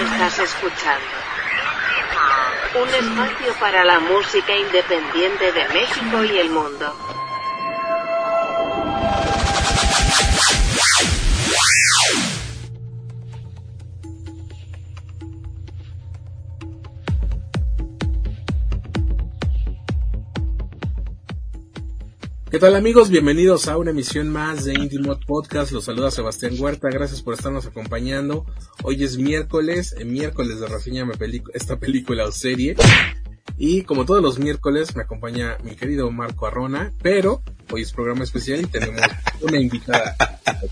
Estás 0.00 0.38
escuchando 0.38 1.18
un 2.74 2.88
espacio 2.88 3.52
para 3.58 3.84
la 3.84 3.98
música 3.98 4.54
independiente 4.54 5.52
de 5.52 5.68
México 5.70 6.22
y 6.22 6.38
el 6.38 6.50
mundo. 6.50 6.94
¿Qué 22.58 22.62
tal 22.62 22.74
amigos? 22.74 23.08
Bienvenidos 23.08 23.68
a 23.68 23.76
una 23.76 23.92
emisión 23.92 24.30
más 24.30 24.64
de 24.64 24.72
Indie 24.72 24.98
Mod 24.98 25.20
Podcast. 25.24 25.70
Los 25.70 25.84
saluda 25.84 26.10
Sebastián 26.10 26.54
Huerta. 26.58 26.88
Gracias 26.90 27.22
por 27.22 27.34
estarnos 27.34 27.66
acompañando. 27.66 28.46
Hoy 28.82 29.04
es 29.04 29.16
miércoles, 29.16 29.94
el 29.96 30.06
miércoles 30.06 30.58
de 30.58 30.66
reseña 30.66 31.08
esta 31.54 31.76
película 31.78 32.24
o 32.24 32.32
serie. 32.32 32.74
Y 33.56 33.82
como 33.82 34.04
todos 34.04 34.20
los 34.20 34.40
miércoles 34.40 34.96
me 34.96 35.02
acompaña 35.02 35.56
mi 35.62 35.76
querido 35.76 36.10
Marco 36.10 36.48
Arrona, 36.48 36.92
pero 37.00 37.44
hoy 37.70 37.82
es 37.82 37.92
programa 37.92 38.24
especial 38.24 38.60
y 38.62 38.66
tenemos 38.66 39.02
una 39.40 39.60
invitada 39.60 40.16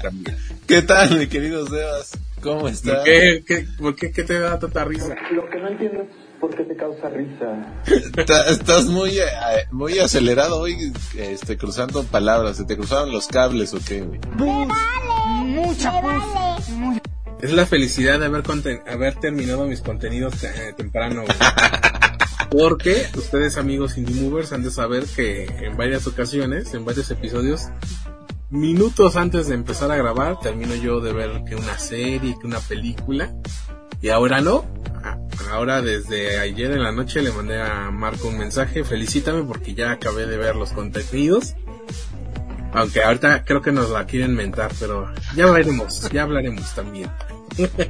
también. 0.03 0.37
¿Qué 0.67 0.83
tal, 0.83 1.17
mi 1.17 1.29
querido 1.29 1.69
Sebas? 1.69 2.19
¿Cómo 2.43 2.67
estás? 2.67 2.97
¿Por 2.97 3.05
qué, 3.05 3.45
qué, 3.47 3.67
por 3.79 3.95
qué, 3.95 4.11
qué 4.11 4.25
te 4.25 4.41
da 4.41 4.59
tanta 4.59 4.85
risa? 4.85 5.15
Lo 5.31 5.49
que 5.49 5.61
no 5.61 5.69
entiendo 5.69 6.05
¿Por 6.47 6.55
qué 6.55 6.63
te 6.63 6.77
causa 6.77 7.09
risa? 7.09 7.75
Estás 8.49 8.85
muy, 8.85 9.19
eh, 9.19 9.25
muy 9.73 9.99
acelerado 9.99 10.61
hoy, 10.61 10.93
este, 11.19 11.57
cruzando 11.57 12.05
palabras. 12.05 12.59
¿Se 12.59 12.65
te 12.65 12.77
cruzaron 12.77 13.11
los 13.11 13.27
cables 13.27 13.75
o 13.75 13.79
qué, 13.85 14.03
güey? 14.03 14.21
Mucha 14.37 16.01
Es 17.43 17.53
la 17.53 17.67
felicidad 17.67 18.21
de 18.21 18.27
haber, 18.27 18.45
haber 18.87 19.17
terminado 19.17 19.67
mis 19.67 19.81
contenidos 19.81 20.45
eh, 20.45 20.73
temprano, 20.77 21.25
Porque 22.51 23.09
ustedes, 23.17 23.57
amigos 23.57 23.99
Indie 23.99 24.23
Movers, 24.23 24.53
han 24.53 24.63
de 24.63 24.71
saber 24.71 25.05
que 25.05 25.47
en 25.47 25.77
varias 25.77 26.07
ocasiones, 26.07 26.73
en 26.75 26.85
varios 26.85 27.11
episodios, 27.11 27.71
minutos 28.51 29.17
antes 29.17 29.49
de 29.49 29.57
empezar 29.57 29.91
a 29.91 29.97
grabar, 29.97 30.39
termino 30.39 30.77
yo 30.77 31.01
de 31.01 31.13
ver 31.13 31.43
que 31.43 31.57
una 31.57 31.77
serie, 31.77 32.37
que 32.41 32.47
una 32.47 32.61
película, 32.61 33.35
y 34.01 34.11
ahora 34.11 34.41
no, 34.41 34.65
ahora 35.51 35.83
desde 35.83 36.39
ayer 36.39 36.73
en 36.73 36.83
la 36.83 36.93
noche 36.93 37.23
le 37.23 37.33
mandé 37.33 37.61
a 37.61 37.91
Marco 37.91 38.29
un 38.29 38.39
mensaje, 38.39 38.85
felicítame 38.85 39.43
porque 39.43 39.75
ya 39.75 39.93
acabé 39.93 40.27
de 40.27 40.37
ver 40.37 40.57
los 40.57 40.73
contenidos. 40.73 41.55
Aunque 42.73 43.03
ahorita 43.03 43.45
creo 43.45 43.63
que 43.63 43.73
nos 43.73 43.91
la 43.91 44.07
quieren 44.07 44.35
mentar, 44.35 44.71
pero 44.79 45.11
ya 45.35 45.47
veremos, 45.47 46.09
ya 46.11 46.23
hablaremos 46.23 46.75
también. 46.75 47.11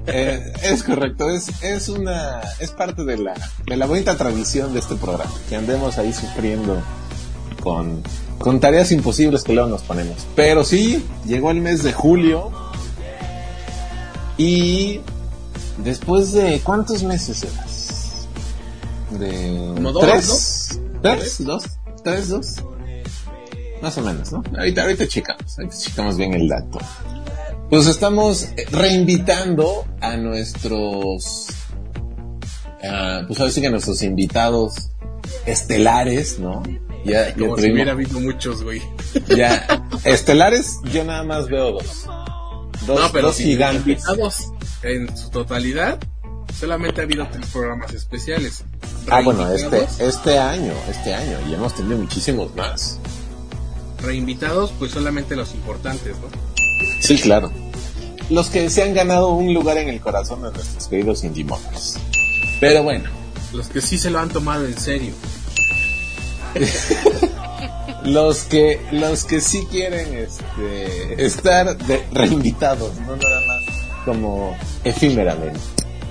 Eh, 0.07 0.53
es 0.63 0.85
correcto, 0.85 1.29
es, 1.29 1.61
es 1.61 1.89
una, 1.89 2.41
es 2.61 2.71
parte 2.71 3.03
de 3.05 3.19
la, 3.19 3.35
de 3.67 3.77
la 3.77 3.87
bonita 3.87 4.17
tradición 4.17 4.73
de 4.73 4.79
este 4.79 4.95
programa, 4.95 5.35
que 5.49 5.57
andemos 5.57 5.99
ahí 5.99 6.13
sufriendo 6.13 6.81
con, 7.61 8.01
con 8.39 8.61
tareas 8.61 8.93
imposibles 8.93 9.43
que 9.43 9.55
luego 9.55 9.69
nos 9.69 9.83
ponemos. 9.83 10.25
Pero 10.37 10.63
sí, 10.63 11.05
llegó 11.27 11.51
el 11.51 11.61
mes 11.61 11.83
de 11.83 11.93
julio 11.93 12.53
y 14.39 15.01
Después 15.79 16.33
de 16.33 16.61
cuántos 16.65 17.03
meses 17.03 17.45
eras? 17.45 18.29
De 19.11 19.75
tres, 20.01 20.81
tres, 21.03 21.45
dos, 21.45 21.65
tres, 22.03 22.29
dos, 22.29 22.57
más 23.83 23.97
o 23.99 24.03
menos, 24.03 24.33
¿no? 24.33 24.43
Ahorita, 24.57 24.83
ahorita 24.83 25.07
checamos, 25.07 25.59
ahorita 25.59 25.77
checamos 25.77 26.17
bien 26.17 26.35
el 26.35 26.49
dato. 26.49 26.79
Pues 27.71 27.87
estamos 27.87 28.49
reinvitando 28.71 29.85
a 30.01 30.17
nuestros, 30.17 31.49
uh, 32.83 33.27
pues 33.27 33.41
ahora 33.41 33.53
sí 33.53 33.61
que 33.61 33.67
a 33.67 33.71
nuestros 33.71 34.03
invitados 34.03 34.91
estelares, 35.45 36.39
¿no? 36.39 36.63
Ya, 37.05 37.35
Como 37.35 37.57
si 37.59 37.71
hubiera 37.71 37.93
habido 37.93 38.19
muchos, 38.19 38.65
güey. 38.65 38.83
Ya, 39.37 39.87
estelares, 40.05 40.79
yo 40.93 41.05
nada 41.05 41.23
más 41.23 41.49
veo 41.49 41.73
dos. 41.73 42.07
Dos, 42.87 43.01
no, 43.01 43.13
pero 43.13 43.29
dos 43.29 43.37
gigantes. 43.37 43.87
Invitados 43.87 44.53
en 44.87 45.17
su 45.17 45.31
totalidad, 45.31 45.99
solamente 46.59 47.01
ha 47.01 47.05
habido 47.05 47.27
tres 47.31 47.47
programas 47.47 47.93
especiales. 47.93 48.65
Ah, 49.09 49.21
bueno, 49.21 49.51
este, 49.53 49.87
este 49.99 50.39
año, 50.39 50.73
este 50.89 51.15
año, 51.15 51.39
y 51.49 51.55
hemos 51.55 51.75
tenido 51.75 51.99
muchísimos 51.99 52.55
más. 52.55 52.99
Reinvitados, 54.03 54.73
pues 54.79 54.93
solamente 54.93 55.37
los 55.37 55.55
importantes, 55.55 56.17
¿no? 56.19 56.29
Sí, 57.01 57.19
claro. 57.19 57.51
Los 58.31 58.51
que 58.51 58.69
se 58.71 58.83
han 58.83 58.95
ganado 58.95 59.29
un 59.29 59.55
lugar 59.55 59.79
en 59.79 59.89
el 59.89 60.01
corazón 60.01 60.43
de 60.43 60.51
nuestros 60.51 60.89
queridos 60.89 61.25
indie 61.25 61.47
Pero 62.61 62.83
bueno. 62.83 63.09
Los 63.53 63.69
que 63.69 63.81
sí 63.81 63.99
se 63.99 64.11
lo 64.11 64.19
han 64.19 64.29
tomado 64.29 64.67
en 64.67 64.79
serio. 64.79 65.13
los 68.05 68.45
que 68.45 68.81
los 68.93 69.25
que 69.25 69.41
sí 69.41 69.67
quieren 69.71 70.15
este, 70.15 71.25
estar 71.25 71.77
de, 71.77 72.05
reinvitados, 72.13 72.95
no 73.01 73.17
nada 73.17 73.41
más 73.47 73.56
como 74.07 74.57
efímeramente. 74.85 75.61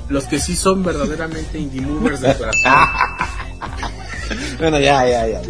Los 0.10 0.26
que 0.26 0.40
sí 0.40 0.56
son 0.56 0.84
verdaderamente 0.84 1.58
indie 1.58 1.82
movers 1.82 2.22
de 2.22 2.36
corazón. 2.36 2.74
bueno, 4.60 4.80
ya, 4.80 5.08
ya, 5.08 5.28
ya. 5.28 5.42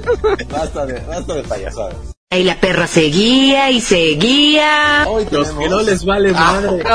Basta 0.50 0.86
de, 0.86 1.02
basta 1.02 1.34
de 1.34 1.44
payasadas. 1.44 1.96
Y 2.32 2.44
la 2.44 2.58
perra 2.60 2.88
seguía 2.88 3.70
y 3.72 3.82
seguía. 3.82 5.06
Los 5.32 5.50
que 5.50 5.68
no 5.68 5.82
les 5.82 6.06
vale 6.06 6.32
ah, 6.36 6.62
madre. 6.62 6.84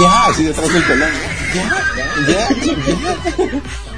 ya, 0.00 0.26
así 0.26 0.44
detrás 0.44 0.72
del 0.72 0.82
pelón, 0.82 1.10
Ya, 1.54 1.68
ya, 1.96 2.16
ya. 2.26 2.48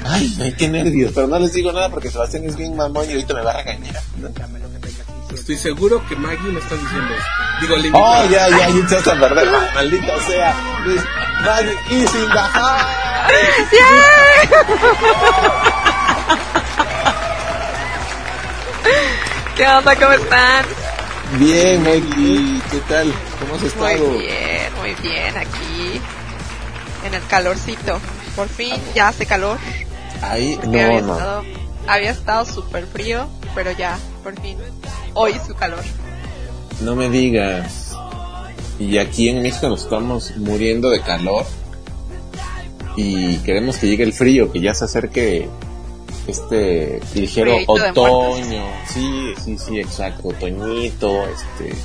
Ay, 0.05 0.53
qué 0.57 0.67
nervios. 0.67 1.11
Pero 1.13 1.27
no 1.27 1.39
les 1.39 1.53
digo 1.53 1.71
nada 1.71 1.89
porque 1.89 2.09
Sebastián 2.09 2.43
es 2.45 2.55
bien 2.55 2.75
mamón 2.75 3.09
y 3.09 3.13
ahorita 3.13 3.33
me 3.33 3.41
va 3.41 3.51
a 3.51 3.57
regañar. 3.57 4.01
Estoy 5.43 5.57
seguro 5.57 5.99
que 6.07 6.15
Maggie 6.15 6.53
me 6.53 6.59
está 6.61 6.75
diciendo 6.75 7.13
eso. 7.13 7.25
Digo, 7.59 7.75
le 7.75 7.91
Oh, 7.93 8.23
ya, 8.31 8.47
ya, 8.47 8.69
ya 8.69 8.97
a 9.11 9.19
perder, 9.19 9.45
maldita 9.75 10.17
sea. 10.21 10.55
Maggie, 11.43 11.77
y 11.89 12.07
sin 12.07 12.29
bajar. 12.29 12.85
¿Qué 19.57 19.67
onda? 19.67 19.93
¿Cómo 19.97 20.13
están? 20.13 20.65
Bien, 21.37 21.83
Maggie. 21.83 22.61
¿Qué 22.71 22.77
tal? 22.87 23.13
¿Cómo 23.41 23.55
has 23.55 23.63
estado? 23.63 23.97
Muy 23.97 24.19
bien, 24.19 24.73
muy 24.79 24.95
bien. 25.01 25.35
Aquí, 25.35 26.01
en 27.03 27.15
el 27.15 27.27
calorcito. 27.27 27.99
Por 28.37 28.47
fin 28.47 28.81
ya 28.95 29.09
hace 29.09 29.25
calor. 29.25 29.57
Ahí, 30.21 30.57
no, 30.63 30.69
había 30.69 31.01
no. 31.01 31.17
Estado, 31.17 31.43
había 31.85 32.11
estado 32.11 32.45
súper 32.45 32.87
frío, 32.87 33.27
pero 33.53 33.73
ya, 33.73 33.99
por 34.23 34.39
fin 34.39 34.57
hoy 35.13 35.33
su 35.45 35.53
calor. 35.55 35.83
No 36.81 36.95
me 36.95 37.09
digas. 37.09 37.95
Y 38.79 38.97
aquí 38.97 39.29
en 39.29 39.41
México 39.41 39.69
nos 39.69 39.83
estamos 39.83 40.35
muriendo 40.37 40.89
de 40.89 41.01
calor. 41.01 41.45
Y 42.95 43.37
queremos 43.37 43.77
que 43.77 43.87
llegue 43.87 44.03
el 44.03 44.13
frío, 44.13 44.51
que 44.51 44.61
ya 44.61 44.73
se 44.73 44.85
acerque 44.85 45.47
este 46.27 46.99
ligero 47.15 47.55
otoño. 47.67 48.65
Sí, 48.87 49.33
sí, 49.43 49.57
sí, 49.57 49.79
exacto. 49.79 50.29
Otoñito, 50.29 51.23
este. 51.23 51.75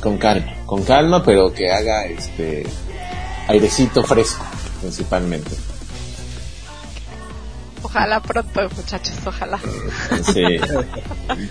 Con 0.00 0.18
calma, 0.18 0.54
con 0.66 0.82
calma, 0.82 1.22
pero 1.24 1.52
que 1.52 1.70
haga 1.70 2.06
este 2.06 2.66
airecito 3.46 4.02
fresco, 4.02 4.44
principalmente. 4.80 5.50
Ojalá 7.82 8.20
pronto, 8.20 8.68
muchachos, 8.76 9.14
ojalá. 9.24 9.58
Sí. 10.32 10.44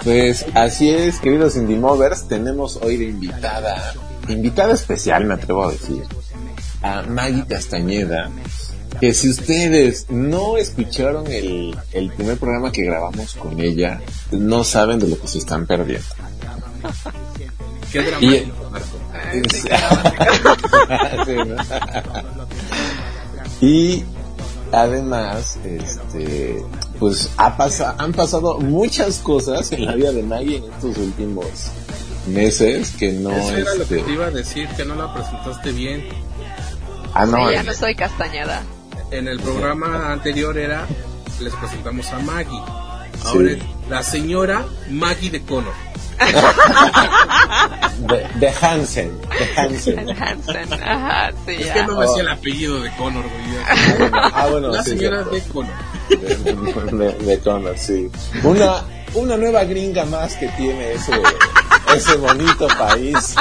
Pues 0.03 0.45
así 0.53 0.89
es, 0.89 1.19
queridos 1.19 1.55
Indie 1.55 1.77
Movers, 1.77 2.27
tenemos 2.27 2.77
hoy 2.77 2.97
de 2.97 3.05
invitada, 3.05 3.93
invitada 4.27 4.73
especial, 4.73 5.25
me 5.25 5.33
atrevo 5.33 5.65
a 5.65 5.71
decir, 5.71 6.03
a 6.81 7.03
Maggie 7.03 7.45
Castañeda, 7.45 8.29
que 8.99 9.13
si 9.13 9.29
ustedes 9.29 10.07
no 10.09 10.57
escucharon 10.57 11.27
el, 11.27 11.77
el 11.91 12.11
primer 12.11 12.37
programa 12.37 12.71
que 12.71 12.83
grabamos 12.83 13.35
con 13.35 13.59
ella, 13.59 14.01
no 14.31 14.63
saben 14.63 14.99
de 14.99 15.07
lo 15.07 15.19
que 15.19 15.27
se 15.27 15.39
están 15.39 15.65
perdiendo. 15.65 16.05
Qué 17.91 18.03
dramático, 18.03 18.71
y 23.61 24.03
además, 24.71 25.57
este, 25.63 26.63
pues 26.99 27.31
ha 27.37 27.57
pasado, 27.57 27.95
han 27.97 28.13
pasado 28.13 28.59
muchas 28.59 29.19
cosas 29.19 29.71
en 29.71 29.85
la 29.85 29.95
vida 29.95 30.11
de 30.11 30.23
Maggie 30.23 30.57
en 30.57 30.65
estos 30.65 30.97
últimos 30.97 31.45
meses 32.27 32.91
que 32.91 33.11
no. 33.11 33.31
Eso 33.31 33.57
era 33.57 33.75
lo 33.75 33.87
que 33.87 33.95
este, 33.95 34.01
te 34.01 34.11
iba 34.11 34.25
a 34.25 34.31
decir, 34.31 34.67
que 34.69 34.85
no 34.85 34.95
la 34.95 35.13
presentaste 35.13 35.71
bien. 35.71 36.07
Ah, 37.13 37.25
no. 37.25 37.51
ya 37.51 37.63
no 37.63 37.73
soy 37.73 37.95
castañada. 37.95 38.63
En 39.11 39.27
el 39.27 39.39
programa 39.39 40.11
anterior 40.11 40.57
era, 40.57 40.87
les 41.39 41.53
presentamos 41.55 42.07
a 42.11 42.19
Maggie. 42.19 42.61
Ahora 43.31 43.51
la 43.89 44.03
señora 44.03 44.65
Maggie 44.89 45.29
de 45.31 45.41
Connor. 45.41 45.73
de 48.39 48.49
Hansen. 48.61 49.11
De 49.21 49.61
Hansen. 49.61 49.99
El 49.99 50.11
Hansen, 50.21 50.73
ajá, 50.73 51.31
sí, 51.45 51.53
Es 51.59 51.67
ya. 51.67 51.73
que 51.73 51.83
no 51.83 51.97
me 51.97 52.05
Oh. 52.05 52.09
hacía 52.11 52.21
el 52.23 52.29
apellido 52.29 52.81
de 52.81 52.91
Connor, 52.95 53.23
güey. 53.23 54.11
Ah, 54.33 54.47
bueno, 54.49 54.69
La 54.69 54.83
sí, 54.83 54.91
señora 54.91 55.23
sí. 55.23 55.29
de 55.35 55.41
Connor. 55.43 55.73
de, 56.09 56.97
de- 56.97 57.25
de 57.25 57.39
Connor, 57.39 57.77
sí. 57.77 58.09
Una, 58.43 58.83
una 59.13 59.37
nueva 59.37 59.63
gringa 59.65 60.05
más 60.05 60.35
que 60.35 60.47
tiene 60.49 60.93
ese, 60.93 61.11
ese 61.95 62.15
bonito 62.15 62.67
país. 62.77 63.35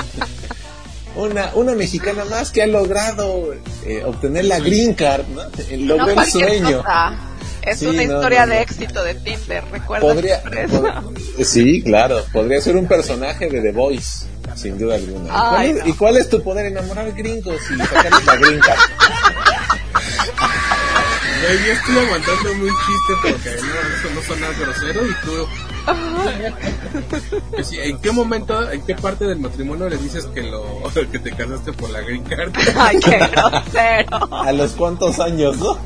Una, 1.17 1.51
una 1.55 1.73
mexicana 1.75 2.25
más 2.25 2.51
que 2.51 2.63
ha 2.63 2.67
logrado 2.67 3.53
eh, 3.85 4.03
obtener 4.07 4.45
la 4.45 4.61
green 4.61 4.95
card, 4.95 5.27
¿no? 5.29 5.43
No 5.43 5.51
Logró 5.97 6.09
el 6.09 6.15
cualquier 6.15 6.49
sueño. 6.49 6.77
cosa. 6.79 7.13
Es 7.63 7.79
Sí, 7.81 7.87
una 7.87 7.97
no, 7.97 8.15
historia 8.15 8.41
no, 8.41 8.47
no. 8.47 8.53
de 8.55 8.63
éxito 8.63 9.05
de 9.05 9.15
Tinder, 9.17 9.65
recuerda. 9.71 10.07
Podría, 10.07 10.43
pod- 10.45 11.45
sí, 11.45 11.83
claro, 11.83 12.25
podría 12.33 12.61
ser 12.61 12.77
un 12.77 12.87
personaje 12.89 13.49
de 13.49 13.61
The 13.61 13.73
Voice, 13.73 14.27
sin 14.57 14.79
duda 14.79 14.95
alguna. 14.97 15.27
¿Y 15.27 15.29
cuál, 15.31 15.57
Ay, 15.57 15.71
es, 15.71 15.77
no. 15.77 15.87
y 15.89 15.93
cuál 15.95 16.17
es 16.17 16.29
tu 16.31 16.43
poder? 16.43 16.67
Enamorar 16.67 17.13
gringos 17.13 17.61
y 17.71 17.77
sacarles 17.79 18.25
la. 18.27 18.37
Güey, 21.43 21.67
yo 21.67 21.73
estoy 21.73 21.99
aguantando 21.99 22.55
muy 22.55 22.69
chiste 22.69 23.13
porque 23.23 23.51
no, 23.63 23.69
eso 23.97 24.15
no 24.15 24.23
suena 24.23 24.49
grosero 24.59 25.07
y 25.07 25.15
tú... 25.25 25.49
¿En 27.73 27.99
qué 28.01 28.13
momento, 28.13 28.71
en 28.71 28.83
qué 28.83 28.95
parte 28.95 29.25
del 29.27 29.39
matrimonio 29.39 29.89
le 29.89 29.97
dices 29.99 30.27
que 30.27 30.43
lo 30.43 30.65
que 31.13 31.19
te 31.19 31.31
casaste 31.33 31.73
por 31.73 31.91
la 31.91 32.01
green 32.01 32.23
card? 32.25 32.53
Ay, 32.79 32.99
qué 33.01 33.19
grosero. 33.19 34.35
¿A 34.35 34.53
los 34.53 34.73
cuántos 34.73 35.19
años, 35.21 35.57
no? 35.59 35.79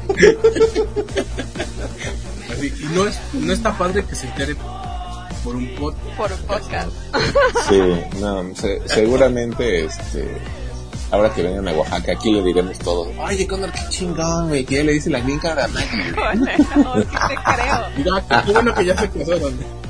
Así, 2.53 2.73
y 2.81 2.85
no, 2.95 3.07
es, 3.07 3.19
no 3.33 3.53
está 3.53 3.77
padre 3.77 4.05
que 4.05 4.15
se 4.15 4.27
entere 4.27 4.57
por 5.43 5.57
un 5.57 5.69
pod. 5.77 5.95
Por 6.17 6.33
un 6.33 6.39
podcast. 6.41 6.89
Sí, 7.69 7.81
no, 8.21 8.55
se- 8.55 8.81
seguramente, 8.89 9.85
este, 9.85 10.39
ahora 11.11 11.33
que 11.35 11.43
vengan 11.43 11.69
a 11.69 11.73
Oaxaca, 11.73 12.13
aquí 12.13 12.33
le 12.33 12.43
diremos 12.43 12.79
todo. 12.79 13.09
Oye, 13.23 13.47
Connor, 13.47 13.71
qué 13.73 13.81
chingón, 13.91 14.49
güey, 14.49 14.65
que 14.65 14.77
ya 14.77 14.85
le 14.85 14.93
dice 14.93 15.11
la 15.11 15.21
green 15.21 15.39
card 15.39 15.59
a 15.59 15.69
Maggie. 15.69 16.09
Híjole, 16.11 16.57
no, 16.77 16.95
te 16.95 17.07
creo. 17.35 17.87
Mira, 17.97 18.43
qué 18.45 18.53
bueno 18.53 18.75
que 18.75 18.85
ya 18.85 18.99
se 18.99 19.11
casaron. 19.11 19.84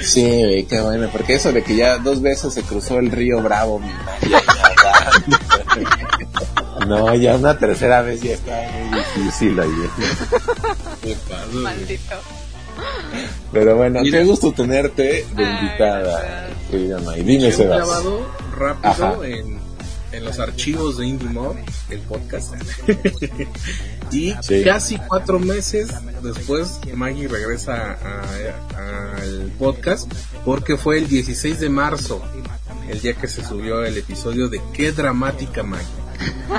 Sí, 0.00 0.22
güey, 0.24 0.64
qué 0.64 0.80
bueno, 0.80 1.08
porque 1.10 1.34
eso 1.34 1.52
de 1.52 1.62
que 1.64 1.74
ya 1.76 1.98
dos 1.98 2.22
veces 2.22 2.54
se 2.54 2.62
cruzó 2.62 3.00
el 3.00 3.10
río 3.10 3.42
Bravo, 3.42 3.80
mi 3.80 3.88
ya, 4.30 4.40
ya. 4.40 4.52
No, 6.86 7.12
ya 7.16 7.34
una 7.34 7.58
tercera 7.58 8.00
vez 8.02 8.20
ya 8.22 8.34
está 8.34 8.62
muy 8.88 9.00
difícil 9.00 9.58
ahí. 9.58 9.68
Maldito. 11.52 12.14
Pero 13.52 13.76
bueno, 13.76 14.00
Mira. 14.02 14.18
qué 14.18 14.24
gusto 14.24 14.52
tenerte 14.52 15.26
de 15.34 15.42
invitada, 15.42 16.46
querida 16.70 16.98
May. 17.00 17.22
Dime, 17.24 17.50
Sebas. 17.50 17.78
clavado 17.78 18.24
rápido 18.56 18.88
Ajá. 18.90 19.14
en, 19.26 19.58
en 20.12 20.24
los 20.24 20.38
archivos 20.38 20.98
de 20.98 21.06
Indie 21.06 21.28
Mob, 21.28 21.56
el 21.90 22.00
podcast. 22.00 22.54
y 24.10 24.34
Sí. 24.42 24.62
casi 24.64 24.96
cuatro 24.98 25.38
meses 25.38 25.88
después, 26.22 26.80
Maggie 26.94 27.28
regresa 27.28 27.98
al 28.76 29.52
podcast 29.58 30.10
porque 30.44 30.76
fue 30.76 30.98
el 30.98 31.08
16 31.08 31.60
de 31.60 31.68
marzo, 31.68 32.22
el 32.88 33.00
día 33.00 33.14
que 33.14 33.28
se 33.28 33.44
subió 33.44 33.84
el 33.84 33.96
episodio 33.98 34.48
de 34.48 34.60
Qué 34.72 34.92
dramática 34.92 35.62
Maggie. 35.62 35.86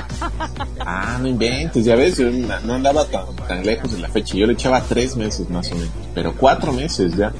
Ah, 0.82 1.18
no 1.20 1.28
inventes, 1.28 1.84
ya 1.84 1.94
ves, 1.94 2.16
yo 2.16 2.30
no 2.30 2.74
andaba 2.74 3.04
tan, 3.04 3.36
tan 3.46 3.64
lejos 3.64 3.92
de 3.92 3.98
la 3.98 4.08
fecha, 4.08 4.34
yo 4.34 4.46
le 4.46 4.54
echaba 4.54 4.82
tres 4.82 5.14
meses 5.16 5.48
más 5.50 5.70
o 5.70 5.74
menos, 5.74 5.90
pero 6.14 6.34
cuatro 6.34 6.72
meses 6.72 7.14
ya. 7.16 7.32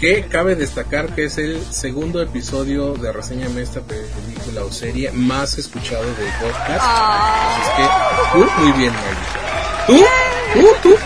Que 0.00 0.26
cabe 0.28 0.54
destacar 0.54 1.14
que 1.14 1.24
es 1.24 1.38
el 1.38 1.60
segundo 1.72 2.22
episodio 2.22 2.94
de 2.94 3.12
reseña 3.12 3.48
de 3.48 3.62
esta 3.62 3.80
película 3.80 4.64
o 4.64 4.70
serie 4.70 5.10
más 5.10 5.58
escuchado 5.58 6.04
del 6.04 6.32
podcast. 6.40 6.80
Así 6.80 7.62
es 7.62 7.68
que, 7.76 7.84
tú, 8.32 8.62
muy 8.62 8.72
bien, 8.78 8.92
Maggie. 8.92 10.06
Tú, 10.54 10.60
tú, 10.60 10.88
tú, 10.90 10.96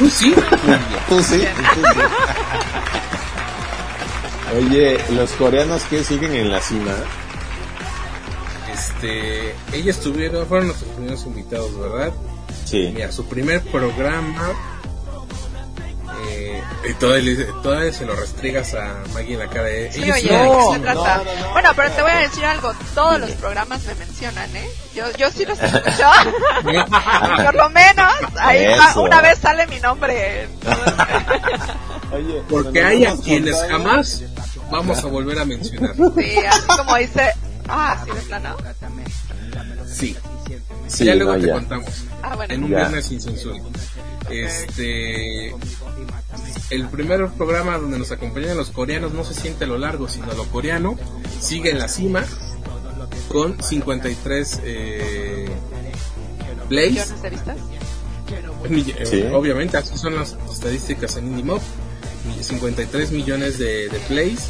tú 0.00 0.10
sí, 0.10 0.34
muy 0.64 0.66
bien. 0.66 0.80
Tú 1.08 1.22
sí, 1.22 1.38
tú 1.74 1.80
sí. 1.94 2.00
Oye, 4.58 4.98
los 5.10 5.30
coreanos 5.32 5.82
que 5.84 6.02
siguen 6.02 6.34
en 6.34 6.50
la 6.50 6.60
cima, 6.60 6.92
Este, 8.72 9.54
ellos 9.72 9.96
estuvieron, 9.96 10.46
fueron 10.46 10.66
nuestros 10.68 10.90
primeros 10.92 11.24
invitados, 11.26 11.78
¿verdad? 11.78 12.12
sí. 12.64 12.90
Mira, 12.94 13.12
su 13.12 13.24
primer 13.26 13.60
programa, 13.62 14.50
y 16.88 16.94
todavía, 16.94 17.32
le- 17.34 17.44
todavía 17.62 17.92
se 17.92 18.04
lo 18.06 18.14
restregas 18.16 18.74
a 18.74 19.02
Maggie 19.14 19.34
en 19.34 19.38
la 19.38 19.48
cara. 19.48 19.70
¿eh? 19.70 19.90
Sí, 19.92 20.10
oye, 20.10 20.28
¿de 20.30 20.44
no, 20.44 20.72
se 20.72 20.78
no, 20.78 20.84
trata? 20.84 21.16
no, 21.18 21.40
no. 21.46 21.52
Bueno, 21.52 21.70
pero 21.76 21.90
te 21.92 22.02
voy 22.02 22.10
a 22.10 22.18
decir 22.18 22.44
algo. 22.44 22.72
Todos 22.94 23.20
los 23.20 23.30
programas 23.32 23.84
me 23.84 23.94
mencionan, 23.94 24.56
¿eh? 24.56 24.68
Yo, 24.94 25.04
yo 25.16 25.30
sí 25.30 25.44
los 25.44 25.60
escucho. 25.60 26.06
Por 27.44 27.54
lo 27.54 27.70
menos, 27.70 28.12
ahí 28.40 28.66
va- 28.66 29.00
una 29.00 29.20
vez 29.22 29.38
sale 29.38 29.66
mi 29.68 29.78
nombre. 29.80 30.48
Oye, 32.12 32.42
Porque 32.48 32.82
hay 32.84 33.04
a 33.04 33.16
quienes 33.16 33.56
jamás 33.70 34.22
vamos 34.70 34.98
a 35.02 35.06
volver 35.06 35.38
a 35.38 35.44
mencionar. 35.44 35.94
Sí, 36.18 36.36
así 36.46 36.66
como 36.66 36.96
dice. 36.96 37.32
Ah, 37.68 37.96
sí, 38.04 38.10
de 38.10 38.20
plano. 38.22 38.56
Sí, 39.86 40.16
Sí, 40.88 41.04
ya 41.06 41.14
luego 41.14 41.36
te 41.38 41.50
contamos. 41.50 41.88
Ah, 42.22 42.34
bueno. 42.36 42.52
En 42.52 42.64
un 42.64 42.70
Ya. 42.70 42.76
viernes 42.78 43.06
sin 43.06 43.20
censura. 43.20 43.56
Este. 44.28 45.54
El 46.72 46.88
primer 46.88 47.26
programa 47.36 47.76
donde 47.78 47.98
nos 47.98 48.10
acompañan 48.12 48.56
los 48.56 48.70
coreanos 48.70 49.12
no 49.12 49.24
se 49.24 49.34
siente 49.34 49.66
lo 49.66 49.76
largo, 49.78 50.08
sino 50.08 50.32
lo 50.34 50.44
coreano. 50.46 50.96
Sigue 51.40 51.70
en 51.70 51.78
la 51.78 51.88
cima 51.88 52.24
con 53.28 53.62
53 53.62 54.60
eh, 54.64 55.48
plays. 56.68 56.96
Eh, 58.70 59.06
Sí. 59.06 59.22
Obviamente, 59.32 59.76
así 59.76 59.96
son 59.98 60.14
las 60.16 60.36
estadísticas 60.50 61.16
en 61.16 61.26
IndieMob. 61.28 61.60
53 62.40 63.10
millones 63.12 63.58
de, 63.58 63.88
de 63.88 63.98
plays. 64.08 64.48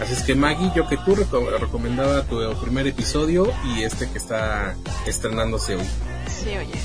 Así 0.00 0.12
es 0.12 0.22
que 0.22 0.34
Maggie, 0.36 0.70
yo 0.76 0.86
que 0.86 0.96
tú 0.98 1.16
reco- 1.16 1.58
recomendaba 1.58 2.22
tu 2.22 2.38
primer 2.60 2.86
episodio 2.86 3.50
y 3.64 3.82
este 3.82 4.08
que 4.10 4.18
está 4.18 4.76
estrenándose 5.06 5.74
hoy. 5.74 5.82
Sí, 6.28 6.50
oye. 6.50 6.78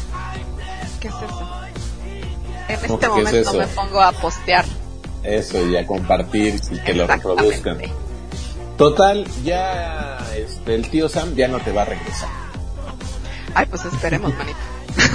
¿Qué 1.00 1.10
es 1.10 1.14
eso? 1.14 1.52
En 2.68 2.80
¿Cómo 2.80 2.96
este 2.96 3.42
es 3.42 3.48
momento 3.48 3.54
me 3.54 3.68
pongo 3.68 4.02
a 4.02 4.12
postear. 4.12 4.66
Eso, 5.24 5.66
y 5.68 5.78
a 5.78 5.86
compartir 5.88 6.60
y 6.72 6.78
que 6.80 6.94
lo 6.94 7.08
reproduzcan. 7.08 7.80
Total, 8.78 9.26
ya 9.44 10.18
este, 10.36 10.76
el 10.76 10.90
tío 10.90 11.08
Sam 11.08 11.36
ya 11.36 11.48
no 11.48 11.60
te 11.60 11.72
va 11.72 11.84
a 11.84 11.86
regresar. 11.86 12.30
Ay, 13.54 13.66
pues 13.68 13.86
esperemos, 13.86 14.34
manito. 14.36 14.58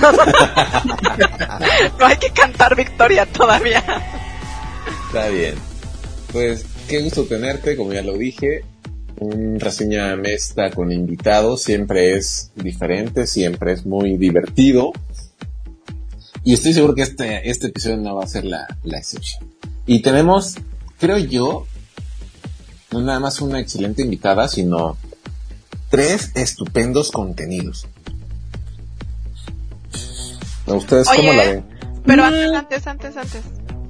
no 1.99 2.07
hay 2.07 2.17
que 2.17 2.31
cantar 2.31 2.77
victoria 2.77 3.27
todavía. 3.27 3.85
Está 5.07 5.29
bien. 5.29 5.55
Pues 6.33 6.65
qué 6.89 7.03
gusto 7.03 7.25
tenerte, 7.25 7.77
como 7.77 7.93
ya 7.93 8.03
lo 8.03 8.17
dije. 8.17 8.65
Un 9.21 9.59
reseña 9.59 10.15
mesta 10.17 10.71
con 10.71 10.93
invitados 10.93 11.63
siempre 11.63 12.17
es 12.17 12.53
diferente, 12.55 13.27
siempre 13.27 13.73
es 13.73 13.85
muy 13.85 14.17
divertido. 14.17 14.93
Y 16.45 16.55
estoy 16.55 16.73
seguro 16.73 16.95
que 16.95 17.03
este, 17.03 17.51
este 17.51 17.69
episodio 17.69 17.97
no 17.99 18.17
va 18.17 18.25
a 18.25 18.29
ser 18.29 18.45
la, 18.45 18.67
la 18.85 18.99
excepción. 18.99 19.49
Y 19.87 20.03
tenemos, 20.03 20.57
creo 20.99 21.19
yo, 21.19 21.67
no 22.91 23.01
nada 23.01 23.21
más 23.21 23.41
una 23.41 23.61
excelente 23.61 24.03
invitada, 24.03 24.49
sino 24.49 24.97
tres 25.91 26.33
estupendos 26.35 27.11
contenidos. 27.11 27.87
¿Ustedes 30.67 31.09
cómo 31.09 31.33
la 31.33 31.45
ven? 31.45 31.65
Pero 32.05 32.25
antes, 32.25 32.53
antes, 32.53 32.87
antes, 32.87 33.17
antes. 33.17 33.43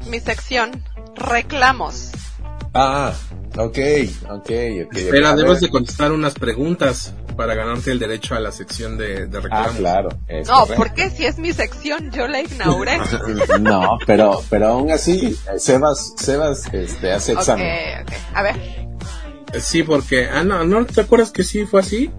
Mi 0.08 0.20
sección, 0.20 0.82
reclamos. 1.16 2.10
Ah, 2.74 3.12
ok, 3.58 3.78
ok, 4.30 4.50
ok. 4.86 4.96
Espera, 4.96 5.34
debes 5.36 5.60
de 5.60 5.68
contestar 5.70 6.12
unas 6.12 6.34
preguntas 6.34 7.12
para 7.36 7.54
ganarte 7.54 7.92
el 7.92 7.98
derecho 7.98 8.34
a 8.34 8.40
la 8.40 8.50
sección 8.52 8.98
de, 8.98 9.26
de 9.26 9.38
Ah, 9.38 9.40
reclamos. 9.40 9.76
claro. 9.76 10.08
es 10.26 10.48
No, 10.48 10.54
correcto. 10.60 10.76
¿por 10.76 10.94
qué 10.94 11.10
si 11.10 11.24
es 11.26 11.38
mi 11.38 11.52
sección? 11.52 12.10
Yo 12.10 12.26
la 12.26 12.40
inauguré. 12.40 12.98
No, 13.60 13.98
pero, 14.06 14.42
pero 14.50 14.68
aún 14.68 14.90
así, 14.90 15.36
eh, 15.54 15.58
Sebas, 15.58 16.14
Sebas, 16.16 16.64
este, 16.72 17.12
hace 17.12 17.32
ok, 17.34 17.38
examen. 17.38 18.02
ok. 18.02 18.12
A 18.34 18.42
ver. 18.42 18.56
Eh, 18.56 19.60
Sí, 19.60 19.82
porque, 19.82 20.26
ah, 20.28 20.42
no, 20.44 20.64
¿no 20.64 20.84
te 20.84 21.00
acuerdas 21.00 21.30
que 21.30 21.42
sí 21.44 21.64
fue 21.64 21.80
así? 21.80 22.10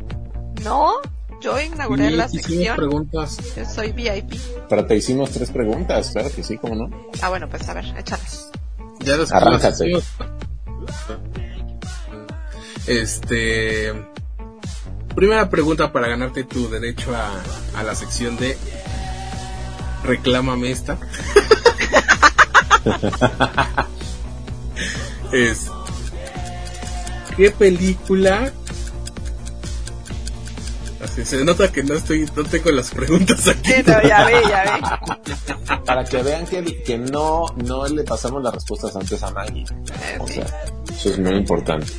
No, 0.64 0.94
yo 1.42 1.60
inauguré 1.62 2.10
Sí, 2.10 2.16
la 2.16 2.26
hicimos 2.26 2.46
sección. 2.46 2.76
preguntas. 2.76 3.38
Yo 3.56 3.66
soy 3.66 3.92
VIP. 3.92 4.34
Pero 4.68 4.86
te 4.86 4.96
hicimos 4.96 5.30
tres 5.32 5.52
preguntas, 5.52 6.10
claro 6.12 6.30
que 6.36 6.44
sí, 6.44 6.58
¿cómo 6.58 6.76
no? 6.76 6.90
Ah, 7.22 7.30
bueno, 7.30 7.48
pues 7.50 7.68
a 7.70 7.74
ver, 7.74 7.86
échale. 7.98 8.24
Ya 9.02 9.12
después 9.18 9.32
Arráncate. 9.34 9.70
las 9.70 9.82
hicimos. 9.82 10.04
Este. 12.88 13.94
Primera 15.16 15.50
pregunta 15.50 15.92
para 15.92 16.08
ganarte 16.08 16.44
tu 16.44 16.70
derecho 16.70 17.16
a, 17.16 17.32
a 17.78 17.84
la 17.84 17.96
sección 17.96 18.38
de 18.38 18.58
Reclámame 20.04 20.72
esta. 20.72 20.98
es. 25.32 25.68
qué 27.36 27.52
película 27.52 28.52
Así, 31.04 31.24
se 31.24 31.44
nota 31.46 31.72
que 31.72 31.84
no 31.84 31.94
estoy, 31.94 32.30
no 32.36 32.44
tengo 32.44 32.72
las 32.72 32.92
preguntas 32.92 33.48
aquí. 33.48 33.72
Sí, 33.72 33.84
no, 33.86 34.02
ya 34.02 34.26
ve, 34.26 34.34
ya 34.50 34.64
ve. 34.64 35.78
Para 35.86 36.04
que 36.04 36.22
vean 36.22 36.46
que, 36.46 36.84
que 36.84 36.98
no, 36.98 37.46
no 37.66 37.88
le 37.88 38.04
pasamos 38.04 38.44
las 38.44 38.54
respuestas 38.54 38.96
antes 38.96 39.24
a 39.24 39.32
Maggie. 39.32 39.66
O 40.20 40.28
sea, 40.28 40.46
eso 40.92 41.10
es 41.10 41.20
muy 41.20 41.36
importante. 41.36 41.92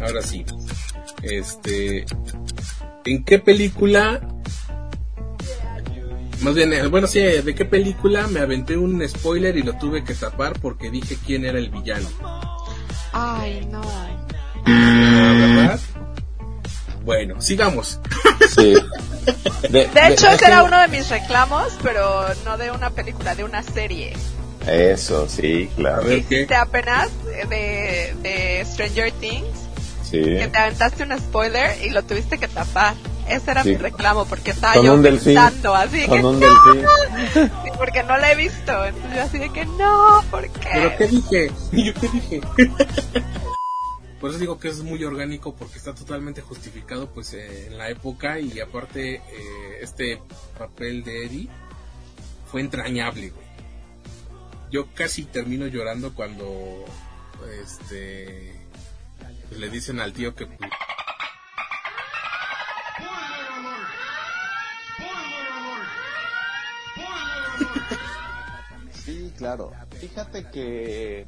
Ahora 0.00 0.22
sí. 0.22 0.44
Este, 1.22 2.06
¿en 3.04 3.24
qué 3.24 3.38
película? 3.38 4.20
Más 6.40 6.54
bien, 6.54 6.72
eh, 6.72 6.86
bueno, 6.86 7.06
sí, 7.06 7.20
¿de 7.20 7.54
qué 7.54 7.66
película 7.66 8.26
me 8.28 8.40
aventé 8.40 8.78
un 8.78 9.06
spoiler 9.06 9.58
y 9.58 9.62
lo 9.62 9.74
tuve 9.76 10.04
que 10.04 10.14
tapar 10.14 10.58
porque 10.58 10.90
dije 10.90 11.18
quién 11.26 11.44
era 11.44 11.58
el 11.58 11.68
villano? 11.68 12.08
Ay, 13.12 13.68
no. 13.70 13.82
¿Verdad? 14.64 15.80
Bueno, 17.10 17.42
sigamos. 17.42 17.98
Sí. 18.54 18.72
De, 19.68 19.90
hecho, 20.08 20.28
ese 20.28 20.46
era 20.46 20.62
uno 20.62 20.80
de 20.80 20.86
mis 20.86 21.08
reclamos, 21.08 21.76
pero 21.82 22.24
no 22.44 22.56
de 22.56 22.70
una 22.70 22.90
película, 22.90 23.34
de 23.34 23.42
una 23.42 23.64
serie. 23.64 24.12
Eso, 24.64 25.28
sí, 25.28 25.68
claro. 25.74 26.08
Hiciste 26.10 26.54
apenas 26.54 27.10
de, 27.48 28.14
de 28.22 28.64
Stranger 28.64 29.10
Things. 29.10 29.44
Sí. 30.08 30.20
Que 30.22 30.48
te 30.52 30.56
aventaste 30.56 31.02
un 31.02 31.18
spoiler 31.18 31.84
y 31.84 31.90
lo 31.90 32.04
tuviste 32.04 32.38
que 32.38 32.46
tapar. 32.46 32.94
Ese 33.28 33.50
era 33.50 33.64
mi 33.64 33.76
reclamo 33.76 34.24
porque 34.26 34.52
estaba 34.52 34.74
Con 34.74 34.86
yo 34.86 34.94
un 34.94 35.02
pensando 35.02 35.74
así 35.74 36.06
Con 36.06 36.20
que 36.20 36.24
un 36.24 36.38
no, 36.40 36.46
delfín. 36.46 36.86
Sí, 37.64 37.70
porque 37.76 38.04
no 38.04 38.18
la 38.18 38.30
he 38.30 38.36
visto. 38.36 38.84
Entonces 38.84 39.16
yo 39.16 39.22
así 39.22 39.38
de 39.38 39.50
que 39.50 39.66
no, 39.66 40.24
¿por 40.30 40.48
qué? 40.48 40.68
¿Pero 40.72 40.96
qué 40.96 41.06
dije? 41.08 41.50
¿Yo 41.72 41.92
qué 41.94 42.08
dije? 42.08 42.40
Por 44.20 44.28
eso 44.28 44.38
digo 44.38 44.58
que 44.58 44.68
es 44.68 44.82
muy 44.82 45.02
orgánico 45.02 45.56
porque 45.56 45.78
está 45.78 45.94
totalmente 45.94 46.42
justificado 46.42 47.10
pues 47.10 47.32
eh, 47.32 47.68
en 47.68 47.78
la 47.78 47.88
época 47.88 48.38
y 48.38 48.60
aparte 48.60 49.14
eh, 49.14 49.22
este 49.80 50.20
papel 50.58 51.02
de 51.02 51.24
Eddie 51.24 51.48
fue 52.50 52.60
entrañable, 52.60 53.30
güey. 53.30 53.46
Yo 54.70 54.92
casi 54.92 55.24
termino 55.24 55.66
llorando 55.68 56.14
cuando 56.14 56.84
este 57.62 58.54
pues, 59.48 59.58
le 59.58 59.70
dicen 59.70 60.00
al 60.00 60.12
tío 60.12 60.34
que 60.34 60.46
pues, 60.46 60.70
Sí, 68.92 69.32
claro. 69.36 69.72
Fíjate 69.98 70.50
que 70.50 71.26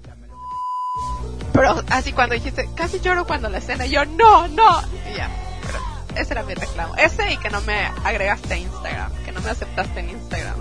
Pero 1.53 1.83
así 1.91 2.13
cuando 2.13 2.35
dijiste, 2.35 2.69
casi 2.75 3.01
lloro 3.01 3.27
cuando 3.27 3.49
la 3.49 3.59
escena, 3.59 3.87
yo 3.87 4.05
no, 4.05 4.49
no. 4.49 4.81
Y 5.13 5.17
ya, 5.17 5.31
pero 5.67 5.79
ese 6.21 6.33
era 6.33 6.43
mi 6.43 6.55
reclamo. 6.55 6.95
Ese 6.97 7.33
y 7.33 7.37
que 7.37 7.51
no 7.51 7.61
me 7.63 7.87
agregaste 8.05 8.55
a 8.55 8.57
Instagram, 8.57 9.13
que 9.25 9.33
no 9.33 9.41
me 9.43 9.51
aceptaste 9.51 10.01
en 10.01 10.11
Instagram. 10.11 10.55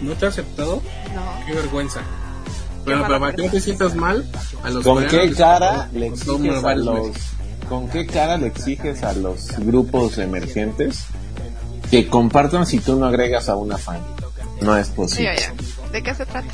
¿No 0.00 0.14
te 0.14 0.26
ha 0.26 0.28
aceptado? 0.30 0.82
No. 1.14 1.46
Qué 1.46 1.54
vergüenza. 1.54 2.00
Pero 2.84 3.06
para 3.06 3.32
que 3.32 3.42
no 3.44 3.50
te 3.50 3.60
sientas 3.60 3.94
mal, 3.94 4.28
a 4.64 4.70
los 4.70 4.82
¿Con 4.82 5.06
qué 5.06 5.30
cara 5.32 5.88
le 5.92 6.06
exiges 6.08 6.64
a 6.64 6.74
los 6.74 6.94
meses. 7.06 7.22
con 7.68 7.88
qué 7.88 8.06
cara 8.06 8.36
le 8.38 8.48
exiges 8.48 9.02
a 9.04 9.12
los 9.12 9.48
grupos 9.58 10.18
emergentes 10.18 11.04
que 11.92 12.08
compartan 12.08 12.66
si 12.66 12.80
tú 12.80 12.96
no 12.96 13.06
agregas 13.06 13.48
a 13.48 13.54
una 13.56 13.78
fan? 13.78 14.00
No 14.62 14.76
es 14.76 14.88
Sí, 14.88 14.92
posible. 14.94 15.36
ya, 15.36 15.54
ya. 15.54 15.90
¿De 15.92 16.02
qué 16.02 16.14
se 16.14 16.26
trata? 16.26 16.48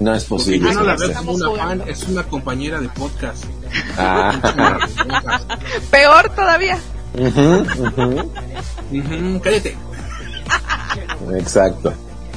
No 0.00 0.14
es 0.14 0.24
Porque 0.24 0.44
posible. 0.44 0.72
yo 0.72 0.80
no 0.80 0.84
la 0.86 0.96
veo 0.96 1.12
como 1.14 1.32
una 1.32 1.50
fan, 1.56 1.82
es 1.86 2.02
una 2.04 2.22
compañera 2.24 2.80
de 2.80 2.88
podcast. 2.88 3.44
Ah. 3.98 4.78
Peor 5.90 6.30
todavía. 6.34 6.78
Ujú, 7.18 7.40
ujú. 7.86 8.30
Ujú, 8.92 9.40
cállate. 9.42 9.76
Exacto. 11.38 11.92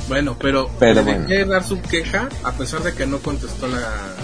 Bueno, 0.09 0.35
pero, 0.39 0.69
Pero 0.79 0.95
le 0.95 1.01
bueno. 1.03 1.27
dejé 1.27 1.45
dar 1.45 1.63
su 1.63 1.81
queja 1.81 2.27
a 2.43 2.51
pesar 2.51 2.81
de 2.83 2.93
que 2.93 3.05
no 3.07 3.19
contestó 3.19 3.67
la 3.67 3.79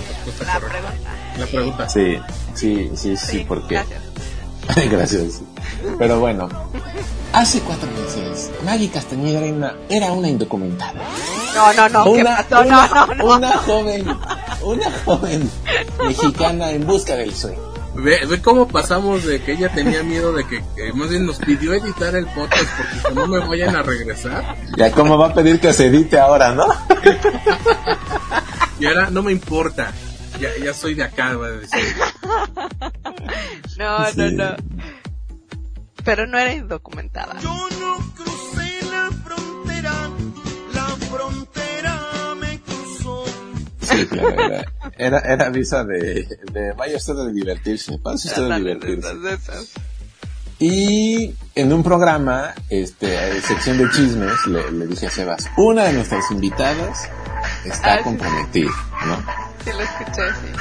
respuesta 0.10 0.44
La 0.46 0.60
correcta. 0.60 0.80
pregunta. 0.90 1.10
La 1.40 1.46
pregunta. 1.46 1.90
Sí, 1.90 2.20
sí, 2.54 2.92
sí, 2.96 3.16
sí, 3.18 3.26
Sí, 3.40 3.46
porque. 3.48 3.76
gracias. 3.76 4.02
Gracias. 4.92 5.42
Pero 5.98 6.20
bueno, 6.20 6.48
hace 7.34 7.60
cuatro 7.62 7.90
meses, 7.92 8.52
Maggie 8.64 8.90
Castañeda 8.92 9.40
era 9.40 9.56
una, 9.56 9.76
era 9.90 10.12
una 10.12 10.30
indocumentada. 10.30 10.94
No, 11.56 11.74
no, 11.74 11.90
no, 11.90 12.04
¿qué 12.06 12.10
una, 12.22 12.46
una- 12.50 12.88
no, 12.88 12.88
no, 13.06 13.16
no. 13.16 13.26
una 13.36 13.58
joven, 13.58 14.06
una 14.62 14.92
joven 15.06 15.52
mexicana 16.08 16.72
en 16.72 16.86
busca 16.86 17.16
del 17.16 17.34
sueño. 17.34 17.60
Ve, 17.96 18.26
ve 18.28 18.42
cómo 18.42 18.68
pasamos 18.68 19.26
de 19.26 19.42
que 19.42 19.54
ella 19.54 19.70
tenía 19.74 20.04
miedo 20.04 20.32
de 20.32 20.48
que, 20.48 20.64
que 20.76 20.94
más 20.94 21.10
bien 21.10 21.26
nos 21.26 21.38
pidió 21.40 21.74
editar 21.74 22.16
el 22.16 22.28
podcast 22.28 22.66
porque 22.78 23.10
si 23.10 23.14
no 23.16 23.28
me 23.28 23.40
vayan 23.40 23.76
a 23.76 23.82
regresar. 23.82 24.56
Ya 24.78 24.92
cómo 24.92 25.18
va 25.18 25.28
a 25.30 25.34
pedir 25.34 25.60
que 25.60 25.74
se 25.74 25.88
edite 25.88 26.18
ahora, 26.20 26.54
¿no? 26.54 26.66
Y 28.80 28.86
ahora 28.86 29.10
no 29.10 29.22
me 29.24 29.32
importa. 29.34 29.92
Ya, 30.40 30.50
ya 30.64 30.74
soy 30.74 30.94
de 30.94 31.04
acá, 31.04 31.36
va 31.36 31.48
a 31.48 31.52
decir. 31.52 31.96
No, 33.78 34.06
Sí. 34.06 34.14
no, 34.18 34.32
no. 34.32 34.56
Pero 36.06 36.26
no 36.28 36.38
era 36.40 36.54
indocumentada. 36.54 37.36
Yo 37.42 37.50
no 37.82 38.19
Sí, 43.90 44.06
claro, 44.08 44.30
era, 44.42 44.66
era, 44.98 45.20
era 45.20 45.50
visa 45.50 45.84
de, 45.84 46.28
de 46.54 46.72
vaya 46.74 46.98
usted 46.98 47.18
a 47.18 47.28
divertirse, 47.28 47.98
pase 48.00 48.28
usted 48.30 48.56
divertirse. 48.56 49.16
de 49.16 49.20
de 49.20 49.34
esas. 49.36 49.70
Y 50.62 51.36
en 51.56 51.72
un 51.72 51.84
programa, 51.84 52.54
este, 52.70 53.42
sección 53.42 53.78
de 53.78 53.90
chismes, 53.92 54.46
le, 54.48 54.70
le 54.72 54.88
dije 54.88 55.08
a 55.08 55.10
Sebas, 55.10 55.50
una 55.58 55.86
de 55.86 55.94
nuestras 55.94 56.30
invitadas 56.32 57.00
está 57.66 57.94
Ah, 57.94 57.98
sí. 58.00 58.04
comprometida, 58.04 58.70
¿no? 59.08 59.16
Sí, 59.64 59.70
lo 59.72 59.82
escuché, 59.82 60.22
sí. 60.42 60.52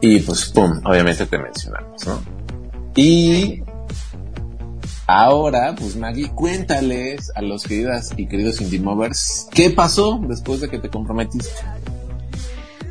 Y 0.00 0.20
pues, 0.20 0.44
pum, 0.46 0.80
obviamente 0.84 1.26
te 1.26 1.38
mencionamos, 1.38 2.06
¿no? 2.06 2.22
Y 2.94 3.62
ahora, 5.08 5.74
pues 5.76 5.96
Maggie, 5.96 6.30
cuéntales 6.32 7.30
a 7.34 7.42
los 7.42 7.64
queridas 7.64 8.10
y 8.16 8.28
queridos 8.28 8.60
Indie 8.60 8.80
Movers, 8.80 9.48
¿qué 9.52 9.70
pasó 9.70 10.20
después 10.28 10.60
de 10.60 10.68
que 10.68 10.78
te 10.78 10.88
comprometiste? 10.88 11.50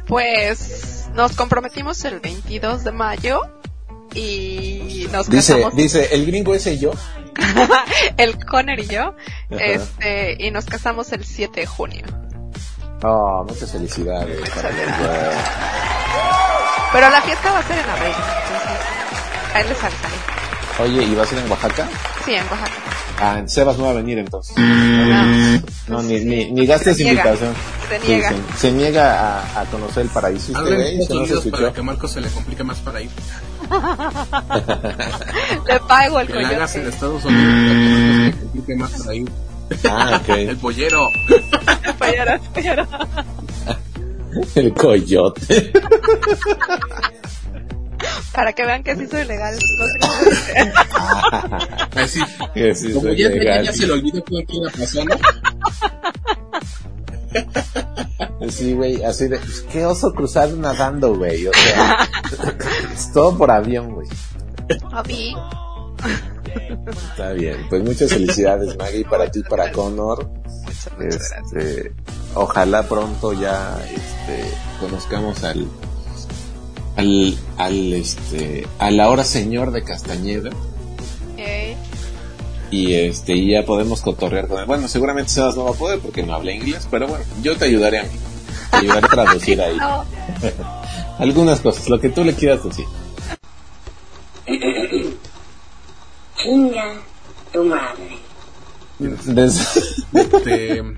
Pues 0.07 1.05
nos 1.13 1.33
comprometimos 1.35 2.03
el 2.05 2.19
22 2.19 2.83
de 2.83 2.91
mayo 2.91 3.41
y 4.13 5.07
nos 5.11 5.29
Dice, 5.29 5.53
casamos 5.53 5.75
dice, 5.75 6.09
el 6.13 6.25
gringo 6.25 6.53
ese 6.53 6.73
y 6.73 6.79
yo. 6.79 6.91
el 8.17 8.45
Conner 8.45 8.79
y 8.79 8.87
yo, 8.87 9.15
Ajá. 9.51 9.63
este, 9.63 10.37
y 10.39 10.51
nos 10.51 10.65
casamos 10.65 11.11
el 11.11 11.25
7 11.25 11.61
de 11.61 11.65
junio. 11.67 12.05
Oh, 13.03 13.45
muchas 13.47 13.71
felicidades 13.71 14.49
para 14.51 14.69
los 14.71 14.99
dos. 14.99 15.09
Pero 16.93 17.09
la 17.09 17.21
fiesta 17.21 17.51
va 17.51 17.59
a 17.59 17.63
ser 17.63 17.77
en 17.77 17.89
abril, 17.89 18.13
entonces 18.15 18.79
ahí 19.53 19.63
les 19.63 19.83
avisaré. 19.83 20.15
Oye, 20.79 21.03
¿y 21.03 21.15
va 21.15 21.23
a 21.23 21.25
ser 21.25 21.39
en 21.39 21.51
Oaxaca? 21.51 21.87
Sí, 22.23 22.33
en 22.35 22.43
Oaxaca. 22.43 22.71
Ah, 23.19 23.41
Sebas 23.45 23.77
no 23.77 23.85
va 23.85 23.91
a 23.91 23.93
venir 23.93 24.17
entonces. 24.19 24.57
No, 24.57 25.61
No, 25.87 26.01
ni, 26.03 26.19
ni, 26.19 26.51
ni 26.51 26.65
gastes 26.65 26.97
Se 27.89 27.99
niega. 27.99 27.99
Se 27.99 27.99
Sí, 27.99 28.07
niega. 28.07 28.29
se, 28.29 28.35
se 28.59 28.71
niega 28.71 29.39
a, 29.39 29.61
a 29.61 29.65
conocer 29.65 30.03
el 30.03 30.09
paraíso. 30.09 30.51
Este 30.67 31.13
no 31.13 31.25
se 31.25 31.51
para 31.51 31.73
que 31.73 31.79
a 31.79 31.83
Marcos 31.83 32.11
se 32.11 32.21
le 32.21 32.29
complique 32.29 32.63
más 32.63 32.77
para 32.79 33.01
ir. 33.01 33.09
Le 35.67 35.79
pago 35.87 36.19
el 36.19 36.27
Que 36.27 36.33
la 36.41 36.49
hagas 36.49 36.75
en 36.75 36.81
coyote. 36.83 36.95
Estados 36.95 37.25
Unidos 37.25 37.55
para 37.55 37.71
que 37.75 37.93
a 37.93 37.95
Marcos 37.95 38.11
se 38.11 38.25
le 38.25 38.31
complique 38.41 38.75
más 38.75 38.91
para 38.91 39.15
ir. 39.15 39.31
Ah, 39.89 40.21
El 40.27 40.57
pollero. 40.57 41.09
El 44.55 44.73
coyote. 44.73 45.71
Para 48.33 48.51
que 48.53 48.65
vean 48.65 48.83
que 48.83 48.95
sí 48.97 49.07
soy 49.07 49.23
legal. 49.25 49.55
No 49.55 49.61
sé 49.87 49.99
cómo 50.01 50.13
dice. 50.29 50.53
Así. 51.95 52.19
Que 52.53 52.75
sí, 52.75 52.91
Como 52.91 53.07
soy 53.07 53.17
ya, 53.17 53.29
legal. 53.29 53.63
ya 53.63 53.71
se 53.73 53.87
le 53.87 53.93
olvidó 53.93 54.21
iba 54.29 54.69
pasando. 54.77 55.17
Sí, 58.49 58.73
güey, 58.73 59.03
así 59.03 59.27
de, 59.27 59.37
pues, 59.37 59.61
qué 59.71 59.85
oso 59.85 60.13
cruzar 60.13 60.49
nadando, 60.51 61.15
güey. 61.15 61.47
O 61.47 61.51
sea, 61.53 62.07
es 62.93 63.11
todo 63.11 63.37
por 63.37 63.49
avión, 63.49 63.93
güey. 63.93 64.07
Obi. 64.93 65.35
Está 67.11 67.31
bien. 67.33 67.65
Pues 67.69 67.83
muchas 67.83 68.11
felicidades, 68.11 68.77
Maggie, 68.77 69.05
para 69.05 69.31
ti, 69.31 69.41
para 69.43 69.71
Connor. 69.71 70.27
Muchas, 70.27 70.89
muchas 70.97 71.29
gracias. 71.29 71.53
Este, 71.53 71.93
ojalá 72.35 72.83
pronto 72.83 73.33
ya 73.33 73.79
este, 73.83 74.53
conozcamos 74.79 75.43
al 75.43 75.67
al 76.97 77.37
al 77.57 77.93
este 77.93 78.67
al 78.79 78.99
ahora 78.99 79.23
señor 79.23 79.71
de 79.71 79.83
Castañeda. 79.83 80.51
Y 82.75 82.93
este 82.95 83.35
y 83.35 83.51
ya 83.51 83.63
podemos 83.65 84.01
cotorrear 84.01 84.47
con 84.47 84.59
él. 84.59 84.65
Bueno, 84.65 84.87
seguramente 84.87 85.31
Sebas 85.31 85.55
no 85.55 85.63
va 85.65 85.71
a 85.71 85.73
poder 85.73 85.99
porque 85.99 86.23
no 86.23 86.33
habla 86.35 86.51
inglés, 86.51 86.87
pero 86.91 87.07
bueno, 87.07 87.23
yo 87.41 87.55
te 87.57 87.65
ayudaré 87.65 87.99
a 87.99 88.03
mí. 88.03 88.09
Te 88.71 88.77
ayudaré 88.77 89.05
a 89.07 89.09
traducir 89.09 89.61
ahí 89.61 89.77
algunas 91.19 91.61
cosas, 91.61 91.87
lo 91.89 91.99
que 91.99 92.09
tú 92.09 92.23
le 92.23 92.33
quieras 92.33 92.63
decir. 92.63 92.85
Chinga 96.37 97.01
tu 97.51 97.63
madre. 97.63 98.17
Des- 98.99 100.03
Este, 100.13 100.81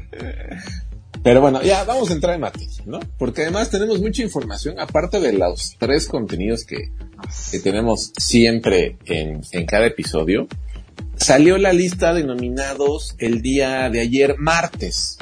Pero 1.23 1.41
bueno, 1.41 1.61
ya 1.61 1.83
vamos 1.83 2.09
a 2.09 2.13
entrar 2.13 2.35
en 2.35 2.41
materia, 2.41 2.69
¿no? 2.85 2.99
Porque 3.17 3.41
además 3.41 3.69
tenemos 3.69 3.99
mucha 3.99 4.21
información, 4.21 4.79
aparte 4.79 5.19
de 5.19 5.33
los 5.33 5.75
tres 5.77 6.07
contenidos 6.07 6.63
que, 6.63 6.91
que 7.51 7.59
tenemos 7.59 8.11
siempre 8.17 8.97
en, 9.05 9.41
en 9.51 9.65
cada 9.65 9.87
episodio. 9.87 10.47
Salió 11.17 11.57
la 11.57 11.73
lista 11.73 12.13
de 12.13 12.23
nominados 12.23 13.15
el 13.17 13.41
día 13.41 13.89
de 13.89 14.01
ayer, 14.01 14.35
martes. 14.37 15.17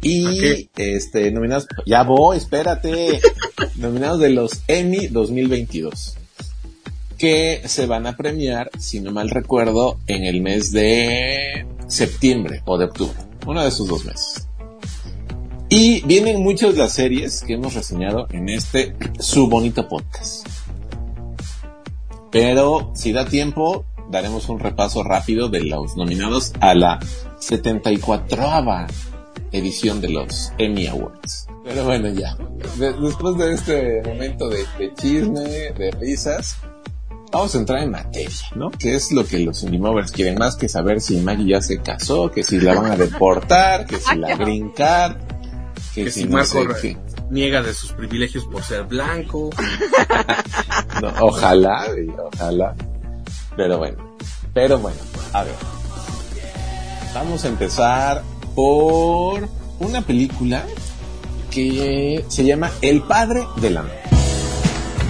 Y 0.00 0.70
este, 0.76 1.30
nominados, 1.32 1.66
ya 1.84 2.04
voy, 2.04 2.38
espérate. 2.38 3.20
nominados 3.76 4.20
de 4.20 4.30
los 4.30 4.62
Emmy 4.68 5.08
2022. 5.08 6.16
Que 7.18 7.62
se 7.66 7.86
van 7.86 8.06
a 8.06 8.16
premiar, 8.16 8.70
si 8.78 9.00
no 9.00 9.10
mal 9.10 9.30
recuerdo, 9.30 9.98
en 10.06 10.24
el 10.24 10.40
mes 10.40 10.70
de 10.70 11.66
septiembre 11.88 12.62
o 12.64 12.78
de 12.78 12.84
octubre. 12.84 13.16
Uno 13.46 13.62
de 13.62 13.68
esos 13.68 13.88
dos 13.88 14.04
meses. 14.04 14.46
Y 15.68 16.00
vienen 16.06 16.42
muchas 16.42 16.74
de 16.74 16.78
las 16.78 16.92
series 16.92 17.40
que 17.40 17.54
hemos 17.54 17.74
reseñado 17.74 18.28
en 18.30 18.48
este 18.48 18.94
su 19.18 19.48
bonito 19.48 19.88
podcast. 19.88 20.46
Pero 22.30 22.92
si 22.94 23.12
da 23.12 23.24
tiempo, 23.24 23.84
daremos 24.10 24.48
un 24.48 24.58
repaso 24.58 25.02
rápido 25.02 25.48
de 25.48 25.64
los 25.64 25.96
nominados 25.96 26.52
a 26.60 26.74
la 26.74 26.98
74 27.38 28.86
edición 29.52 30.00
de 30.00 30.08
los 30.10 30.52
Emmy 30.58 30.86
Awards. 30.86 31.46
Pero 31.64 31.84
bueno, 31.84 32.08
ya. 32.08 32.36
De- 32.78 32.92
después 32.92 33.36
de 33.38 33.54
este 33.54 34.02
momento 34.04 34.48
de, 34.48 34.58
de 34.78 34.92
chisme, 34.94 35.40
de 35.40 35.90
risas, 36.00 36.56
vamos 37.32 37.54
a 37.54 37.58
entrar 37.58 37.82
en 37.82 37.90
materia, 37.90 38.30
¿no? 38.54 38.70
Que 38.70 38.94
es 38.94 39.10
lo 39.12 39.24
que 39.26 39.38
los 39.40 39.62
Unimovers 39.62 40.12
quieren 40.12 40.36
más 40.38 40.56
que 40.56 40.68
saber 40.68 41.00
si 41.00 41.16
Maggie 41.18 41.48
ya 41.52 41.60
se 41.62 41.80
casó, 41.80 42.30
que 42.30 42.42
si 42.44 42.60
la 42.60 42.74
van 42.74 42.92
a 42.92 42.96
deportar, 42.96 43.86
que 43.86 43.96
si 43.98 44.16
la 44.16 44.36
brincar, 44.36 45.18
que, 45.94 46.04
que 46.04 46.10
si 46.10 46.20
si 46.22 46.26
no 46.26 46.32
Marco 46.38 46.46
sé 46.50 46.66
qué. 46.82 46.96
niega 47.30 47.62
de 47.62 47.72
sus 47.74 47.92
privilegios 47.92 48.44
por 48.46 48.62
ser 48.62 48.84
blanco. 48.84 49.50
No, 51.02 51.12
ojalá, 51.20 51.84
ojalá. 52.32 52.74
Pero 53.56 53.78
bueno, 53.78 54.16
pero 54.52 54.78
bueno, 54.78 54.98
a 55.32 55.44
ver. 55.44 55.54
Vamos 57.14 57.44
a 57.44 57.48
empezar 57.48 58.22
por 58.54 59.48
una 59.78 60.02
película 60.02 60.64
que 61.50 62.24
se 62.28 62.44
llama 62.44 62.70
El 62.82 63.02
padre 63.02 63.46
de 63.56 63.70
la 63.70 63.82
novia. 63.82 64.02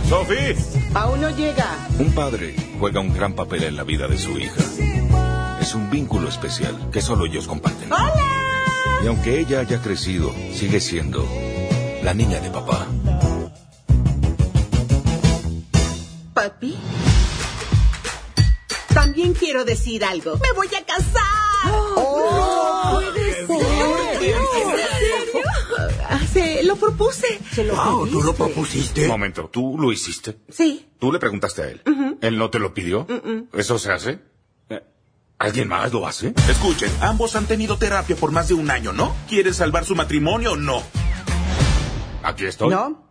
¡Sophie! 0.09 0.57
Aún 0.95 1.21
no 1.21 1.31
llega. 1.31 1.67
Un 1.99 2.13
padre 2.13 2.55
juega 2.79 3.01
un 3.01 3.13
gran 3.13 3.33
papel 3.33 3.65
en 3.65 3.77
la 3.77 3.83
vida 3.83 4.07
de 4.07 4.17
su 4.17 4.39
hija. 4.39 4.63
Es 5.61 5.75
un 5.75 5.91
vínculo 5.91 6.29
especial 6.29 6.91
que 6.93 7.01
solo 7.01 7.27
ellos 7.27 7.49
comparten. 7.49 7.89
Y 9.03 9.09
aunque 9.09 9.41
ella 9.41 9.61
haya 9.61 9.81
crecido, 9.83 10.33
sigue 10.53 10.79
siendo 10.81 11.27
la 12.05 12.15
niña 12.15 12.39
de 12.39 12.51
papá. 12.51 12.87
Quiero 19.39 19.65
decir 19.65 20.05
algo. 20.05 20.39
¡Me 20.39 20.53
voy 20.53 20.69
a 20.69 20.85
casar! 20.85 21.23
¡Oh! 21.97 23.01
puede 23.03 23.35
ser! 23.35 23.47
Se 26.33 26.63
lo 26.65 26.77
propuse. 26.77 27.41
Se 27.53 27.65
lo 27.65 27.75
Wow, 27.75 28.07
¿tú 28.09 28.23
lo 28.23 28.35
propusiste? 28.35 29.03
Un 29.05 29.09
momento, 29.09 29.49
¿tú 29.53 29.77
lo 29.79 29.93
hiciste? 29.93 30.39
Sí. 30.49 30.87
¿Tú 30.99 31.13
le 31.13 31.19
preguntaste 31.19 31.63
a 31.63 31.69
él? 31.69 31.83
¿Él 32.21 32.39
no 32.39 32.51
te 32.51 32.59
lo 32.59 32.75
pidió? 32.75 33.07
¿Eso 33.53 33.79
se 33.79 33.93
hace? 33.93 34.19
Eh, 34.69 34.83
¿Alguien 35.39 35.69
más 35.69 35.93
lo 35.93 36.07
hace? 36.07 36.35
Escuchen, 36.49 36.91
ambos 37.01 37.37
han 37.37 37.47
tenido 37.47 37.79
terapia 37.79 38.17
por 38.17 38.33
más 38.33 38.49
de 38.49 38.55
un 38.55 38.71
año, 38.71 38.93
¿no? 38.93 39.15
¿Quieres 39.29 39.57
salvar 39.57 39.85
su 39.85 39.95
matrimonio 39.95 40.53
o 40.53 40.57
no? 40.57 40.83
Aquí 42.23 42.45
estoy. 42.47 42.71
¿No? 42.71 43.03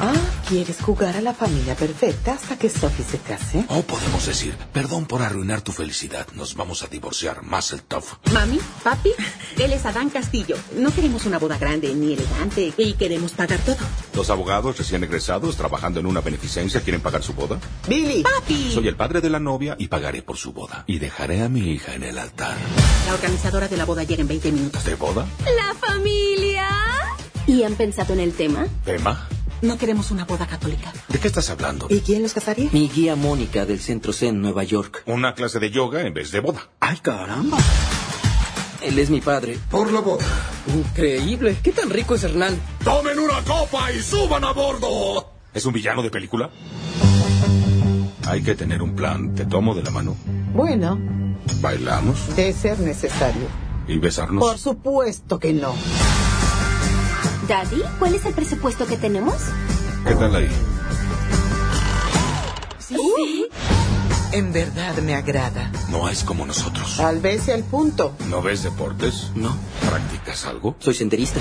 Ah, 0.00 0.12
¿quieres 0.48 0.80
jugar 0.80 1.16
a 1.16 1.20
la 1.20 1.34
familia 1.34 1.74
perfecta 1.74 2.34
hasta 2.34 2.58
que 2.58 2.68
Sophie 2.68 3.04
se 3.04 3.18
case? 3.18 3.64
O 3.68 3.82
podemos 3.82 4.26
decir, 4.26 4.56
perdón 4.72 5.06
por 5.06 5.22
arruinar 5.22 5.62
tu 5.62 5.72
felicidad, 5.72 6.26
nos 6.34 6.54
vamos 6.54 6.82
a 6.82 6.88
divorciar, 6.88 7.42
más 7.42 7.72
el 7.72 7.82
tough. 7.82 8.04
Mami, 8.32 8.58
papi, 8.82 9.10
él 9.58 9.72
es 9.72 9.84
Adán 9.86 10.10
Castillo. 10.10 10.56
No 10.76 10.92
queremos 10.94 11.26
una 11.26 11.38
boda 11.38 11.58
grande 11.58 11.94
ni 11.94 12.14
elegante 12.14 12.72
y 12.76 12.94
queremos 12.94 13.32
pagar 13.32 13.58
todo. 13.60 13.76
Los 14.14 14.30
abogados 14.30 14.78
recién 14.78 15.02
egresados 15.04 15.56
trabajando 15.56 16.00
en 16.00 16.06
una 16.06 16.20
beneficencia 16.20 16.80
quieren 16.80 17.00
pagar 17.00 17.22
su 17.22 17.32
boda. 17.34 17.58
Billy. 17.88 18.22
Papi. 18.22 18.72
Soy 18.72 18.88
el 18.88 18.96
padre 18.96 19.20
de 19.20 19.30
la 19.30 19.40
novia 19.40 19.76
y 19.78 19.88
pagaré 19.88 20.22
por 20.22 20.36
su 20.36 20.52
boda. 20.52 20.84
Y 20.86 20.98
dejaré 20.98 21.42
a 21.42 21.48
mi 21.48 21.72
hija 21.72 21.94
en 21.94 22.02
el 22.02 22.18
altar. 22.18 22.56
La 23.06 23.14
organizadora 23.14 23.68
de 23.68 23.76
la 23.76 23.84
boda 23.84 24.04
llega 24.04 24.22
en 24.22 24.28
20 24.28 24.52
minutos. 24.52 24.84
¿De 24.84 24.94
boda? 24.94 25.26
La 25.56 25.74
familia. 25.74 26.68
¿Y 27.46 27.62
han 27.62 27.74
pensado 27.74 28.14
en 28.14 28.20
el 28.20 28.32
tema? 28.32 28.66
¿Tema? 28.84 29.28
No 29.64 29.78
queremos 29.78 30.10
una 30.10 30.26
boda 30.26 30.46
católica. 30.46 30.92
¿De 31.08 31.18
qué 31.18 31.26
estás 31.26 31.48
hablando? 31.48 31.86
¿Y 31.88 32.00
quién 32.00 32.22
los 32.22 32.34
casaría? 32.34 32.68
Mi 32.70 32.86
guía 32.86 33.16
Mónica 33.16 33.64
del 33.64 33.80
Centro 33.80 34.12
Zen 34.12 34.42
Nueva 34.42 34.62
York. 34.62 35.02
Una 35.06 35.34
clase 35.34 35.58
de 35.58 35.70
yoga 35.70 36.02
en 36.02 36.12
vez 36.12 36.32
de 36.32 36.40
boda. 36.40 36.68
¡Ay, 36.80 36.98
caramba! 36.98 37.56
Él 38.82 38.98
es 38.98 39.08
mi 39.08 39.22
padre. 39.22 39.58
Por 39.70 39.90
la 39.90 40.00
boda. 40.00 40.26
Increíble. 40.74 41.56
¿Qué 41.62 41.72
tan 41.72 41.88
rico 41.88 42.14
es 42.14 42.24
Hernán? 42.24 42.60
¡Tomen 42.84 43.18
una 43.18 43.42
copa 43.42 43.90
y 43.90 44.02
suban 44.02 44.44
a 44.44 44.52
bordo! 44.52 45.30
¿Es 45.54 45.64
un 45.64 45.72
villano 45.72 46.02
de 46.02 46.10
película? 46.10 46.50
Hay 48.26 48.42
que 48.42 48.54
tener 48.54 48.82
un 48.82 48.94
plan. 48.94 49.34
¿Te 49.34 49.46
tomo 49.46 49.74
de 49.74 49.82
la 49.82 49.90
mano? 49.90 50.14
Bueno, 50.52 50.98
¿Bailamos? 51.62 52.36
de 52.36 52.52
ser 52.52 52.78
necesario. 52.80 53.46
¿Y 53.88 53.96
besarnos? 53.96 54.44
Por 54.44 54.58
supuesto 54.58 55.38
que 55.38 55.54
no. 55.54 55.74
Daddy, 57.48 57.82
¿cuál 57.98 58.14
es 58.14 58.24
el 58.24 58.32
presupuesto 58.32 58.86
que 58.86 58.96
tenemos? 58.96 59.34
¿Qué 60.06 60.14
tal 60.14 60.34
ahí? 60.36 60.48
Sí. 62.78 63.48
En 64.32 64.52
verdad 64.52 64.96
me 64.98 65.14
agrada. 65.14 65.70
No 65.90 66.08
es 66.08 66.24
como 66.24 66.44
nosotros. 66.46 66.96
Tal 66.96 67.20
vez 67.20 67.42
sea 67.44 67.54
el 67.54 67.62
punto. 67.64 68.16
¿No 68.28 68.42
ves 68.42 68.62
deportes? 68.64 69.30
No, 69.34 69.54
¿Practicas 69.88 70.44
algo? 70.46 70.74
soy 70.80 70.94
senderista. 70.94 71.38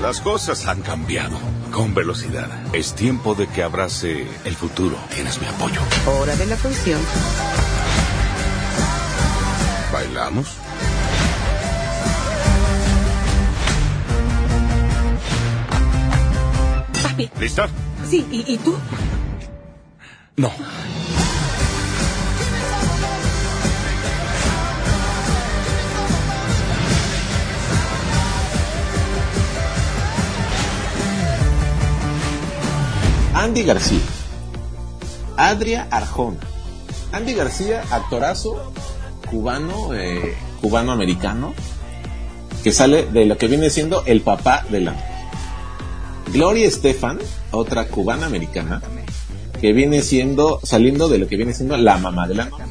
Las 0.00 0.20
cosas 0.20 0.66
han 0.68 0.82
cambiado 0.82 1.36
con 1.72 1.94
velocidad. 1.94 2.48
Es 2.74 2.94
tiempo 2.94 3.34
de 3.34 3.48
que 3.48 3.62
abrace 3.62 4.26
el 4.44 4.54
futuro. 4.54 4.96
Tienes 5.14 5.40
mi 5.40 5.46
apoyo. 5.46 5.80
Hora 6.06 6.36
de 6.36 6.46
la 6.46 6.56
función. 6.56 7.00
¿Bailamos? 9.92 10.46
Papi, 17.12 17.30
¿Lista? 17.38 17.68
sí, 18.08 18.26
¿y, 18.30 18.54
y 18.54 18.56
tú? 18.56 18.74
No. 20.38 20.50
Andy 33.34 33.62
García. 33.64 34.00
Adria 35.36 35.86
Arjona. 35.90 36.38
Andy 37.12 37.34
García, 37.34 37.82
actorazo 37.90 38.72
cubano, 39.30 39.92
eh, 39.94 40.34
cubano-americano, 40.62 41.52
que 42.62 42.72
sale 42.72 43.04
de 43.04 43.26
lo 43.26 43.36
que 43.36 43.48
viene 43.48 43.68
siendo 43.68 44.02
el 44.06 44.22
papá 44.22 44.64
de 44.70 44.80
la... 44.80 45.11
Gloria 46.32 46.66
Estefan, 46.66 47.18
otra 47.50 47.86
cubana-americana, 47.88 48.80
que 49.60 49.72
viene 49.72 50.02
siendo, 50.02 50.60
saliendo 50.62 51.08
de 51.08 51.18
lo 51.18 51.28
que 51.28 51.36
viene 51.36 51.52
siendo 51.54 51.76
la 51.76 51.98
mamá 51.98 52.26
de 52.26 52.34
la 52.34 52.44
novia. 52.46 52.66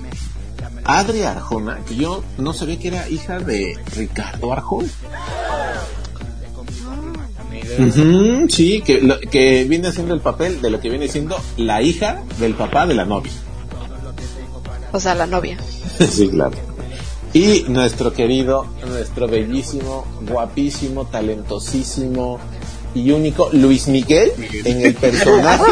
Adria 0.83 1.31
Arjona, 1.31 1.79
que 1.87 1.95
yo 1.95 2.23
no 2.37 2.53
sabía 2.53 2.79
que 2.79 2.87
era 2.87 3.07
hija 3.07 3.39
de 3.39 3.77
Ricardo 3.95 4.51
Arjona. 4.51 4.89
Sí, 8.49 8.81
que, 8.81 8.99
lo- 9.01 9.19
que 9.19 9.63
viene 9.65 9.87
haciendo 9.87 10.13
el 10.13 10.21
papel 10.21 10.61
de 10.61 10.69
lo 10.69 10.79
que 10.79 10.89
viene 10.89 11.07
siendo 11.07 11.37
la 11.57 11.81
hija 11.81 12.23
del 12.39 12.53
papá 12.55 12.85
de 12.85 12.95
la 12.95 13.05
novia. 13.05 13.31
O 14.91 14.99
sea, 14.99 15.15
la 15.15 15.25
novia. 15.27 15.57
sí, 16.09 16.27
claro. 16.29 16.51
Y 17.33 17.63
nuestro 17.69 18.11
querido, 18.11 18.65
nuestro 18.85 19.27
bellísimo, 19.27 20.05
guapísimo, 20.27 21.05
talentosísimo 21.05 22.39
y 22.93 23.11
único 23.11 23.49
Luis 23.53 23.87
Miguel 23.87 24.31
en 24.65 24.85
el 24.85 24.93
personaje 24.95 25.71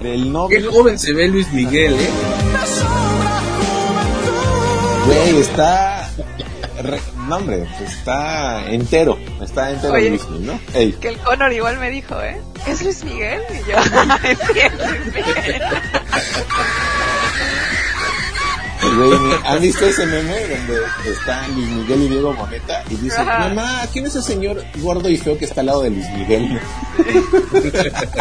del 0.00 0.22
Qué 0.24 0.28
novio. 0.28 0.72
joven 0.72 0.98
se 0.98 1.12
ve 1.12 1.28
Luis 1.28 1.50
Miguel, 1.52 1.94
¿eh? 1.94 2.10
Güey, 5.06 5.38
está... 5.40 6.08
re- 6.82 7.00
no, 7.28 7.36
hombre, 7.36 7.66
está 7.84 8.68
entero, 8.70 9.18
está 9.40 9.70
entero 9.70 9.92
Oye, 9.94 10.10
Luis 10.10 10.28
Miguel, 10.28 10.46
¿no? 10.46 10.60
Ey. 10.74 10.92
Que 10.92 11.08
el 11.08 11.18
Connor 11.18 11.52
igual 11.52 11.78
me 11.78 11.90
dijo, 11.90 12.20
¿eh? 12.20 12.40
¿Es 12.66 12.82
Luis 12.82 13.04
Miguel? 13.04 13.42
Y 13.50 13.70
yo, 13.70 13.76
es 14.24 14.72
Luis 14.72 15.14
Miguel. 15.14 15.62
¿Han 19.44 19.62
visto 19.62 19.86
ese 19.86 20.06
meme 20.06 20.40
donde 20.40 21.10
está 21.10 21.46
Luis 21.48 21.68
Miguel 21.68 22.02
y 22.02 22.08
Diego 22.08 22.32
Moneta 22.32 22.84
y 22.90 22.96
dice, 22.96 23.20
Ajá. 23.20 23.48
mamá, 23.48 23.86
¿quién 23.92 24.06
es 24.06 24.16
ese 24.16 24.34
señor 24.34 24.62
gordo 24.80 25.08
y 25.08 25.16
feo 25.16 25.38
que 25.38 25.44
está 25.44 25.60
al 25.60 25.66
lado 25.66 25.82
de 25.82 25.90
Luis 25.90 26.06
Miguel? 26.10 26.58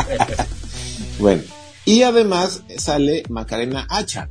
bueno, 1.19 1.41
y 1.85 2.03
además 2.03 2.63
sale 2.77 3.23
Macarena 3.29 3.87
Hacha, 3.89 4.29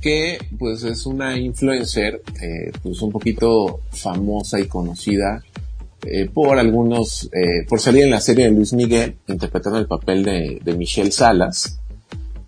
que 0.00 0.38
pues 0.58 0.84
es 0.84 1.06
una 1.06 1.36
influencer 1.36 2.22
eh, 2.40 2.70
pues 2.82 3.02
un 3.02 3.10
poquito 3.10 3.80
famosa 3.90 4.60
y 4.60 4.66
conocida 4.66 5.42
eh, 6.04 6.28
por 6.32 6.58
algunos, 6.58 7.28
eh, 7.32 7.64
por 7.68 7.80
salir 7.80 8.04
en 8.04 8.10
la 8.10 8.20
serie 8.20 8.44
de 8.44 8.52
Luis 8.52 8.72
Miguel, 8.72 9.16
interpretando 9.26 9.78
el 9.78 9.86
papel 9.86 10.24
de, 10.24 10.60
de 10.62 10.74
Michelle 10.74 11.12
Salas, 11.12 11.78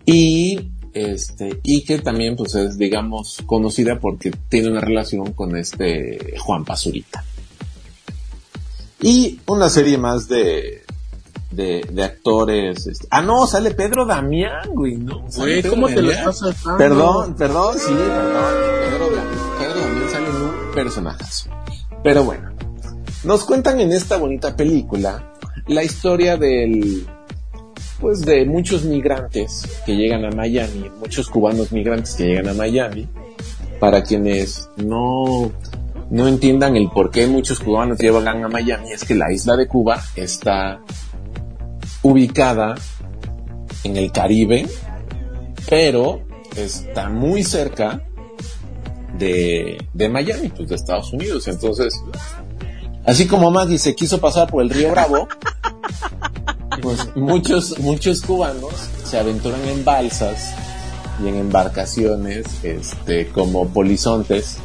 y 0.07 0.71
este, 0.95 1.61
y 1.63 1.85
que 1.85 1.99
también 1.99 2.37
pues 2.37 2.55
es 2.55 2.79
digamos 2.79 3.39
conocida 3.47 3.99
porque 4.01 4.31
tiene 4.49 4.71
una 4.71 4.81
relación 4.81 5.33
con 5.33 5.57
este 5.57 6.35
Juan 6.39 6.65
Pazurita. 6.65 7.25
Y 9.01 9.41
una 9.47 9.69
serie 9.69 9.99
más 9.99 10.29
de, 10.29 10.83
de, 11.51 11.87
de 11.93 12.05
actores. 12.05 12.87
este- 12.87 13.07
ah, 13.11 13.21
no, 13.23 13.47
sale 13.47 13.73
Pedro 13.73 14.07
Damián, 14.07 14.71
güey, 14.73 14.97
¿no? 14.97 15.27
Güey, 15.37 15.63
¿cómo 15.63 15.89
te 15.89 16.01
lo 16.01 16.11
estás? 16.11 16.41
Perdón, 16.79 17.35
perdón, 17.37 17.75
sí, 17.79 17.93
perdón. 17.93 18.55
Pedro 18.81 19.11
Damián, 19.11 19.27
Pedro 19.59 19.81
Damián 19.81 20.11
sale 20.11 20.29
en 20.31 20.37
un 20.37 20.75
personajazo. 20.75 21.51
Pero 22.03 22.25
bueno, 22.25 22.51
nos 23.25 23.45
cuentan 23.45 23.81
en 23.81 23.93
esta 23.93 24.17
bonita 24.17 24.57
película 24.57 25.33
la 25.67 25.83
historia 25.83 26.37
del, 26.37 27.07
pues 28.05 28.21
de 28.21 28.45
muchos 28.45 28.85
migrantes 28.85 29.67
que 29.87 29.97
llegan 29.97 30.27
a 30.27 30.31
Miami, 30.31 30.91
muchos 31.01 31.31
cubanos 31.31 31.73
migrantes 31.73 32.13
que 32.13 32.27
llegan 32.27 32.49
a 32.49 32.53
Miami. 32.53 33.09
Para 33.81 34.03
quienes 34.03 34.69
no, 34.77 35.51
no 36.11 36.29
entiendan 36.29 36.77
el 36.77 36.91
por 36.91 37.11
qué 37.11 37.27
muchos 37.27 37.61
cubanos 37.61 37.99
llegan 37.99 38.45
a 38.45 38.49
Miami, 38.49 38.93
es 38.93 39.05
que 39.05 39.15
la 39.15 39.33
isla 39.33 39.57
de 39.57 39.67
Cuba 39.67 40.03
está 40.17 40.83
ubicada 42.03 42.75
en 43.85 43.97
el 43.97 44.13
Caribe, 44.13 44.67
pero 45.67 46.21
está 46.55 47.09
muy 47.09 47.43
cerca 47.43 48.03
de, 49.17 49.79
de 49.95 50.09
Miami, 50.11 50.51
pues 50.51 50.69
de 50.69 50.75
Estados 50.75 51.11
Unidos. 51.11 51.49
Entonces, 51.49 51.95
así 53.07 53.27
como 53.27 53.51
Maggie 53.51 53.79
se 53.79 53.95
quiso 53.95 54.21
pasar 54.21 54.51
por 54.51 54.63
el 54.63 54.69
río 54.69 54.91
Bravo, 54.91 55.27
pues 56.81 57.15
muchos, 57.17 57.79
muchos 57.79 58.23
cubanos 58.23 58.73
se 59.05 59.19
aventuran 59.19 59.63
en 59.69 59.85
balsas 59.85 60.55
y 61.23 61.29
en 61.29 61.37
embarcaciones, 61.37 62.47
este, 62.63 63.29
como 63.29 63.69
polizontes, 63.69 64.57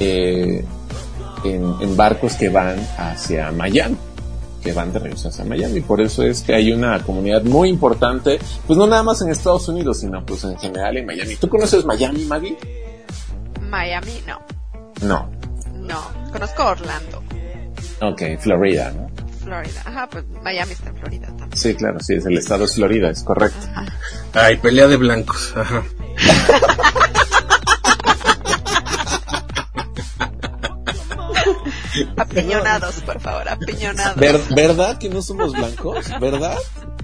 eh, 0.00 0.64
en, 1.44 1.74
en 1.80 1.96
barcos 1.96 2.34
que 2.34 2.48
van 2.48 2.76
hacia 2.96 3.50
Miami, 3.52 3.96
que 4.62 4.72
van 4.72 4.92
de 4.92 4.98
regreso 4.98 5.28
hacia 5.28 5.44
Miami. 5.44 5.80
Por 5.82 6.00
eso 6.00 6.22
es 6.22 6.42
que 6.42 6.54
hay 6.54 6.72
una 6.72 7.02
comunidad 7.02 7.42
muy 7.42 7.68
importante, 7.68 8.38
pues 8.66 8.78
no 8.78 8.86
nada 8.86 9.02
más 9.02 9.20
en 9.20 9.28
Estados 9.30 9.68
Unidos, 9.68 10.00
sino 10.00 10.24
pues 10.24 10.42
en 10.44 10.58
general 10.58 10.96
en 10.96 11.06
Miami. 11.06 11.36
¿Tú 11.36 11.48
conoces 11.48 11.84
Miami, 11.84 12.24
Maggie? 12.24 12.56
Miami, 13.68 14.22
no. 14.26 14.40
No. 15.06 15.28
No. 15.82 16.24
Conozco 16.32 16.64
Orlando, 16.64 17.22
Ok, 18.00 18.22
Florida, 18.40 18.90
¿no? 18.90 19.13
Florida. 19.44 19.82
Ajá, 19.84 20.08
pues 20.10 20.24
Miami 20.42 20.72
está 20.72 20.88
en 20.90 20.96
Florida 20.96 21.26
también. 21.28 21.56
Sí, 21.56 21.74
claro, 21.74 21.98
sí, 22.00 22.14
es 22.14 22.26
el 22.26 22.38
estado 22.38 22.64
es 22.64 22.74
Florida, 22.74 23.10
es 23.10 23.22
correcto. 23.22 23.66
Ay, 24.32 24.56
pelea 24.56 24.86
de 24.88 24.96
blancos. 24.96 25.52
Ajá. 25.56 25.82
Apiñonados, 32.16 32.96
por 33.02 33.20
favor, 33.20 33.48
apiñonados. 33.48 34.16
Ver- 34.16 34.40
¿Verdad 34.54 34.98
que 34.98 35.08
no 35.08 35.22
somos 35.22 35.52
blancos? 35.52 36.06
¿Verdad? 36.20 36.56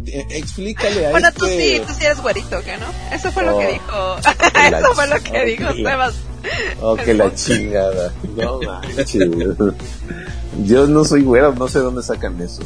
Eh, 0.06 0.26
explícale 0.30 1.06
a 1.06 1.10
Bueno, 1.10 1.28
este... 1.28 1.38
tú 1.40 1.46
sí, 1.46 1.82
tú 1.86 1.92
sí 1.94 2.04
eres 2.04 2.20
güerito, 2.20 2.60
¿qué 2.64 2.76
no? 2.78 2.86
Eso 3.14 3.30
fue 3.32 3.44
lo 3.44 3.56
Oh, 3.56 3.60
que 3.60 3.66
dijo. 3.72 4.16
la 4.70 4.78
Eso 4.80 4.94
fue 4.94 5.06
lo 5.08 5.22
que 5.22 5.44
dijo 5.44 5.64
oh, 5.68 5.74
la- 5.74 5.90
Sebas. 5.90 6.14
Oh, 6.80 6.96
que 6.96 7.14
la 7.14 7.34
chingada. 7.34 8.12
No 8.36 8.60
manches. 8.60 9.28
Yo 10.58 10.86
no 10.86 11.04
soy 11.04 11.22
güero, 11.22 11.54
no 11.54 11.68
sé 11.68 11.78
dónde 11.78 12.02
sacan 12.02 12.40
eso. 12.40 12.62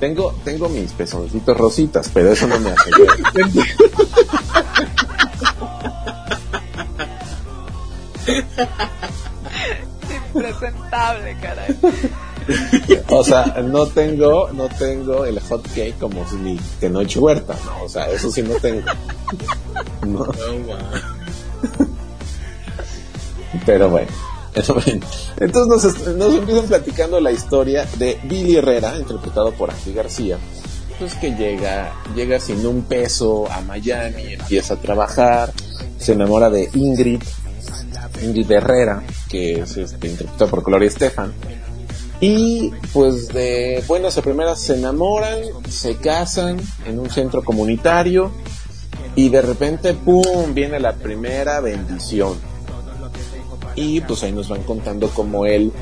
Tengo, 0.00 0.34
tengo 0.44 0.68
mis 0.68 0.92
pezoncitos 0.92 1.56
rositas, 1.56 2.10
pero 2.12 2.32
eso 2.32 2.46
no 2.46 2.60
me 2.60 2.70
hace 2.70 2.90
güero. 2.90 3.14
Impresentable, 10.34 11.36
caray. 11.40 11.78
O 13.08 13.24
sea, 13.24 13.44
no 13.64 13.86
tengo, 13.86 14.50
no 14.52 14.68
tengo 14.68 15.24
el 15.24 15.40
hot 15.40 15.66
cake 15.74 15.98
como 15.98 16.28
si 16.28 16.60
que 16.78 16.88
no 16.88 17.00
eche 17.00 17.18
huerta, 17.18 17.56
no, 17.64 17.84
o 17.84 17.88
sea, 17.88 18.08
eso 18.10 18.30
sí 18.30 18.42
no 18.42 18.54
tengo. 18.56 18.86
No. 20.06 20.26
Pero 23.64 23.90
bueno, 23.90 24.08
Entonces 25.38 26.06
nos, 26.06 26.16
nos 26.16 26.34
empiezan 26.34 26.66
platicando 26.66 27.20
la 27.20 27.30
historia 27.30 27.86
de 27.98 28.18
Billy 28.24 28.56
Herrera, 28.56 28.96
interpretado 28.98 29.52
por 29.52 29.70
Andy 29.70 29.92
García, 29.92 30.38
pues 30.98 31.14
que 31.14 31.34
llega, 31.34 31.92
llega 32.14 32.40
sin 32.40 32.64
un 32.66 32.82
peso 32.82 33.50
a 33.50 33.60
Miami, 33.60 34.32
empieza 34.32 34.74
a 34.74 34.76
trabajar, 34.78 35.52
se 35.98 36.12
enamora 36.12 36.48
de 36.48 36.70
Ingrid, 36.72 37.22
Ingrid 38.22 38.50
Herrera, 38.50 39.02
que 39.28 39.60
es 39.60 39.76
este, 39.76 40.08
interpretada 40.08 40.50
por 40.50 40.64
Gloria 40.64 40.88
Estefan. 40.88 41.32
Y 42.18 42.70
pues 42.94 43.28
de 43.28 43.84
buenas 43.86 44.16
a 44.16 44.22
primeras 44.22 44.58
se 44.58 44.76
enamoran, 44.76 45.38
se 45.68 45.96
casan 45.96 46.58
en 46.86 46.98
un 46.98 47.10
centro 47.10 47.44
comunitario 47.44 48.30
y 49.14 49.28
de 49.28 49.42
repente, 49.42 49.92
¡pum!, 49.92 50.54
viene 50.54 50.80
la 50.80 50.94
primera 50.94 51.60
bendición. 51.60 52.55
Y 53.76 54.00
pues 54.00 54.22
ahí 54.22 54.32
nos 54.32 54.48
van 54.48 54.62
contando 54.62 55.08
como 55.10 55.44
él, 55.46 55.72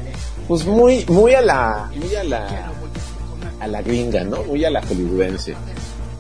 pues 0.49 0.65
muy, 0.67 1.05
muy 1.09 1.33
a 1.35 1.41
la, 1.41 1.91
muy 1.97 2.15
a 2.17 2.25
la, 2.25 2.73
a 3.61 3.67
la 3.69 3.83
gringa, 3.83 4.25
¿no? 4.25 4.43
Muy 4.45 4.65
a 4.65 4.71
la 4.71 4.83
hollywoodense. 4.83 5.55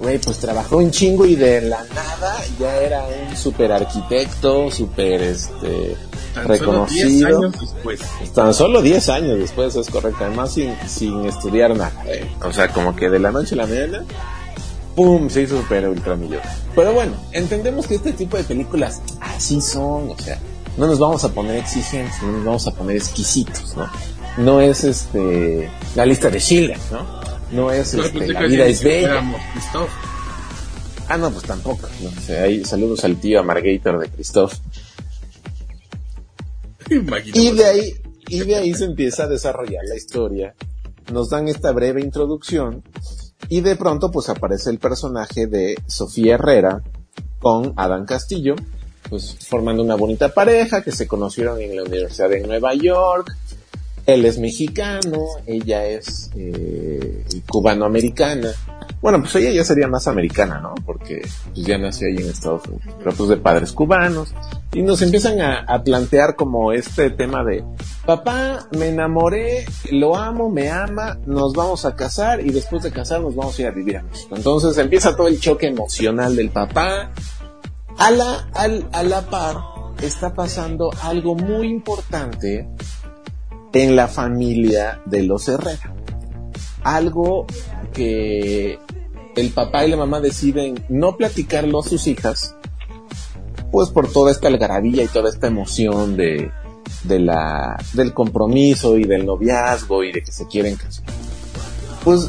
Güey, 0.00 0.18
pues 0.18 0.38
trabajó 0.38 0.76
un 0.78 0.90
chingo 0.90 1.24
y 1.24 1.34
de 1.36 1.62
la 1.62 1.82
nada 1.94 2.36
ya 2.58 2.76
era 2.76 3.04
un 3.06 3.36
super 3.36 3.72
arquitecto, 3.72 4.70
super 4.70 5.22
este 5.22 5.96
Tan 6.34 6.44
solo 6.46 6.48
10 6.48 6.60
reconocido. 6.60 7.38
años 7.38 7.52
después. 7.60 8.00
Tan 8.34 8.54
solo 8.54 8.82
10 8.82 9.08
años 9.08 9.38
después, 9.38 9.76
es 9.76 9.88
correcto. 9.90 10.24
Además, 10.24 10.52
sin, 10.52 10.74
sin 10.88 11.24
estudiar 11.26 11.76
nada. 11.76 11.92
eh. 12.06 12.28
O 12.44 12.52
sea, 12.52 12.68
como 12.68 12.94
que 12.96 13.08
de 13.08 13.20
la 13.20 13.30
noche 13.30 13.54
a 13.54 13.58
la 13.58 13.66
mañana, 13.66 14.04
¡pum! 14.96 15.28
Se 15.30 15.42
hizo 15.42 15.58
super 15.60 15.88
ultramillonario. 15.88 16.50
Pero 16.74 16.92
bueno, 16.92 17.12
entendemos 17.32 17.86
que 17.86 17.94
este 17.94 18.12
tipo 18.12 18.36
de 18.36 18.42
películas 18.44 19.00
así 19.20 19.60
son. 19.60 20.10
O 20.10 20.16
sea, 20.18 20.38
no 20.76 20.86
nos 20.86 20.98
vamos 20.98 21.24
a 21.24 21.32
poner 21.32 21.56
exigentes, 21.56 22.22
no 22.22 22.32
nos 22.32 22.44
vamos 22.44 22.66
a 22.66 22.72
poner 22.72 22.96
exquisitos, 22.96 23.76
¿no? 23.76 23.88
No 24.38 24.60
es 24.60 24.84
este 24.84 25.70
la 25.94 26.04
lista 26.04 26.30
de 26.30 26.40
Schindler, 26.40 26.78
¿no? 26.90 27.24
No 27.52 27.70
es 27.70 27.94
este, 27.94 28.28
la 28.28 28.42
vida 28.42 28.66
es 28.66 28.82
bella. 28.82 29.22
Ah, 31.08 31.16
no, 31.16 31.30
pues 31.30 31.44
tampoco. 31.44 31.86
¿no? 32.02 32.10
Sea, 32.20 32.44
ahí, 32.44 32.64
saludos 32.64 33.04
al 33.04 33.16
tío 33.16 33.40
Amargator 33.40 34.00
de 34.00 34.08
Christoph. 34.08 34.54
Y 36.88 37.50
de 37.52 37.64
ahí, 37.64 37.94
y 38.28 38.40
de 38.40 38.56
ahí 38.56 38.74
se 38.74 38.84
empieza 38.84 39.24
a 39.24 39.28
desarrollar 39.28 39.84
la 39.86 39.96
historia. 39.96 40.54
Nos 41.12 41.30
dan 41.30 41.48
esta 41.48 41.72
breve 41.72 42.00
introducción 42.00 42.82
y 43.48 43.60
de 43.60 43.76
pronto 43.76 44.10
pues 44.10 44.28
aparece 44.28 44.70
el 44.70 44.78
personaje 44.78 45.46
de 45.46 45.76
Sofía 45.86 46.34
Herrera 46.34 46.82
con 47.38 47.74
Adán 47.76 48.06
Castillo, 48.06 48.54
pues 49.14 49.36
formando 49.46 49.80
una 49.80 49.94
bonita 49.94 50.34
pareja 50.34 50.82
que 50.82 50.90
se 50.90 51.06
conocieron 51.06 51.60
en 51.60 51.76
la 51.76 51.84
Universidad 51.84 52.28
de 52.30 52.40
Nueva 52.40 52.74
York. 52.74 53.32
Él 54.06 54.24
es 54.24 54.40
mexicano, 54.40 55.20
ella 55.46 55.86
es 55.86 56.32
eh, 56.34 57.24
cubanoamericana. 57.48 58.50
Bueno, 59.00 59.20
pues 59.20 59.36
ella 59.36 59.52
ya 59.52 59.62
sería 59.62 59.86
más 59.86 60.08
americana, 60.08 60.58
¿no? 60.58 60.74
Porque 60.84 61.22
pues, 61.52 61.64
ya 61.64 61.78
nació 61.78 62.08
ahí 62.08 62.16
en 62.16 62.28
Estados 62.28 62.66
Unidos, 62.66 62.92
pero 62.98 63.12
pues 63.12 63.28
de 63.28 63.36
padres 63.36 63.70
cubanos. 63.70 64.34
Y 64.72 64.82
nos 64.82 65.00
empiezan 65.00 65.40
a, 65.40 65.60
a 65.60 65.84
plantear 65.84 66.34
como 66.34 66.72
este 66.72 67.10
tema 67.10 67.44
de, 67.44 67.62
papá, 68.04 68.66
me 68.76 68.88
enamoré, 68.88 69.64
lo 69.90 70.16
amo, 70.16 70.50
me 70.50 70.70
ama, 70.70 71.18
nos 71.24 71.52
vamos 71.52 71.84
a 71.84 71.94
casar 71.94 72.44
y 72.44 72.50
después 72.50 72.82
de 72.82 72.90
casar 72.90 73.20
nos 73.20 73.36
vamos 73.36 73.56
a 73.58 73.62
ir 73.62 73.68
a 73.68 73.70
vivir 73.70 73.98
a 73.98 74.02
México. 74.02 74.34
Entonces 74.36 74.76
empieza 74.76 75.16
todo 75.16 75.28
el 75.28 75.38
choque 75.38 75.68
emocional 75.68 76.34
del 76.34 76.50
papá. 76.50 77.12
A 77.98 78.10
la, 78.10 78.48
al- 78.54 79.24
par 79.30 79.56
está 80.02 80.34
pasando 80.34 80.90
algo 81.02 81.34
muy 81.34 81.68
importante 81.68 82.68
en 83.72 83.96
la 83.96 84.08
familia 84.08 85.00
de 85.06 85.22
los 85.22 85.48
Herrera. 85.48 85.94
Algo 86.82 87.46
que 87.92 88.78
el 89.36 89.50
papá 89.50 89.84
y 89.84 89.90
la 89.90 89.96
mamá 89.96 90.20
deciden 90.20 90.84
no 90.88 91.16
platicarlo 91.16 91.80
a 91.80 91.82
sus 91.82 92.06
hijas, 92.06 92.54
pues 93.72 93.90
por 93.90 94.10
toda 94.12 94.30
esta 94.30 94.48
algarabía 94.48 95.02
y 95.04 95.08
toda 95.08 95.30
esta 95.30 95.46
emoción 95.46 96.16
de, 96.16 96.50
de 97.04 97.18
la, 97.20 97.76
del 97.94 98.12
compromiso 98.12 98.96
y 98.98 99.04
del 99.04 99.24
noviazgo 99.26 100.04
y 100.04 100.12
de 100.12 100.22
que 100.22 100.32
se 100.32 100.46
quieren 100.46 100.76
casar. 100.76 101.04
Pues 102.04 102.28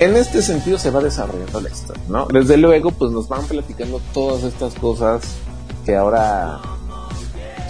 en 0.00 0.16
este 0.16 0.42
sentido 0.42 0.78
se 0.78 0.90
va 0.90 1.00
desarrollando 1.00 1.60
la 1.60 1.70
historia, 1.70 2.02
¿no? 2.08 2.26
Desde 2.26 2.56
luego, 2.56 2.90
pues 2.90 3.10
nos 3.12 3.28
van 3.28 3.44
platicando 3.46 4.00
todas 4.12 4.44
estas 4.44 4.74
cosas 4.74 5.22
que 5.84 5.96
ahora 5.96 6.60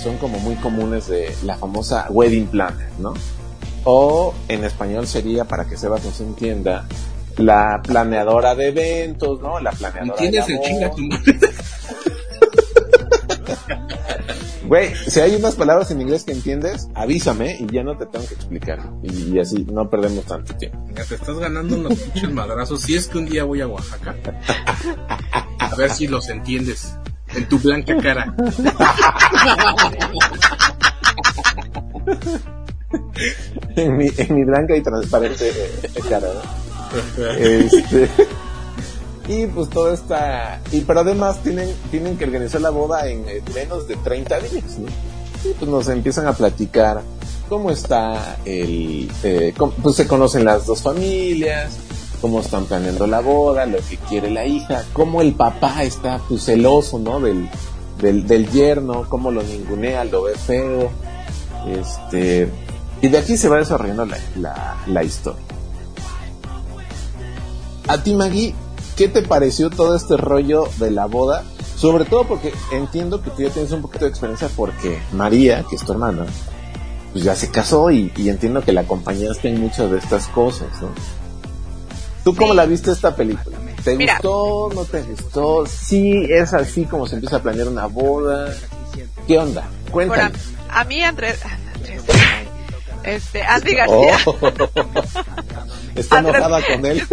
son 0.03 0.17
como 0.19 0.39
muy 0.39 0.55
comunes 0.57 1.09
de 1.09 1.35
la 1.45 1.57
famosa 1.57 2.07
wedding 2.11 2.47
planner, 2.47 2.89
¿no? 2.99 3.15
O 3.85 4.35
en 4.49 4.65
español 4.65 5.07
sería, 5.07 5.45
para 5.45 5.67
que 5.67 5.77
Sebas 5.77 6.05
nos 6.05 6.21
entienda, 6.21 6.87
la 7.37 7.81
planeadora 7.83 8.55
de 8.55 8.69
eventos, 8.69 9.41
¿no? 9.41 9.61
La 9.61 9.71
planeadora 9.73 10.15
¿Entiendes 10.15 10.47
de 10.47 10.55
el 10.55 10.61
chinga 10.63 10.91
tu 10.91 11.03
madre? 11.03 11.39
Güey, 14.67 14.93
si 15.07 15.21
hay 15.21 15.37
unas 15.37 15.55
palabras 15.55 15.91
en 15.91 16.01
inglés 16.01 16.25
que 16.25 16.33
entiendes, 16.33 16.89
avísame 16.95 17.57
y 17.61 17.73
ya 17.73 17.85
no 17.85 17.97
te 17.97 18.07
tengo 18.07 18.27
que 18.27 18.35
explicar. 18.35 18.81
Y, 19.03 19.35
y 19.35 19.39
así 19.39 19.65
no 19.71 19.89
perdemos 19.89 20.25
tanto 20.25 20.55
tiempo. 20.57 20.85
Ya 20.95 21.05
te 21.05 21.15
estás 21.15 21.39
ganando 21.39 21.77
unos 21.77 21.95
pinches 21.95 22.33
madrazos. 22.33 22.83
Si 22.83 22.97
es 22.97 23.07
que 23.07 23.19
un 23.19 23.27
día 23.27 23.45
voy 23.45 23.61
a 23.61 23.69
Oaxaca, 23.69 24.17
a 25.59 25.75
ver 25.77 25.91
si 25.91 26.09
los 26.09 26.29
entiendes 26.29 26.97
en 27.35 27.49
tu 27.49 27.59
blanca 27.59 27.97
cara. 27.99 28.35
en, 33.77 33.97
mi, 33.97 34.11
en 34.17 34.35
mi 34.35 34.45
blanca 34.45 34.77
y 34.77 34.83
transparente 34.83 35.49
eh, 35.49 36.01
cara, 36.09 36.29
¿no? 36.29 36.67
Este, 37.39 38.09
y 39.29 39.47
pues 39.47 39.69
todo 39.71 39.93
está 39.93 40.61
y 40.73 40.81
pero 40.83 41.01
además 41.01 41.43
tienen 41.43 41.69
tienen 41.91 42.17
que 42.17 42.25
organizar 42.25 42.61
la 42.61 42.71
boda 42.71 43.09
en 43.09 43.29
eh, 43.29 43.43
menos 43.55 43.89
de 43.89 43.97
30 43.97 44.39
días 44.41 44.79
¿no? 44.79 44.87
y 45.45 45.53
pues 45.55 45.71
nos 45.71 45.89
empiezan 45.89 46.27
a 46.29 46.33
platicar 46.33 47.03
cómo 47.49 47.71
está 47.71 48.37
el 48.45 49.11
eh, 49.25 49.53
cómo- 49.57 49.73
pues 49.83 49.97
se 49.97 50.07
conocen 50.07 50.45
las 50.45 50.67
dos 50.67 50.83
familias 50.83 51.73
cómo 52.21 52.41
están 52.41 52.67
planeando 52.67 53.07
la 53.07 53.21
boda 53.21 53.67
lo 53.67 53.79
que 53.79 53.97
quiere 54.09 54.31
la 54.31 54.47
hija 54.47 54.85
cómo 54.93 55.21
el 55.21 55.35
papá 55.35 55.83
está 55.83 56.19
pues 56.29 56.45
celoso 56.45 56.99
no 56.99 57.21
del 57.21 57.49
del, 58.01 58.27
del 58.27 58.51
yerno 58.51 59.07
cómo 59.09 59.31
lo 59.31 59.43
ningunea 59.43 60.05
lo 60.05 60.23
ve 60.23 60.35
feo 60.35 60.91
este 61.69 62.49
y 63.03 63.09
de 63.09 63.19
aquí 63.19 63.37
se 63.37 63.49
va 63.49 63.59
desarrollando 63.59 64.07
la, 64.07 64.19
la, 64.37 64.77
la 64.87 65.03
historia 65.05 65.43
a 67.89 68.03
ti, 68.03 68.15
Maggie, 68.15 68.53
¿qué 68.97 69.09
te 69.09 69.23
pareció 69.23 69.71
todo 69.71 69.95
este 69.97 70.17
rollo 70.17 70.69
de 70.79 70.91
la 70.91 71.07
boda? 71.07 71.45
Sobre 71.77 72.05
todo 72.05 72.25
porque 72.27 72.53
entiendo 72.73 73.23
que 73.23 73.31
tú 73.31 73.43
ya 73.43 73.51
tienes 73.51 73.71
un 73.73 73.83
poquito 73.83 74.05
de 74.07 74.11
experiencia 74.11 74.49
porque 74.57 74.99
María, 75.13 75.65
que 75.69 75.77
es 75.77 75.85
tu 75.85 75.93
hermana, 75.93 76.25
pues 77.13 77.23
ya 77.25 77.35
se 77.37 77.51
casó 77.51 77.91
y, 77.91 78.13
y 78.17 78.29
entiendo 78.31 78.63
que 78.63 78.73
la 78.73 78.81
acompañaste 78.83 79.49
en 79.49 79.61
muchas 79.61 79.91
de 79.91 79.99
estas 79.99 80.27
cosas, 80.29 80.69
¿no? 80.81 80.89
¿Tú 82.25 82.35
cómo 82.35 82.55
la 82.55 82.67
viste 82.67 82.91
esta 82.91 83.15
película? 83.15 83.57
¿Te 83.85 83.95
Mira. 83.97 84.15
gustó? 84.15 84.71
¿No 84.75 84.85
te 84.85 85.03
gustó? 85.03 85.65
Sí, 85.67 86.27
es 86.29 86.53
así 86.55 86.85
como 86.85 87.07
se 87.07 87.15
empieza 87.15 87.37
a 87.37 87.43
planear 87.43 87.69
una 87.69 87.87
boda. 87.87 88.53
¿Qué 89.29 89.39
onda? 89.39 89.69
Cuéntame. 89.93 90.35
a 90.71 90.85
mí 90.85 91.03
Andrés, 91.03 91.39
Andrés, 91.75 92.03
este, 93.07 93.43
Andy 93.43 93.75
García. 93.75 94.19
Oh. 94.27 94.37
Está 95.95 96.19
enojada 96.19 96.61
con 96.67 96.85
él. 96.87 97.03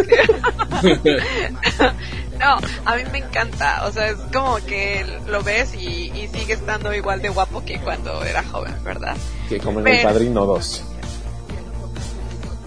No, 2.39 2.57
a 2.85 2.95
mí 2.97 3.03
me 3.11 3.19
encanta, 3.19 3.85
o 3.85 3.91
sea, 3.93 4.09
es 4.09 4.17
como 4.33 4.57
que 4.65 5.05
lo 5.27 5.41
ves 5.43 5.73
y, 5.75 6.11
y 6.11 6.27
sigue 6.33 6.53
estando 6.53 6.93
igual 6.93 7.21
de 7.21 7.29
guapo 7.29 7.63
que 7.63 7.79
cuando 7.79 8.21
era 8.25 8.43
joven, 8.43 8.75
¿verdad? 8.83 9.15
Que 9.47 9.59
como 9.59 9.79
en 9.79 9.87
El 9.87 9.97
Pero- 9.97 10.09
Padrino 10.09 10.45
2. 10.45 10.83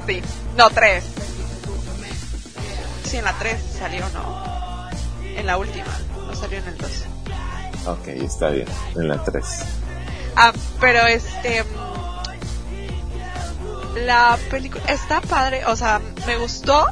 Sí, 0.06 0.22
no, 0.56 0.70
tres. 0.70 1.04
Sí, 3.04 3.16
en 3.18 3.24
la 3.24 3.32
tres 3.38 3.60
salió, 3.78 4.04
no. 4.14 4.88
En 5.36 5.46
la 5.46 5.58
última, 5.58 5.84
no 6.26 6.34
salió 6.34 6.58
en 6.58 6.68
el 6.68 6.78
dos. 6.78 7.04
Ok, 7.86 8.06
está 8.08 8.48
bien. 8.50 8.66
En 8.94 9.08
la 9.08 9.22
3. 9.22 9.44
Ah, 10.36 10.52
pero 10.80 11.06
este. 11.06 11.64
La 14.04 14.36
película 14.50 14.82
está 14.88 15.20
padre, 15.20 15.64
o 15.66 15.76
sea, 15.76 16.00
me 16.26 16.36
gustó, 16.36 16.84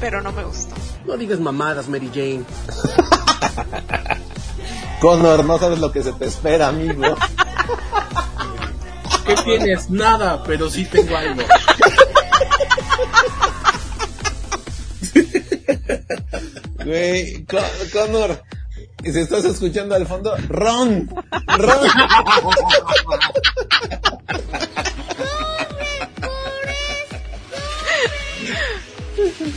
pero 0.00 0.20
no 0.22 0.32
me 0.32 0.44
gustó. 0.44 0.74
No 1.06 1.16
digas 1.16 1.40
mamadas, 1.40 1.88
Mary 1.88 2.10
Jane. 2.14 2.44
Connor, 5.00 5.44
no 5.44 5.58
sabes 5.58 5.78
lo 5.80 5.90
que 5.92 6.02
se 6.02 6.12
te 6.12 6.26
espera, 6.26 6.68
amigo. 6.68 7.02
¿Qué 9.26 9.34
tienes? 9.44 9.90
Nada, 9.90 10.42
pero 10.44 10.70
sí 10.70 10.84
tengo 10.84 11.16
algo. 11.16 11.42
Güey, 16.84 17.44
Con- 17.46 17.62
Connor, 17.92 18.42
y 19.04 19.12
si 19.12 19.20
estás 19.20 19.44
escuchando 19.44 19.94
al 19.94 20.06
fondo, 20.06 20.34
Ron, 20.48 21.08
Ron. 21.46 21.88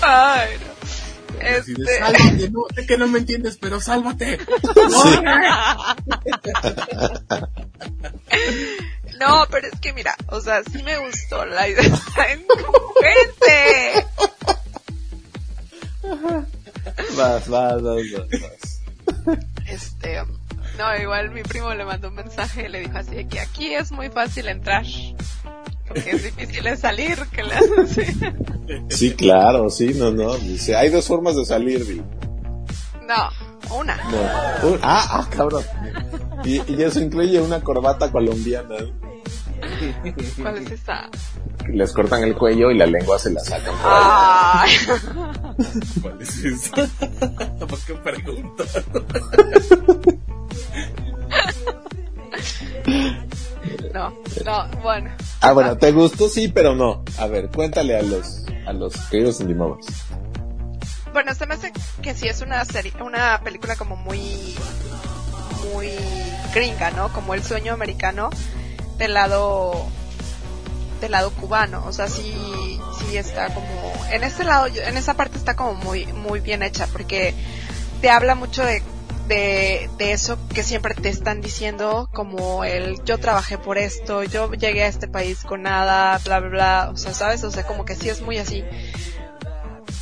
Ay, 0.01 0.49
no. 0.59 1.37
De, 1.37 1.57
Este. 1.57 1.99
sálvate, 1.99 2.49
no, 2.49 2.61
sé 2.73 2.85
que 2.87 2.97
no 2.97 3.07
me 3.07 3.19
entiendes, 3.19 3.57
pero 3.59 3.79
sálvate. 3.79 4.39
No, 9.19 9.45
pero 9.49 9.67
es 9.67 9.79
que 9.79 9.93
mira, 9.93 10.15
o 10.27 10.39
sea, 10.41 10.61
sí 10.63 10.83
me 10.83 10.97
gustó 10.99 11.43
la 11.45 11.67
idea. 11.67 11.89
Vas, 17.15 17.47
vas, 17.49 17.81
vas, 17.81 17.81
vas, 17.81 18.27
vas. 18.41 18.81
Este, 19.65 20.23
no, 20.77 20.95
igual 20.95 21.31
mi 21.31 21.43
primo 21.43 21.73
le 21.73 21.83
mandó 21.83 22.09
un 22.09 22.15
mensaje 22.15 22.65
y 22.65 22.69
le 22.69 22.81
dijo 22.81 22.97
así 22.97 23.15
de 23.15 23.27
que 23.27 23.39
aquí 23.39 23.73
es 23.73 23.91
muy 23.91 24.09
fácil 24.09 24.47
entrar. 24.47 24.85
Porque 25.87 26.11
es 26.11 26.23
difícil 26.23 26.67
es 26.67 26.79
salir. 26.79 27.17
Sí, 28.89 29.11
claro, 29.15 29.69
sí, 29.69 29.93
no, 29.95 30.11
no. 30.11 30.35
Dice, 30.35 30.75
hay 30.75 30.89
dos 30.89 31.07
formas 31.07 31.35
de 31.37 31.45
salir, 31.45 31.85
Bill. 31.85 32.03
No, 33.07 33.75
una. 33.77 33.95
No. 33.95 34.67
Un- 34.69 34.79
ah, 34.83 35.07
ah, 35.09 35.29
cabrón. 35.29 35.63
Y, 36.43 36.61
y 36.71 36.83
eso 36.83 36.99
incluye 36.99 37.39
una 37.39 37.61
corbata 37.61 38.11
colombiana. 38.11 38.75
¿Cuál 40.41 40.57
es 40.57 40.71
esa? 40.71 41.09
Les 41.69 41.91
cortan 41.93 42.23
el 42.23 42.35
cuello 42.35 42.71
y 42.71 42.77
la 42.77 42.85
lengua 42.85 43.17
se 43.19 43.29
la 43.31 43.39
sacan 43.39 43.73
por 43.75 43.91
Ay. 43.91 44.71
¿Cuál 46.01 46.21
es 46.21 46.37
eso? 46.43 46.71
¿Por 47.67 47.79
qué 47.79 47.93
pregunto? 47.95 48.63
No, 53.93 54.13
no, 54.45 54.81
bueno. 54.81 55.11
Ah, 55.41 55.53
bueno, 55.53 55.77
¿te 55.77 55.91
gustó? 55.91 56.29
Sí, 56.29 56.47
pero 56.47 56.75
no. 56.75 57.03
A 57.17 57.27
ver, 57.27 57.49
cuéntale 57.49 57.97
a 57.97 58.01
los, 58.01 58.45
a 58.65 58.73
los 58.73 58.95
queridos 59.09 59.39
Indie 59.39 59.55
Movers. 59.55 59.87
Bueno, 61.13 61.33
se 61.33 61.47
me 61.47 61.55
hace 61.55 61.71
que 62.01 62.13
sí 62.13 62.27
es 62.27 62.41
una 62.41 62.63
serie, 62.65 62.93
una 62.99 63.41
película 63.43 63.75
como 63.75 63.95
muy, 63.95 64.55
muy 65.73 65.91
gringa, 66.53 66.91
¿no? 66.91 67.11
Como 67.13 67.33
el 67.33 67.43
sueño 67.43 67.73
americano 67.73 68.29
del 68.97 69.13
lado, 69.13 69.87
del 71.01 71.11
lado 71.11 71.31
cubano. 71.31 71.83
O 71.85 71.93
sea, 71.93 72.07
sí, 72.07 72.79
sí 72.99 73.17
está 73.17 73.53
como, 73.53 73.93
en 74.11 74.23
ese 74.23 74.43
lado, 74.43 74.67
en 74.67 74.97
esa 74.97 75.15
parte 75.15 75.37
está 75.37 75.55
como 75.55 75.73
muy, 75.73 76.05
muy 76.07 76.39
bien 76.39 76.61
hecha 76.61 76.87
porque 76.87 77.33
te 78.01 78.09
habla 78.09 78.35
mucho 78.35 78.63
de, 78.63 78.83
de, 79.27 79.89
de 79.97 80.11
eso 80.13 80.37
que 80.53 80.63
siempre 80.63 80.93
te 80.95 81.09
están 81.09 81.41
diciendo, 81.41 82.09
como 82.13 82.63
el 82.63 83.03
yo 83.03 83.17
trabajé 83.19 83.57
por 83.57 83.77
esto, 83.77 84.23
yo 84.23 84.51
llegué 84.53 84.83
a 84.83 84.87
este 84.87 85.07
país 85.07 85.39
con 85.43 85.63
nada, 85.63 86.19
bla, 86.25 86.39
bla, 86.39 86.49
bla. 86.49 86.89
O 86.93 86.97
sea, 86.97 87.13
¿sabes? 87.13 87.43
O 87.43 87.51
sea, 87.51 87.65
como 87.67 87.85
que 87.85 87.95
sí 87.95 88.09
es 88.09 88.21
muy 88.21 88.37
así. 88.37 88.63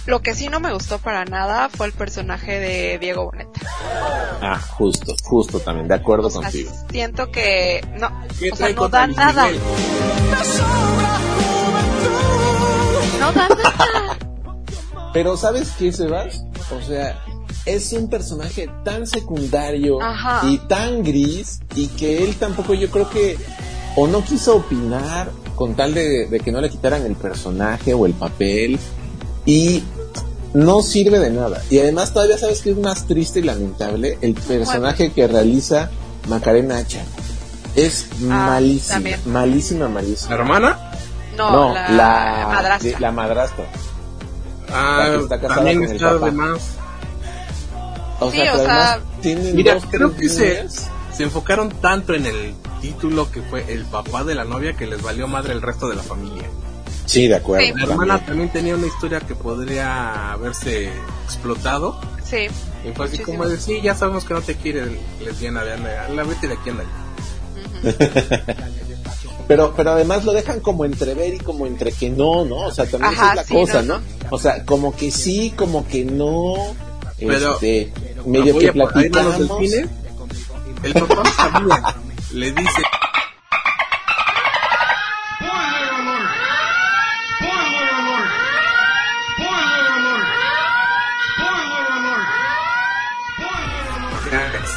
Lo 0.06 0.22
que 0.22 0.36
sí 0.36 0.50
no 0.50 0.60
me 0.60 0.72
gustó 0.72 1.00
para 1.00 1.26
nada 1.26 1.68
fue 1.70 1.88
el 1.88 1.94
personaje 1.94 2.60
de 2.60 3.00
Diego 3.00 3.26
Boneta. 3.26 3.60
Ah, 4.42 4.60
justo, 4.78 5.14
justo 5.24 5.60
también, 5.60 5.88
de 5.88 5.96
acuerdo 5.96 6.28
O 6.28 6.32
sea, 6.32 6.42
contigo. 6.44 6.72
siento 6.92 7.32
que 7.32 7.84
no, 8.00 8.12
¿Qué 8.40 8.52
o 8.52 8.56
sea, 8.56 8.70
no 8.70 8.88
da 8.88 9.08
nada. 9.08 9.46
Miguel? 9.48 9.62
No 13.20 13.32
da 13.34 13.48
nada. 13.50 14.18
Pero 15.14 15.38
¿sabes 15.38 15.72
qué, 15.80 15.92
Sebas? 15.92 16.44
O 16.78 16.82
sea, 16.86 17.18
es 17.66 17.94
un 17.94 18.10
personaje 18.10 18.70
tan 18.84 19.08
secundario 19.08 20.02
Ajá. 20.02 20.48
y 20.48 20.58
tan 20.60 21.04
gris 21.04 21.60
y 21.76 21.88
que 21.88 22.24
él 22.24 22.36
tampoco 22.36 22.74
yo 22.74 22.90
creo 22.92 23.10
que 23.10 23.38
o 23.96 24.08
no 24.08 24.24
quiso 24.24 24.58
opinar 24.58 25.30
con 25.56 25.74
tal 25.76 25.94
de, 25.94 26.28
de 26.28 26.40
que 26.40 26.52
no 26.52 26.62
le 26.62 26.70
quitaran 26.70 27.06
el 27.06 27.16
personaje 27.16 27.94
o 27.94 28.06
el 28.06 28.14
papel 28.14 28.78
y 29.46 29.84
no 30.54 30.82
sirve 30.82 31.20
de 31.20 31.30
nada. 31.32 31.62
Y 31.70 31.80
además 31.80 32.14
todavía 32.14 32.38
sabes 32.38 32.62
que 32.62 32.72
es 32.72 32.78
más 32.78 33.08
triste 33.08 33.40
y 33.40 33.44
lamentable 33.44 34.18
el 34.22 34.34
personaje 34.34 35.12
que 35.12 35.28
realiza 35.28 35.90
Macarena 36.30 36.78
Hacha. 36.78 37.04
Es 37.76 38.08
Ah, 38.30 38.48
malísima, 38.52 38.94
también. 38.94 39.20
malísima, 39.26 39.90
malísima. 39.90 40.30
¿La 40.30 40.36
hermana? 40.42 40.92
No, 41.38 41.74
la, 41.74 42.48
madrastra. 42.54 42.92
de- 42.92 43.00
la 43.00 43.12
madrastra. 43.12 43.66
Ah, 44.72 44.98
La 45.10 45.18
que 45.18 45.24
está 45.24 45.36
casada 45.42 45.56
también 45.56 45.80
con 45.80 45.90
el 45.90 45.96
está 45.96 46.14
papá. 46.14 46.26
de 46.28 46.32
más. 46.32 46.62
O 48.20 48.32
Sí, 48.32 48.38
sea, 48.38 48.54
o 48.54 48.58
sea, 48.58 48.92
además 48.94 49.22
tienen 49.22 49.56
Mira, 49.56 49.74
dos, 49.76 49.86
creo 49.90 50.16
que 50.16 50.30
se, 50.30 50.66
se 50.70 51.24
enfocaron 51.24 51.70
tanto 51.82 52.14
en 52.14 52.26
el 52.26 52.54
título 52.82 53.30
que 53.32 53.42
fue 53.42 53.72
el 53.74 53.86
papá 53.86 54.24
de 54.24 54.36
la 54.36 54.44
novia 54.46 54.74
que 54.74 54.88
les 54.88 55.02
valió 55.02 55.28
madre 55.28 55.54
el 55.54 55.62
resto 55.62 55.90
de 55.90 55.96
la 55.96 56.04
familia. 56.04 56.48
Sí, 57.06 57.28
de 57.28 57.36
acuerdo. 57.36 57.66
Sí. 57.68 57.74
La 57.76 57.84
hermana 57.92 58.26
también 58.26 58.50
tenía 58.52 58.76
una 58.76 58.88
historia 58.88 59.20
que 59.20 59.36
podría 59.36 60.32
haberse 60.34 60.90
explotado. 61.26 62.00
Sí. 62.24 62.48
Y 62.84 62.92
fue 62.94 63.06
así 63.06 63.18
Muchísimo. 63.18 63.26
como 63.38 63.48
de, 63.48 63.60
sí, 63.60 63.82
ya 63.82 63.94
sabemos 63.96 64.26
que 64.26 64.34
no 64.34 64.42
te 64.42 64.56
quiere 64.56 64.98
lesbiana 65.24 65.64
de 65.64 65.74
anda, 65.74 66.10
la 66.10 66.24
vete 66.24 66.48
de 66.48 66.54
aquí 66.56 66.70
anda. 66.72 66.84
Pero, 69.48 69.76
pero 69.78 69.92
además 69.92 70.26
lo 70.26 70.34
dejan 70.34 70.60
como 70.60 70.86
entrever 70.86 71.36
y 71.36 71.38
como 71.38 71.68
entre 71.68 71.92
que 71.92 72.10
no, 72.10 72.46
¿no? 72.46 72.56
O 72.66 72.72
sea, 72.72 72.86
también 72.88 73.14
esa 73.14 73.30
es 73.30 73.36
la 73.36 73.44
sí, 73.44 73.54
cosa, 73.54 73.82
no, 73.84 74.00
¿no? 74.00 74.04
O 74.32 74.40
sea, 74.40 74.66
como 74.66 74.96
que 74.96 75.12
sí, 75.12 75.54
como 75.56 75.88
que 75.88 76.04
no. 76.04 76.56
Pero- 77.20 77.54
este, 77.54 77.94
medio 78.26 78.58
que 78.58 78.72
platicamos. 78.74 79.40
delfines. 79.40 79.90
El 80.84 80.94
papá 80.94 81.24
sabía, 81.32 81.96
le 82.34 82.52
dice, 82.52 82.82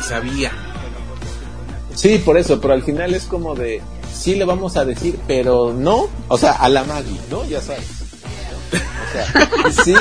sabía. 0.09 0.53
Sí, 1.95 2.19
por 2.19 2.39
eso, 2.39 2.61
pero 2.61 2.75
al 2.75 2.83
final 2.83 3.15
es 3.15 3.25
como 3.25 3.55
de, 3.55 3.83
sí 4.13 4.35
le 4.37 4.45
vamos 4.45 4.77
a 4.77 4.85
decir, 4.85 5.19
pero 5.27 5.73
no, 5.73 6.09
o 6.29 6.39
sea, 6.39 6.53
a 6.53 6.69
la 6.69 6.85
Maggie, 6.85 7.19
¿no? 7.31 7.45
Ya 7.47 7.61
sabes. 7.61 8.08
O 8.73 9.13
sea, 9.13 9.85
sí, 9.85 9.95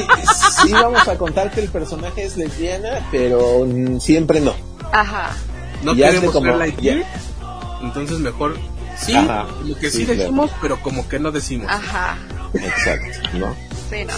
sí 0.66 0.72
vamos 0.74 1.08
a 1.08 1.18
contar 1.18 1.52
que 1.52 1.62
el 1.62 1.70
personaje 1.70 2.26
es 2.26 2.36
lesbiana, 2.38 3.08
pero 3.12 3.66
mm, 3.66 4.00
siempre 4.00 4.40
no. 4.42 4.54
Ajá. 4.92 5.32
No 5.84 5.94
Y 5.94 6.04
hazle 6.04 6.16
queremos 6.16 6.34
como- 6.34 6.46
verla 6.58 6.68
ya. 6.82 6.98
entonces 7.82 8.20
mejor 8.20 8.58
sí, 9.00 9.16
Ajá, 9.16 9.46
lo 9.64 9.76
que 9.78 9.90
sí, 9.92 10.00
sí, 10.00 10.06
claro. 10.06 10.20
decimos, 10.22 10.52
pero 10.62 10.82
como 10.82 11.08
que 11.08 11.20
no 11.20 11.32
decimos. 11.32 11.68
Ajá. 11.70 12.18
Exacto, 12.54 13.30
¿no? 13.38 13.56
Sí, 13.90 14.04
no. 14.06 14.14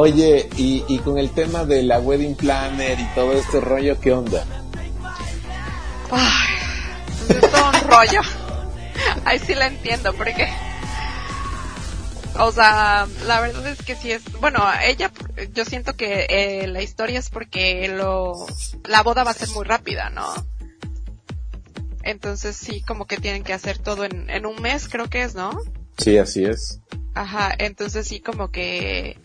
Oye, 0.00 0.48
y, 0.56 0.84
y 0.88 0.98
con 1.00 1.18
el 1.18 1.30
tema 1.30 1.64
de 1.64 1.82
la 1.82 1.98
wedding 1.98 2.36
planner 2.36 2.98
y 3.00 3.04
todo 3.14 3.32
este 3.32 3.60
rollo, 3.60 3.98
¿qué 4.00 4.12
onda? 4.12 4.44
Ay, 6.12 6.54
es 7.28 7.40
todo 7.50 7.68
un 7.70 7.90
rollo. 7.90 8.20
Ahí 9.24 9.38
sí 9.40 9.54
la 9.54 9.66
entiendo, 9.66 10.12
porque. 10.14 10.48
O 12.38 12.52
sea, 12.52 13.06
la 13.26 13.40
verdad 13.40 13.66
es 13.66 13.82
que 13.82 13.96
sí 13.96 14.12
es. 14.12 14.22
Bueno, 14.40 14.64
ella, 14.82 15.10
yo 15.52 15.64
siento 15.64 15.96
que 15.96 16.26
eh, 16.28 16.66
la 16.66 16.82
historia 16.82 17.18
es 17.18 17.30
porque 17.30 17.88
lo. 17.88 18.46
La 18.84 19.02
boda 19.02 19.24
va 19.24 19.32
a 19.32 19.34
ser 19.34 19.48
muy 19.50 19.64
rápida, 19.64 20.10
¿no? 20.10 20.32
Entonces 22.02 22.56
sí, 22.56 22.82
como 22.82 23.06
que 23.06 23.18
tienen 23.18 23.42
que 23.42 23.52
hacer 23.52 23.78
todo 23.78 24.04
en, 24.04 24.30
en 24.30 24.46
un 24.46 24.60
mes, 24.62 24.88
creo 24.88 25.10
que 25.10 25.22
es, 25.22 25.34
¿no? 25.34 25.50
Sí, 25.98 26.16
así 26.16 26.44
es. 26.44 26.80
Ajá, 27.14 27.54
entonces 27.58 28.08
sí 28.08 28.20
como 28.20 28.50
que 28.50 29.18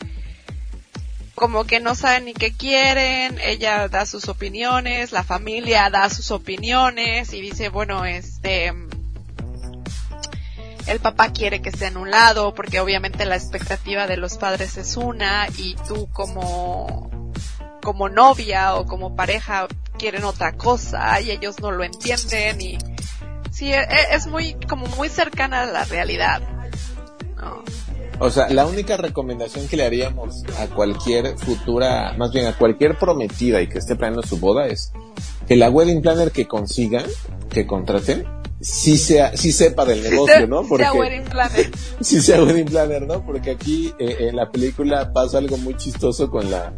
como 1.36 1.65
que 1.65 1.82
no 1.82 1.96
saben 1.96 2.26
ni 2.26 2.34
qué 2.34 2.54
quieren, 2.54 3.38
ella 3.44 3.89
da 3.89 4.06
sus 4.06 4.30
opiniones, 4.30 5.12
la 5.12 5.24
familia 5.24 5.89
da 5.89 6.10
sus 6.10 6.32
opiniones 6.32 7.34
y 7.34 7.41
dice, 7.41 7.70
bueno, 7.70 8.06
este 8.06 8.74
el 10.88 11.00
papá 11.00 11.32
quiere 11.32 11.62
que 11.62 11.69
esté 11.69 11.88
en 11.88 11.98
un 11.98 12.12
lado 12.12 12.54
porque 12.54 12.80
obviamente 12.80 13.26
la 13.26 13.36
expectativa 13.36 14.08
de 14.08 14.17
los 14.17 14.38
padres 14.38 14.78
es 14.78 14.98
una 14.98 15.48
y 15.58 15.76
tú 15.88 16.08
como 16.12 17.10
como 17.82 18.10
novia 18.10 18.76
o 18.76 18.86
como 18.86 19.15
pareja 19.15 19.67
quieren 19.98 20.24
otra 20.24 20.54
cosa 20.54 21.19
y 21.21 21.32
ellos 21.32 21.60
no 21.60 21.71
lo 21.71 21.84
entienden 21.84 22.60
y 22.62 22.78
sí 23.52 23.71
e- 23.71 23.80
e- 23.80 24.15
es 24.15 24.28
muy 24.28 24.56
como 24.67 24.88
muy 24.88 25.10
cercana 25.10 25.62
a 25.62 25.65
la 25.65 25.86
realidad. 25.86 26.41
O 28.17 28.30
sea, 28.30 28.48
la 28.50 28.65
única 28.65 28.95
recomendación 28.95 29.67
que 29.67 29.76
le 29.76 29.86
haríamos 29.86 30.43
a 30.58 30.67
cualquier 30.67 31.38
futura, 31.38 32.13
más 32.17 32.32
bien 32.32 32.48
a 32.48 32.54
cualquier 32.58 32.98
prometida 32.98 33.62
y 33.62 33.67
que 33.67 33.80
esté 33.80 33.95
planeando 33.98 34.26
su 34.26 34.39
boda 34.39 34.67
es 34.67 34.93
que 35.48 35.58
la 35.58 35.69
wedding 35.69 36.02
planner 36.02 36.32
que 36.32 36.48
consigan, 36.48 37.04
que 37.50 37.67
contraten, 37.67 38.26
sí 38.65 38.97
sea, 38.97 39.38
sí 39.38 39.51
sepa 39.51 39.86
del 39.86 40.01
negocio, 40.01 40.47
¿no? 40.47 40.65
Sea 40.75 40.91
wedding 40.91 41.23
planner. 41.25 41.71
sí 42.01 42.19
sea 42.19 42.43
wedding 42.43 42.65
planner, 42.65 43.04
¿no? 43.04 43.23
Porque 43.23 43.51
aquí 43.51 43.93
eh, 43.99 44.17
en 44.21 44.36
la 44.36 44.51
película 44.51 45.13
pasa 45.13 45.38
algo 45.38 45.58
muy 45.58 45.78
chistoso 45.78 46.32
con 46.32 46.49
la 46.49 46.73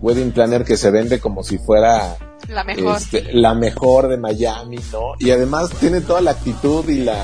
wedding 0.00 0.32
planner 0.32 0.64
que 0.64 0.76
se 0.76 0.90
vende 0.90 1.20
como 1.20 1.44
si 1.44 1.58
fuera 1.58 2.16
La 2.48 2.64
mejor. 2.64 2.96
este, 2.96 3.32
la 3.32 3.54
mejor 3.54 4.08
de 4.08 4.16
Miami, 4.16 4.78
¿no? 4.92 5.12
Y 5.20 5.30
además 5.30 5.70
tiene 5.78 6.00
toda 6.00 6.20
la 6.20 6.32
actitud 6.32 6.88
y 6.88 6.98
la, 7.04 7.16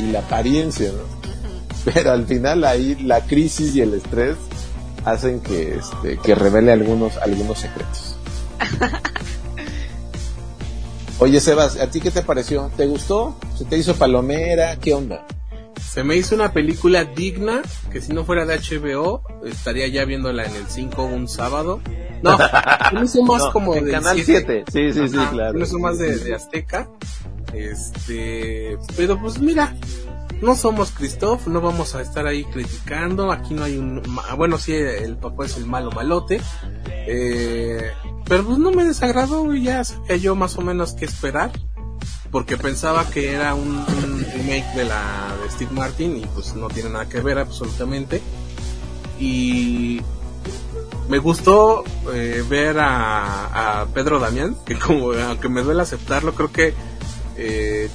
y 0.00 0.10
la 0.10 0.20
apariencia, 0.20 0.90
¿no? 0.90 1.22
Pero 1.92 2.12
al 2.12 2.26
final 2.26 2.64
ahí 2.64 2.96
la 2.96 3.20
crisis 3.20 3.76
y 3.76 3.80
el 3.80 3.94
estrés 3.94 4.36
hacen 5.04 5.40
que, 5.40 5.76
este, 5.76 6.18
que 6.18 6.34
revele 6.34 6.72
algunos, 6.72 7.16
algunos 7.18 7.58
secretos. 7.58 8.16
Oye, 11.22 11.40
Sebas, 11.40 11.78
¿a 11.78 11.88
ti 11.88 12.00
qué 12.00 12.10
te 12.10 12.22
pareció? 12.22 12.68
¿Te 12.76 12.84
gustó? 12.84 13.36
¿Se 13.56 13.64
te 13.64 13.78
hizo 13.78 13.94
palomera? 13.94 14.74
¿Qué 14.80 14.92
onda? 14.92 15.24
Se 15.80 16.02
me 16.02 16.16
hizo 16.16 16.34
una 16.34 16.52
película 16.52 17.04
digna, 17.04 17.62
que 17.92 18.00
si 18.00 18.12
no 18.12 18.24
fuera 18.24 18.44
de 18.44 18.58
HBO, 18.58 19.22
estaría 19.44 19.86
ya 19.86 20.04
viéndola 20.04 20.44
en 20.44 20.56
el 20.56 20.66
5 20.66 21.04
un 21.04 21.28
sábado. 21.28 21.80
No, 22.24 22.36
me 22.92 23.04
hizo 23.04 23.22
más 23.22 23.44
No, 23.44 23.52
como 23.52 23.76
en 23.76 23.84
del 23.84 23.94
Canal 23.94 24.16
7. 24.20 24.64
7. 24.66 24.92
Sí, 24.92 25.00
sí, 25.00 25.08
sí, 25.10 25.26
claro. 25.30 25.56
me 25.56 25.64
hizo 25.64 25.78
más 25.78 25.96
de, 26.00 26.16
de 26.16 26.34
Azteca. 26.34 26.90
Este, 27.54 28.76
pero 28.96 29.16
pues 29.20 29.38
mira, 29.38 29.76
no 30.42 30.56
somos 30.56 30.90
Christoph, 30.90 31.46
no 31.46 31.60
vamos 31.60 31.94
a 31.94 32.02
estar 32.02 32.26
ahí 32.26 32.42
criticando, 32.46 33.30
aquí 33.30 33.54
no 33.54 33.62
hay 33.62 33.78
un, 33.78 34.02
bueno 34.36 34.58
sí, 34.58 34.74
el 34.74 35.16
papá 35.16 35.46
es 35.46 35.56
el 35.56 35.66
malo 35.66 35.92
malote, 35.92 36.40
eh, 37.06 37.92
pero 38.26 38.44
pues 38.44 38.58
no 38.58 38.70
me 38.70 38.84
desagradó 38.84 39.54
y 39.54 39.64
ya 39.64 39.84
sabía 39.84 40.16
yo 40.16 40.34
más 40.34 40.56
o 40.56 40.62
menos 40.62 40.94
qué 40.94 41.04
esperar, 41.04 41.50
porque 42.30 42.56
pensaba 42.56 43.08
que 43.08 43.32
era 43.32 43.54
un, 43.54 43.68
un 43.68 44.26
remake 44.34 44.74
de 44.74 44.84
la 44.84 45.36
de 45.42 45.50
Steve 45.50 45.72
Martin 45.72 46.16
y 46.18 46.26
pues 46.26 46.54
no 46.54 46.68
tiene 46.68 46.90
nada 46.90 47.08
que 47.08 47.20
ver 47.20 47.38
absolutamente, 47.38 48.22
y 49.18 50.00
me 51.08 51.18
gustó 51.18 51.84
eh, 52.12 52.44
ver 52.48 52.76
a, 52.80 53.86
Pedro 53.94 54.18
Damián, 54.18 54.56
que 54.64 54.78
como 54.78 55.12
aunque 55.12 55.48
me 55.48 55.62
duele 55.62 55.82
aceptarlo, 55.82 56.34
creo 56.34 56.50
que 56.50 56.74
eh, 57.36 57.90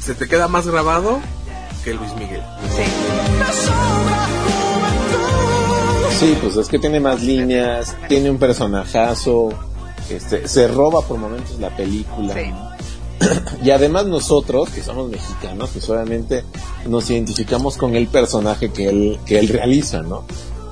se 0.00 0.14
te 0.14 0.28
queda 0.28 0.48
más 0.48 0.66
grabado 0.66 1.20
que 1.84 1.94
Luis 1.94 2.14
Miguel. 2.14 2.42
Sí, 2.74 2.82
pues 6.40 6.56
es 6.56 6.68
que 6.68 6.78
tiene 6.78 6.98
más 6.98 7.22
líneas, 7.22 7.94
tiene 8.08 8.30
un 8.30 8.38
personajazo, 8.38 9.50
este, 10.08 10.48
se 10.48 10.66
roba 10.66 11.02
por 11.02 11.18
momentos 11.18 11.58
la 11.60 11.74
película. 11.76 12.34
Y 13.62 13.70
además 13.70 14.06
nosotros, 14.06 14.68
que 14.68 14.82
somos 14.82 15.10
mexicanos, 15.10 15.70
pues 15.72 15.88
obviamente 15.88 16.44
nos 16.86 17.10
identificamos 17.10 17.76
con 17.76 17.96
el 17.96 18.08
personaje 18.08 18.70
que 18.70 18.88
él, 18.88 19.18
que 19.24 19.38
él 19.38 19.48
realiza, 19.48 20.02
¿no? 20.02 20.24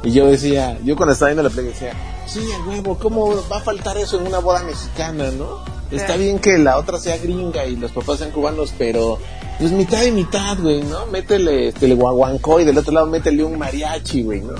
Y 0.02 0.12
yo 0.12 0.26
decía, 0.26 0.78
yo 0.84 0.94
cuando 0.94 1.14
estaba 1.14 1.30
viendo 1.30 1.42
la 1.42 1.48
película 1.48 1.72
decía, 1.72 1.94
sí, 2.26 2.40
a 2.52 2.68
huevo, 2.68 2.98
¿cómo 2.98 3.34
va 3.50 3.58
a 3.58 3.60
faltar 3.60 3.96
eso 3.96 4.20
en 4.20 4.26
una 4.26 4.38
boda 4.38 4.62
mexicana, 4.62 5.30
no? 5.30 5.58
Está 5.90 6.16
bien 6.16 6.38
que 6.38 6.58
la 6.58 6.78
otra 6.78 6.98
sea 6.98 7.16
gringa 7.16 7.66
y 7.66 7.76
los 7.76 7.92
papás 7.92 8.18
sean 8.18 8.30
cubanos, 8.30 8.72
pero 8.76 9.18
pues 9.58 9.72
mitad 9.72 10.04
y 10.04 10.12
mitad, 10.12 10.58
güey, 10.60 10.82
¿no? 10.82 11.06
Métele 11.06 11.68
este, 11.68 11.86
el 11.86 11.96
guaguancó 11.96 12.60
y 12.60 12.64
del 12.64 12.76
otro 12.78 12.92
lado 12.92 13.06
métele 13.06 13.42
un 13.42 13.58
mariachi, 13.58 14.22
güey, 14.22 14.42
¿no? 14.42 14.54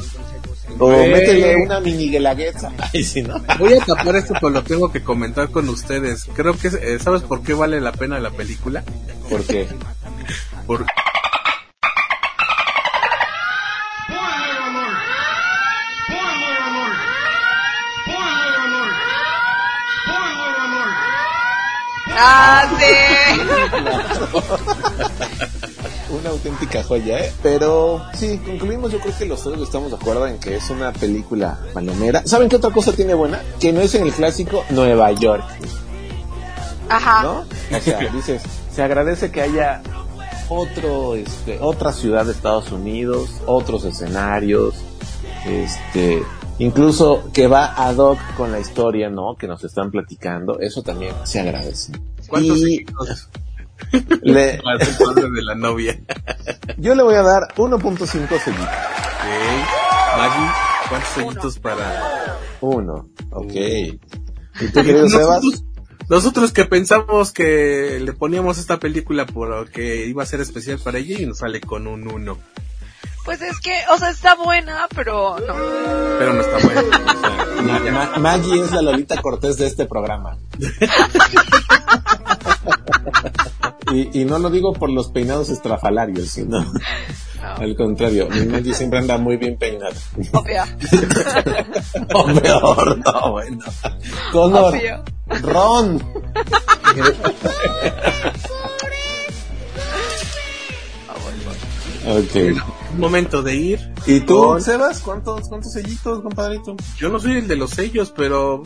O 0.79 0.87
Güey. 0.87 1.11
métele 1.13 1.57
una 1.57 1.81
mini 1.81 2.11
guelaguetza. 2.11 2.73
Ay, 2.93 3.05
sí, 3.05 3.23
¿no? 3.23 3.35
Voy 3.59 3.75
a 3.75 3.85
tapar 3.85 4.17
esto, 4.17 4.35
pero 4.35 4.51
lo 4.51 4.63
tengo 4.65 4.91
que 4.91 5.03
comentar 5.03 5.51
con 5.51 5.69
ustedes. 5.69 6.27
Creo 6.35 6.57
que, 6.59 6.69
eh, 6.69 6.99
¿sabes 7.03 7.23
por 7.23 7.43
qué 7.43 7.55
vale 7.55 7.81
la 7.81 7.93
pena 7.93 8.19
la 8.19 8.31
película? 8.31 8.83
¿Por 9.31 9.43
qué? 9.45 9.67
Por... 10.67 10.85
Ah, 22.17 22.69
sí. 22.79 22.95
Una 26.15 26.31
auténtica 26.31 26.83
joya, 26.83 27.19
¿eh? 27.21 27.33
Pero 27.43 28.03
sí, 28.15 28.41
concluimos, 28.45 28.93
yo 28.93 29.01
creo 29.01 29.17
que 29.17 29.27
los 29.27 29.43
tres 29.43 29.61
estamos 29.61 29.91
de 29.91 29.97
acuerdo 29.97 30.27
en 30.27 30.39
que 30.39 30.57
es 30.57 30.71
una 30.71 30.93
película 30.93 31.59
palomera. 31.73 32.23
¿Saben 32.27 32.49
qué 32.49 32.57
otra 32.57 32.71
cosa 32.71 32.93
tiene 32.93 33.15
buena? 33.15 33.43
Que 33.61 33.73
no 33.73 33.81
es 33.81 33.95
en 33.95 34.05
el 34.05 34.13
clásico 34.13 34.65
Nueva 34.71 35.13
York. 35.13 35.45
Ajá. 36.89 37.23
¿No? 37.23 37.45
O 37.77 37.81
sea, 37.81 37.99
dices, 38.13 38.43
se 38.73 38.83
agradece 38.83 39.31
que 39.31 39.43
haya 39.43 39.83
otro, 40.49 41.15
este, 41.17 41.59
otra 41.61 41.93
ciudad 41.93 42.27
de 42.27 42.33
Estados 42.33 42.71
Unidos, 42.73 43.31
otros 43.47 43.85
escenarios, 43.85 44.75
este, 45.47 46.23
incluso 46.59 47.31
que 47.33 47.47
va 47.47 47.75
ad 47.77 47.97
hoc 47.97 48.19
con 48.37 48.53
la 48.53 48.61
historia, 48.61 49.11
¿no? 49.11 49.37
Que 49.37 49.47
nos 49.47 49.65
están 49.65 49.91
platicando, 49.91 50.59
eso 50.61 50.83
también 50.83 51.15
se 51.25 51.41
agradece. 51.41 51.93
¿Cuántos 52.29 52.61
Y-? 52.61 52.85
le- 54.23 54.59
de 54.61 55.43
la 55.43 55.55
novia. 55.55 55.99
yo 56.79 56.95
le 56.95 57.03
voy 57.03 57.15
a 57.15 57.23
dar 57.23 57.43
1.5 57.57 58.07
seguidos. 58.07 58.69
Ok. 58.69 60.17
Maggie, 60.17 60.51
¿cuántos 60.89 61.11
seguitos 61.11 61.59
para...? 61.59 62.39
Uno, 62.61 63.09
ok. 63.31 63.53
¿Y 63.55 63.99
tú, 64.73 64.83
querido 64.83 65.09
Sebas? 65.09 65.43
Nosotros, 66.09 66.53
que 66.53 66.65
pensamos 66.67 67.33
que 67.33 67.99
le 68.01 68.13
poníamos 68.13 68.59
esta 68.59 68.79
película 68.79 69.27
porque 69.27 70.07
iba 70.07 70.23
a 70.23 70.27
ser 70.27 70.41
especial 70.41 70.79
para 70.79 70.99
ella 70.99 71.19
y 71.19 71.27
nos 71.27 71.39
sale 71.39 71.61
con 71.61 71.87
un 71.87 72.07
1. 72.07 72.39
Pues 73.25 73.41
es 73.41 73.59
que, 73.61 73.73
o 73.91 73.97
sea, 73.99 74.11
está 74.11 74.35
buena, 74.35 74.87
pero 74.95 75.39
no. 75.41 75.55
Pero 76.19 76.35
no 76.35 76.41
está 76.43 76.59
bueno. 76.59 76.83
o 76.83 77.21
sea, 77.21 77.63
Ma- 77.63 77.79
Ma- 77.91 78.19
Maggie 78.19 78.61
es 78.61 78.71
la 78.71 78.83
Lolita 78.83 79.21
Cortés 79.23 79.57
de 79.57 79.67
este 79.67 79.87
programa. 79.87 80.37
y, 83.93 84.21
y 84.21 84.25
no 84.25 84.39
lo 84.39 84.51
digo 84.51 84.73
por 84.73 84.91
los 84.91 85.09
peinados 85.11 85.49
estrafalarios, 85.51 86.29
sino 86.29 86.65
al 87.43 87.77
contrario, 87.77 88.29
mi 88.31 88.47
Maggie 88.47 88.73
siempre 88.75 88.99
anda 89.01 89.19
muy 89.19 89.37
bien 89.37 89.57
peinada. 89.59 89.95
Obvio. 90.33 90.63
o 92.15 92.27
peor, 92.41 92.99
no, 92.99 93.33
bueno. 93.33 93.59
Connor, 94.33 94.75
Obvio. 94.75 95.03
Ron. 95.43 96.03
ok. 102.07 102.99
momento 102.99 103.43
de 103.43 103.55
ir. 103.55 103.93
¿Y 104.07 104.21
tú, 104.21 104.37
Con- 104.39 104.63
Sebas? 104.63 105.01
¿Cuántos, 105.01 105.49
cuántos 105.49 105.73
sellitos, 105.73 106.23
compadrito? 106.23 106.77
Yo 106.99 107.09
no 107.09 107.19
soy 107.19 107.39
el 107.39 107.49
de 107.49 107.57
los 107.57 107.71
sellos, 107.71 108.13
pero 108.17 108.63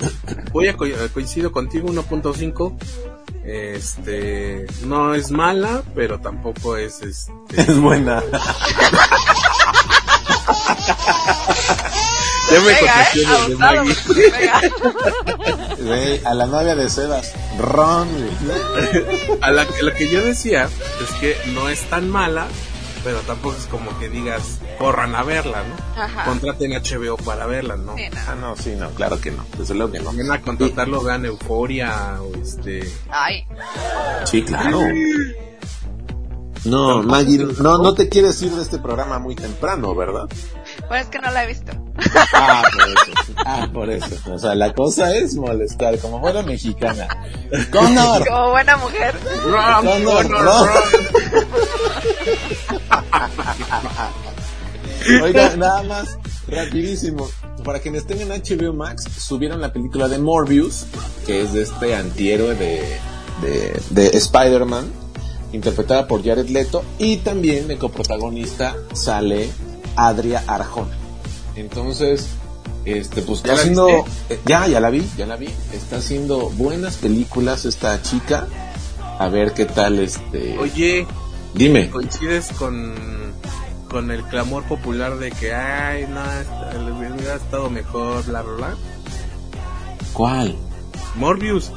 voy 0.53 0.69
a 0.69 0.77
co- 0.77 0.87
coincido 1.15 1.53
contigo 1.53 1.89
1.5. 1.89 2.77
Este, 3.51 4.67
no 4.85 5.15
es 5.15 5.31
mala, 5.31 5.83
pero 5.95 6.21
tampoco 6.21 6.77
es 6.77 7.01
este. 7.01 7.33
Es 7.57 7.81
buena. 7.81 8.23
Ya 12.51 12.61
me 12.61 12.79
contagié 12.79 13.23
¿eh? 13.23 13.49
de- 13.49 13.57
Maggie. 13.57 13.97
Güey, 15.79 16.21
a 16.25 16.35
la 16.35 16.47
novia 16.47 16.75
de 16.75 16.89
Sebas. 16.89 17.33
Ron. 17.59 18.09
A 19.43 19.51
la, 19.51 19.67
lo 19.83 19.95
que 19.95 20.09
yo 20.11 20.23
decía 20.23 20.69
es 21.03 21.11
que 21.21 21.37
no 21.53 21.69
es 21.69 21.83
tan 21.91 22.09
mala, 22.09 22.47
pero 23.09 23.21
tampoco 23.21 23.57
es 23.57 23.65
como 23.69 23.99
que 23.99 24.11
digas 24.11 24.59
corran 24.79 25.15
a 25.15 25.23
verla, 25.23 25.65
¿no? 25.65 26.03
Ajá. 26.03 26.27
Contraten 26.27 26.73
HBO 26.73 27.17
para 27.17 27.47
verla, 27.47 27.79
¿no? 27.79 27.97
Sí, 27.97 28.03
no. 28.13 28.21
Ah, 28.29 28.35
no, 28.35 28.55
sí, 28.55 28.75
no, 28.77 28.91
claro 28.91 29.19
que 29.19 29.31
no. 29.31 29.47
Desde 29.57 29.75
luego 29.75 29.93
que 29.93 29.99
no. 30.01 30.13
Vayan 30.13 30.31
a 30.31 30.43
contratarlo, 30.43 31.03
vean 31.03 31.25
Euforia 31.25 32.21
o 32.21 32.35
este. 32.35 32.87
Ay. 33.09 33.47
Sí, 34.25 34.43
claro. 34.43 34.81
No, 36.67 37.03
Maggie, 37.03 37.39
no, 37.39 37.79
no 37.79 37.95
te 37.95 38.11
quieres 38.11 38.43
ir 38.43 38.53
de 38.53 38.61
este 38.61 38.79
programa 38.79 39.19
muy 39.19 39.35
temprano, 39.35 39.95
¿verdad? 39.95 40.29
Bueno, 40.89 41.03
es 41.03 41.07
que 41.07 41.19
no 41.19 41.31
la 41.31 41.45
he 41.45 41.47
visto. 41.47 41.73
Ah, 42.33 42.63
por 42.73 42.89
eso. 42.89 43.33
Ah, 43.45 43.69
por 43.73 43.91
eso. 43.91 44.17
O 44.33 44.39
sea, 44.39 44.55
la 44.55 44.73
cosa 44.73 45.15
es 45.17 45.35
molestar, 45.35 45.99
como 45.99 46.19
buena 46.21 46.43
mexicana. 46.43 47.09
Connor, 47.71 48.27
Como 48.27 48.51
buena 48.51 48.77
mujer. 48.77 49.15
Connor, 49.43 50.29
Ron. 50.29 50.69
Oiga, 55.23 55.57
nada 55.57 55.83
más, 55.83 56.19
rapidísimo. 56.47 57.29
Para 57.65 57.81
quienes 57.81 58.07
tengan 58.07 58.29
HBO 58.29 58.73
Max, 58.73 59.05
subieron 59.19 59.61
la 59.61 59.73
película 59.73 60.09
de 60.09 60.19
Morbius, 60.19 60.87
que 61.27 61.43
es 61.43 61.53
de 61.53 61.63
este 61.63 61.95
antihéroe 61.95 62.55
de, 62.55 62.99
de, 63.43 63.81
de 63.91 64.17
Spider-Man, 64.17 64.91
interpretada 65.53 66.07
por 66.07 66.25
Jared 66.25 66.49
Leto, 66.49 66.85
y 66.99 67.19
también 67.19 67.69
de 67.69 67.77
coprotagonista 67.79 68.77
sale 68.93 69.51
Adria 69.97 70.45
Arjona. 70.47 71.08
Entonces, 71.59 72.29
este, 72.85 73.23
pues 73.23 73.43
¿Ya 73.43 73.53
está 73.53 73.63
haciendo, 73.63 74.05
eh, 74.31 74.41
ya, 74.47 74.67
ya 74.69 74.81
la 74.81 74.91
vi, 74.91 75.05
ya 75.17 75.27
la 75.27 75.37
vi. 75.37 75.49
Está 75.73 75.97
haciendo 75.97 76.51
buenas 76.51 76.97
películas 76.97 77.65
esta 77.65 78.01
chica. 78.01 78.47
A 79.19 79.29
ver 79.29 79.53
qué 79.53 79.65
tal, 79.65 79.99
este. 79.99 80.57
Oye, 80.59 81.07
Dime. 81.55 81.91
coincides 81.91 82.53
con, 82.53 82.95
con 83.91 84.11
el 84.13 84.23
clamor 84.25 84.63
popular 84.65 85.19
de 85.19 85.33
que, 85.33 85.53
ay, 85.53 86.07
no, 86.09 86.85
le 86.85 86.93
hubiera 86.93 87.35
estado 87.35 87.69
mejor, 87.71 88.25
bla, 88.27 88.43
bla, 88.43 88.55
bla. 88.55 88.77
¿Cuál? 90.13 90.57
Morbius. 91.17 91.73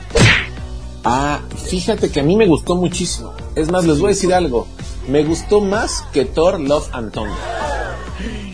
Ah, 1.04 1.42
fíjate 1.68 2.12
que 2.12 2.20
a 2.20 2.24
mí 2.24 2.36
me 2.36 2.46
gustó 2.46 2.76
muchísimo. 2.76 3.34
Es 3.56 3.72
más, 3.72 3.86
les 3.86 3.98
voy 3.98 4.08
a 4.08 4.14
decir 4.14 4.32
algo. 4.32 4.68
Me 5.08 5.24
gustó 5.24 5.60
más 5.60 6.04
que 6.14 6.26
Thor 6.26 6.60
Love 6.60 6.90
and 6.94 7.12
Thunder. 7.12 7.34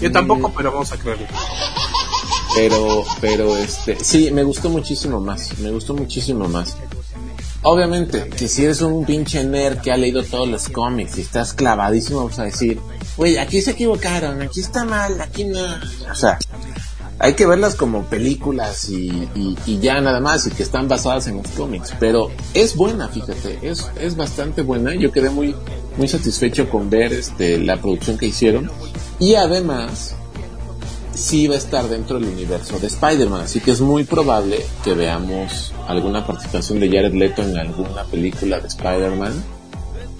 Yo 0.00 0.12
tampoco, 0.12 0.52
pero 0.56 0.72
vamos 0.72 0.92
a 0.92 0.96
creerlo. 0.96 1.26
Pero, 2.54 3.04
pero 3.20 3.56
este, 3.56 3.96
sí, 4.02 4.30
me 4.30 4.44
gustó 4.44 4.70
muchísimo 4.70 5.20
más. 5.20 5.58
Me 5.58 5.70
gustó 5.70 5.94
muchísimo 5.94 6.48
más. 6.48 6.76
Obviamente, 7.62 8.28
que 8.28 8.46
si 8.46 8.64
eres 8.64 8.82
un 8.82 9.06
pinche 9.06 9.42
nerd 9.42 9.80
que 9.80 9.90
ha 9.90 9.96
leído 9.96 10.22
todos 10.22 10.46
los 10.46 10.68
cómics 10.68 11.16
y 11.16 11.22
estás 11.22 11.54
clavadísimo, 11.54 12.26
vas 12.26 12.38
a 12.38 12.44
decir, 12.44 12.78
güey, 13.16 13.38
aquí 13.38 13.62
se 13.62 13.70
equivocaron, 13.70 14.42
aquí 14.42 14.60
está 14.60 14.84
mal, 14.84 15.18
aquí 15.20 15.44
no. 15.44 15.60
O 16.10 16.14
sea, 16.14 16.38
hay 17.18 17.34
que 17.34 17.46
verlas 17.46 17.74
como 17.74 18.04
películas 18.04 18.88
y, 18.88 19.28
ya 19.80 20.00
nada 20.00 20.20
más, 20.20 20.46
y 20.46 20.50
que 20.50 20.62
están 20.62 20.88
basadas 20.88 21.26
en 21.26 21.36
los 21.36 21.48
cómics. 21.48 21.94
Pero 22.00 22.30
es 22.54 22.76
buena, 22.76 23.08
fíjate, 23.08 23.58
es, 23.62 23.90
es 24.00 24.16
bastante 24.16 24.62
buena. 24.62 24.94
Yo 24.94 25.12
quedé 25.12 25.30
muy, 25.30 25.54
muy 25.96 26.08
satisfecho 26.08 26.68
con 26.68 26.90
ver 26.90 27.12
este, 27.12 27.58
la 27.58 27.76
producción 27.76 28.18
que 28.18 28.26
hicieron. 28.26 28.70
Y 29.18 29.36
además, 29.36 30.16
sí 31.14 31.46
va 31.46 31.54
a 31.54 31.58
estar 31.58 31.88
dentro 31.88 32.18
del 32.18 32.28
universo 32.28 32.78
de 32.78 32.88
Spider-Man, 32.88 33.42
así 33.42 33.60
que 33.60 33.70
es 33.70 33.80
muy 33.80 34.04
probable 34.04 34.64
que 34.82 34.94
veamos 34.94 35.72
alguna 35.86 36.26
participación 36.26 36.80
de 36.80 36.88
Jared 36.88 37.14
Leto 37.14 37.42
en 37.42 37.56
alguna 37.56 38.04
película 38.04 38.58
de 38.58 38.66
Spider-Man 38.66 39.44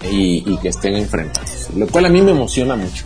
y, 0.09 0.49
y 0.49 0.57
que 0.57 0.69
estén 0.69 0.95
enfrentados, 0.95 1.69
lo 1.75 1.87
cual 1.87 2.05
a 2.05 2.09
mí 2.09 2.21
me 2.21 2.31
emociona 2.31 2.75
mucho. 2.75 3.05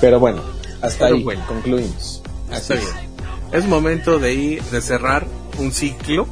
Pero 0.00 0.18
bueno, 0.18 0.55
hasta 0.82 1.04
Pero 1.06 1.16
ahí 1.16 1.22
bueno. 1.24 1.44
concluimos. 1.46 2.22
Está 2.50 2.74
Así 2.74 2.84
es. 2.86 2.94
bien. 2.94 3.06
Es 3.52 3.64
momento 3.66 4.18
de 4.18 4.34
ir, 4.34 4.62
de 4.64 4.80
cerrar 4.80 5.26
un 5.58 5.72
ciclo. 5.72 6.26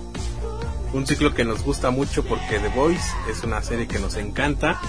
Un 0.92 1.06
ciclo 1.06 1.34
que 1.34 1.44
nos 1.44 1.62
gusta 1.64 1.90
mucho 1.90 2.24
porque 2.24 2.58
The 2.58 2.68
Voice 2.68 3.02
es 3.30 3.42
una 3.42 3.62
serie 3.62 3.86
que 3.88 3.98
nos 3.98 4.16
encanta. 4.16 4.80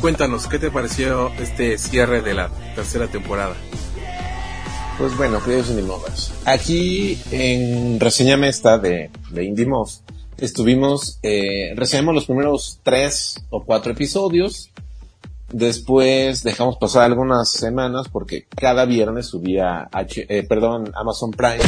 Cuéntanos, 0.00 0.46
¿qué 0.48 0.58
te 0.58 0.70
pareció 0.70 1.28
este 1.40 1.78
cierre 1.78 2.20
de 2.20 2.34
la 2.34 2.48
tercera 2.74 3.06
temporada? 3.06 3.54
Pues 4.98 5.16
bueno, 5.16 5.42
queridos 5.42 5.70
Indie 5.70 5.84
Movers, 5.84 6.32
aquí 6.44 7.18
en 7.32 7.98
Reseñame 7.98 8.48
esta 8.48 8.78
de, 8.78 9.10
de 9.30 9.44
Indie 9.44 9.66
Mov, 9.66 9.88
estuvimos, 10.38 11.18
eh, 11.24 11.72
reseñamos 11.74 12.14
los 12.14 12.26
primeros 12.26 12.78
tres 12.84 13.42
o 13.50 13.64
cuatro 13.64 13.90
episodios, 13.90 14.70
después 15.54 16.42
dejamos 16.42 16.76
pasar 16.78 17.04
algunas 17.04 17.48
semanas 17.48 18.08
porque 18.10 18.46
cada 18.56 18.84
viernes 18.84 19.26
subía, 19.26 19.88
H, 19.92 20.26
eh, 20.28 20.42
perdón, 20.42 20.92
Amazon 20.94 21.30
Prime 21.30 21.62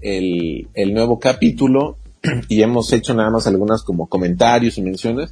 el, 0.00 0.68
el 0.72 0.94
nuevo 0.94 1.18
capítulo 1.18 1.98
y 2.48 2.62
hemos 2.62 2.92
hecho 2.92 3.12
nada 3.14 3.30
más 3.30 3.46
algunas 3.46 3.82
como 3.82 4.08
comentarios 4.08 4.78
y 4.78 4.82
menciones, 4.82 5.30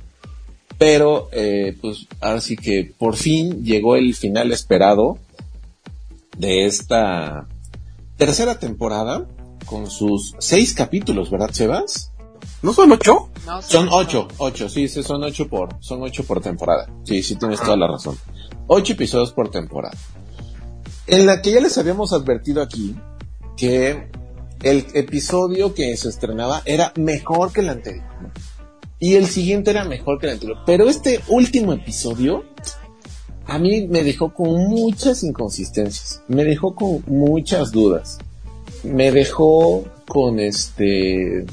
pero 0.77 1.29
eh, 1.33 1.77
pues 1.81 2.07
ahora 2.21 2.43
sí 2.43 2.57
que 2.57 2.93
por 2.97 3.17
fin 3.17 3.65
llegó 3.65 3.97
el 3.97 4.15
final 4.15 4.53
esperado 4.53 5.19
de 6.37 6.67
esta 6.67 7.49
tercera 8.17 8.59
temporada 8.59 9.27
con 9.65 9.91
sus 9.91 10.35
seis 10.39 10.75
capítulos, 10.75 11.31
¿verdad, 11.31 11.51
Sebas? 11.53 12.08
¿No 12.63 12.73
son 12.73 12.93
ocho? 12.93 13.31
No, 13.47 13.63
Son 13.63 13.89
ocho, 13.91 14.29
ocho, 14.39 14.69
sí, 14.69 14.89
sí, 14.89 15.03
son 15.03 15.23
ocho 15.23 15.49
por, 15.49 15.77
son 15.81 16.03
ocho 16.03 16.25
por 16.25 16.41
temporada. 16.41 16.89
Sí, 17.05 17.23
sí, 17.23 17.37
tienes 17.37 17.61
toda 17.61 17.77
la 17.77 17.87
razón. 17.87 18.17
Ocho 18.67 18.93
episodios 18.93 19.33
por 19.33 19.51
temporada. 19.51 19.97
En 21.07 21.25
la 21.25 21.41
que 21.41 21.53
ya 21.53 21.61
les 21.61 21.79
habíamos 21.79 22.13
advertido 22.13 22.63
aquí 22.63 22.95
que 23.57 24.11
el 24.63 24.87
episodio 24.95 25.75
que 25.75 25.97
se 25.97 26.09
estrenaba 26.09 26.63
era 26.65 26.93
mejor 26.97 27.53
que 27.53 27.61
el 27.61 27.71
anterior. 27.71 28.05
Y 28.99 29.15
el 29.15 29.27
siguiente 29.27 29.71
era 29.71 29.85
mejor 29.85 30.19
que 30.19 30.27
el 30.27 30.33
anterior. 30.35 30.59
Pero 30.67 30.89
este 30.89 31.21
último 31.29 31.73
episodio 31.73 32.45
a 33.47 33.59
mí 33.59 33.87
me 33.89 34.03
dejó 34.03 34.35
con 34.35 34.69
muchas 34.69 35.23
inconsistencias. 35.23 36.23
Me 36.29 36.45
dejó 36.45 36.75
con 36.75 37.03
muchas 37.07 37.73
dudas. 37.73 38.19
Me 38.83 39.11
dejó 39.11 39.85
con 40.07 40.39
este... 40.39 41.47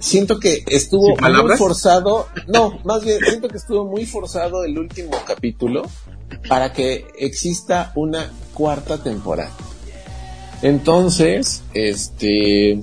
Siento 0.00 0.40
que 0.40 0.64
estuvo 0.66 1.14
muy 1.16 1.56
forzado. 1.56 2.26
No, 2.48 2.80
más 2.84 3.04
bien, 3.04 3.18
siento 3.20 3.48
que 3.48 3.58
estuvo 3.58 3.84
muy 3.84 4.06
forzado 4.06 4.64
el 4.64 4.78
último 4.78 5.10
capítulo 5.26 5.82
para 6.48 6.72
que 6.72 7.06
exista 7.18 7.92
una 7.94 8.32
cuarta 8.54 9.02
temporada. 9.02 9.52
Entonces, 10.62 11.62
este 11.74 12.80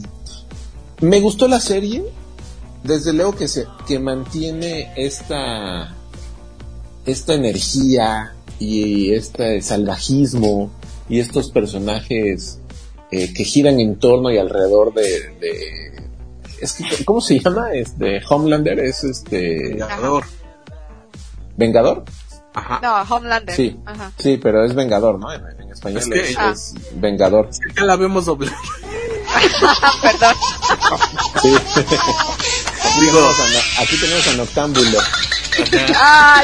me 1.02 1.20
gustó 1.20 1.48
la 1.48 1.60
serie. 1.60 2.04
Desde 2.84 3.12
luego 3.12 3.36
que 3.36 3.48
se 3.48 3.66
que 3.88 4.00
mantiene 4.00 4.94
esta 4.96 5.94
esta 7.06 7.34
energía 7.34 8.36
y 8.60 9.14
este 9.14 9.62
salvajismo 9.62 10.70
y 11.10 11.20
estos 11.20 11.52
personajes 11.52 12.60
eh, 13.12 13.34
que 13.34 13.44
giran 13.44 13.80
en 13.80 13.98
torno 13.98 14.30
y 14.30 14.38
alrededor 14.38 14.94
de, 14.94 15.32
es 16.62 16.74
que, 16.74 17.06
¿cómo 17.06 17.22
se 17.22 17.40
llama? 17.40 17.72
Este 17.74 18.22
Homelander 18.28 18.80
es 18.80 19.04
este 19.04 19.76
Vengador. 19.76 20.24
¿Vengador? 21.56 22.04
Ajá. 22.54 22.80
No, 22.82 23.16
Homelander. 23.16 23.56
Sí, 23.56 23.80
sí, 24.18 24.40
pero 24.42 24.64
es 24.64 24.74
Vengador, 24.74 25.20
¿no? 25.20 25.32
En, 25.32 25.44
español 25.72 26.02
es, 26.12 26.38
es, 26.38 26.74
Vengador. 26.96 27.50
Es 27.50 27.60
que 27.60 27.86
la 27.86 27.96
vemos 27.96 28.26
doble. 28.26 28.52
Perdón. 30.02 30.36
Sí. 31.42 31.56
aquí 33.80 33.98
tenemos 33.98 34.28
a 34.28 34.34
Noctámbulo. 34.38 35.00
Ah, 35.96 36.44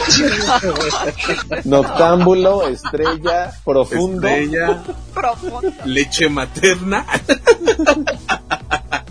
Noctámbulo, 1.66 2.68
estrella, 2.68 3.54
profundo. 3.64 4.28
Estrella, 4.28 4.84
profundo. 5.14 5.74
leche 5.86 6.30
materna. 6.30 7.06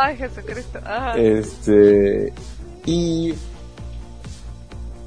Ay, 0.00 0.16
Jesucristo. 0.16 0.78
Este. 1.16 2.32
Y. 2.86 3.34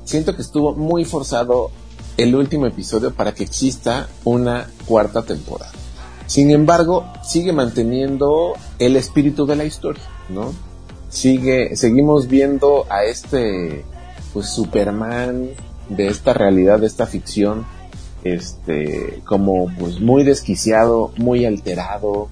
Siento 0.03 0.35
que 0.35 0.41
estuvo 0.41 0.75
muy 0.75 1.05
forzado 1.05 1.71
el 2.17 2.35
último 2.35 2.65
episodio 2.65 3.13
para 3.13 3.33
que 3.33 3.43
exista 3.43 4.09
una 4.25 4.69
cuarta 4.85 5.21
temporada. 5.21 5.71
Sin 6.25 6.51
embargo, 6.51 7.05
sigue 7.23 7.53
manteniendo 7.53 8.53
el 8.79 8.97
espíritu 8.97 9.45
de 9.45 9.55
la 9.55 9.63
historia, 9.63 10.03
¿no? 10.27 10.53
Sigue, 11.09 11.75
seguimos 11.77 12.27
viendo 12.27 12.85
a 12.89 13.05
este, 13.05 13.85
pues, 14.33 14.49
Superman 14.49 15.51
de 15.87 16.07
esta 16.07 16.33
realidad, 16.33 16.79
de 16.79 16.87
esta 16.87 17.05
ficción, 17.05 17.65
este, 18.25 19.21
como, 19.25 19.67
pues, 19.79 20.01
muy 20.01 20.23
desquiciado, 20.23 21.11
muy 21.17 21.45
alterado, 21.45 22.27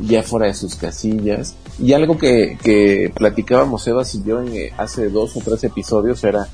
ya 0.00 0.22
fuera 0.22 0.46
de 0.46 0.54
sus 0.54 0.74
casillas. 0.74 1.54
Y 1.78 1.92
algo 1.92 2.18
que, 2.18 2.58
que 2.62 3.12
platicábamos 3.14 3.86
Evas 3.86 4.14
y 4.14 4.22
yo 4.22 4.40
en, 4.42 4.48
eh, 4.54 4.72
hace 4.76 5.10
dos 5.10 5.36
o 5.36 5.40
tres 5.40 5.62
episodios 5.64 6.22
era, 6.24 6.48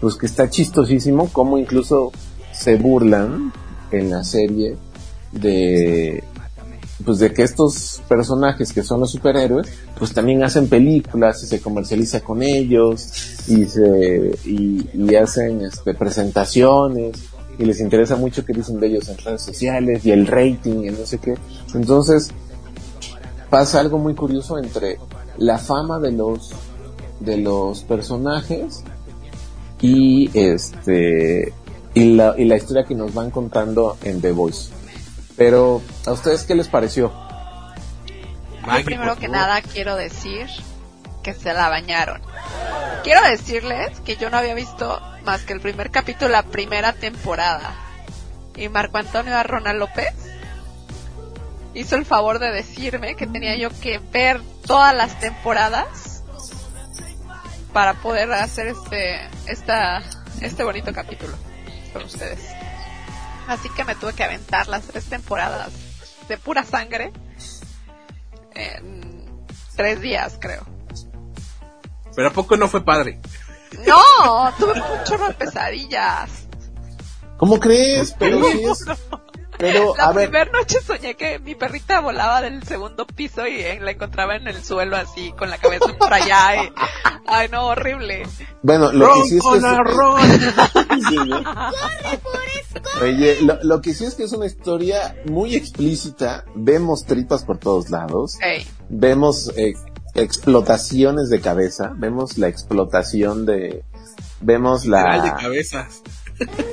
pues, 0.00 0.16
que 0.16 0.26
está 0.26 0.50
chistosísimo 0.50 1.28
como 1.32 1.58
incluso 1.58 2.12
se 2.52 2.76
burlan 2.76 3.52
en 3.90 4.10
la 4.10 4.24
serie 4.24 4.76
de 5.32 6.22
pues 7.04 7.18
de 7.18 7.32
que 7.32 7.42
estos 7.42 8.00
personajes 8.08 8.72
que 8.72 8.82
son 8.82 9.00
los 9.00 9.10
superhéroes, 9.10 9.68
pues 9.98 10.14
también 10.14 10.42
hacen 10.42 10.68
películas 10.68 11.42
y 11.42 11.46
se 11.46 11.60
comercializa 11.60 12.20
con 12.20 12.42
ellos 12.42 13.44
y 13.48 13.64
se 13.64 14.32
y, 14.44 15.14
hacen 15.14 15.60
este 15.62 15.94
presentaciones 15.94 17.16
y 17.58 17.64
les 17.64 17.80
interesa 17.80 18.16
mucho 18.16 18.44
que 18.44 18.52
dicen 18.52 18.80
de 18.80 18.88
ellos 18.88 19.08
en 19.08 19.18
redes 19.18 19.42
sociales 19.42 20.04
y 20.04 20.10
el 20.10 20.26
rating 20.26 20.84
y 20.84 20.90
no 20.90 21.06
sé 21.06 21.18
qué. 21.18 21.34
Entonces 21.74 22.30
pasa 23.56 23.80
algo 23.80 23.96
muy 23.96 24.14
curioso 24.14 24.58
entre 24.58 24.98
la 25.38 25.56
fama 25.56 25.98
de 25.98 26.12
los 26.12 26.52
de 27.20 27.38
los 27.38 27.84
personajes 27.84 28.84
y 29.80 30.30
este 30.38 31.54
y 31.94 32.16
la, 32.16 32.34
y 32.36 32.44
la 32.44 32.56
historia 32.56 32.84
que 32.84 32.94
nos 32.94 33.14
van 33.14 33.30
contando 33.30 33.96
en 34.02 34.20
The 34.20 34.32
Voice. 34.32 34.70
Pero, 35.38 35.80
¿a 36.04 36.12
ustedes 36.12 36.44
qué 36.44 36.54
les 36.54 36.68
pareció? 36.68 37.10
primero 38.84 39.16
que 39.16 39.28
nada 39.28 39.62
quiero 39.62 39.96
decir 39.96 40.48
que 41.22 41.32
se 41.32 41.54
la 41.54 41.70
bañaron. 41.70 42.20
Quiero 43.04 43.22
decirles 43.22 44.00
que 44.00 44.16
yo 44.16 44.28
no 44.28 44.36
había 44.36 44.52
visto 44.52 45.00
más 45.24 45.44
que 45.44 45.54
el 45.54 45.60
primer 45.62 45.90
capítulo, 45.90 46.28
la 46.28 46.42
primera 46.42 46.92
temporada. 46.92 47.74
Y 48.54 48.68
Marco 48.68 48.98
Antonio 48.98 49.34
Arrona 49.34 49.72
López 49.72 50.12
hizo 51.76 51.94
el 51.96 52.06
favor 52.06 52.38
de 52.38 52.50
decirme 52.50 53.16
que 53.16 53.26
tenía 53.26 53.54
yo 53.56 53.68
que 53.68 53.98
ver 53.98 54.40
todas 54.66 54.94
las 54.94 55.20
temporadas 55.20 56.24
para 57.72 57.94
poder 57.94 58.32
hacer 58.32 58.68
este, 58.68 59.20
esta, 59.46 60.02
este 60.40 60.64
bonito 60.64 60.92
capítulo 60.94 61.36
con 61.92 62.04
ustedes. 62.04 62.40
Así 63.46 63.68
que 63.76 63.84
me 63.84 63.94
tuve 63.94 64.14
que 64.14 64.24
aventar 64.24 64.68
las 64.68 64.84
tres 64.84 65.04
temporadas 65.04 65.70
de 66.28 66.38
pura 66.38 66.64
sangre 66.64 67.12
en 68.54 69.44
tres 69.76 70.00
días, 70.00 70.38
creo. 70.40 70.66
Pero 72.14 72.28
¿a 72.28 72.32
poco 72.32 72.56
no 72.56 72.68
fue 72.68 72.82
padre? 72.82 73.20
No, 73.86 74.50
tuve 74.58 74.74
mucho 74.80 75.18
más 75.18 75.34
pesadillas. 75.34 76.30
¿Cómo 77.36 77.60
crees? 77.60 78.14
Pero 78.18 78.42
sí 78.44 78.64
es... 78.64 78.86
Pero, 79.58 79.94
la 79.96 80.06
a 80.06 80.12
primera 80.12 80.50
noche 80.50 80.80
soñé 80.80 81.14
que 81.14 81.38
mi 81.38 81.54
perrita 81.54 82.00
volaba 82.00 82.42
del 82.42 82.62
segundo 82.64 83.06
piso 83.06 83.46
y 83.46 83.62
la 83.78 83.90
encontraba 83.90 84.36
en 84.36 84.48
el 84.48 84.62
suelo 84.62 84.96
así, 84.96 85.32
con 85.32 85.50
la 85.50 85.58
cabeza 85.58 85.96
por 85.98 86.12
allá. 86.12 86.64
Y... 86.64 86.72
Ay, 87.26 87.48
no, 87.50 87.66
horrible. 87.66 88.26
Bueno, 88.62 88.92
lo 88.92 89.14
que 89.14 89.22
sí 89.28 89.38
es 89.38 89.44
que... 89.44 89.56
Oye, 93.02 93.38
lo, 93.62 93.80
que 93.80 93.94
sí 93.94 94.04
es 94.04 94.14
que 94.14 94.24
es 94.24 94.32
una 94.32 94.46
historia 94.46 95.16
muy 95.26 95.54
explícita. 95.54 96.44
Vemos 96.54 97.04
tripas 97.04 97.44
por 97.44 97.58
todos 97.58 97.90
lados. 97.90 98.38
Vemos 98.88 99.52
eh, 99.56 99.74
explotaciones 100.14 101.28
de 101.28 101.40
cabeza. 101.40 101.92
Vemos 101.96 102.38
la 102.38 102.48
explotación 102.48 103.46
de... 103.46 103.84
Vemos 104.40 104.86
la... 104.86 105.22
de 105.22 105.42
cabezas. 105.42 106.02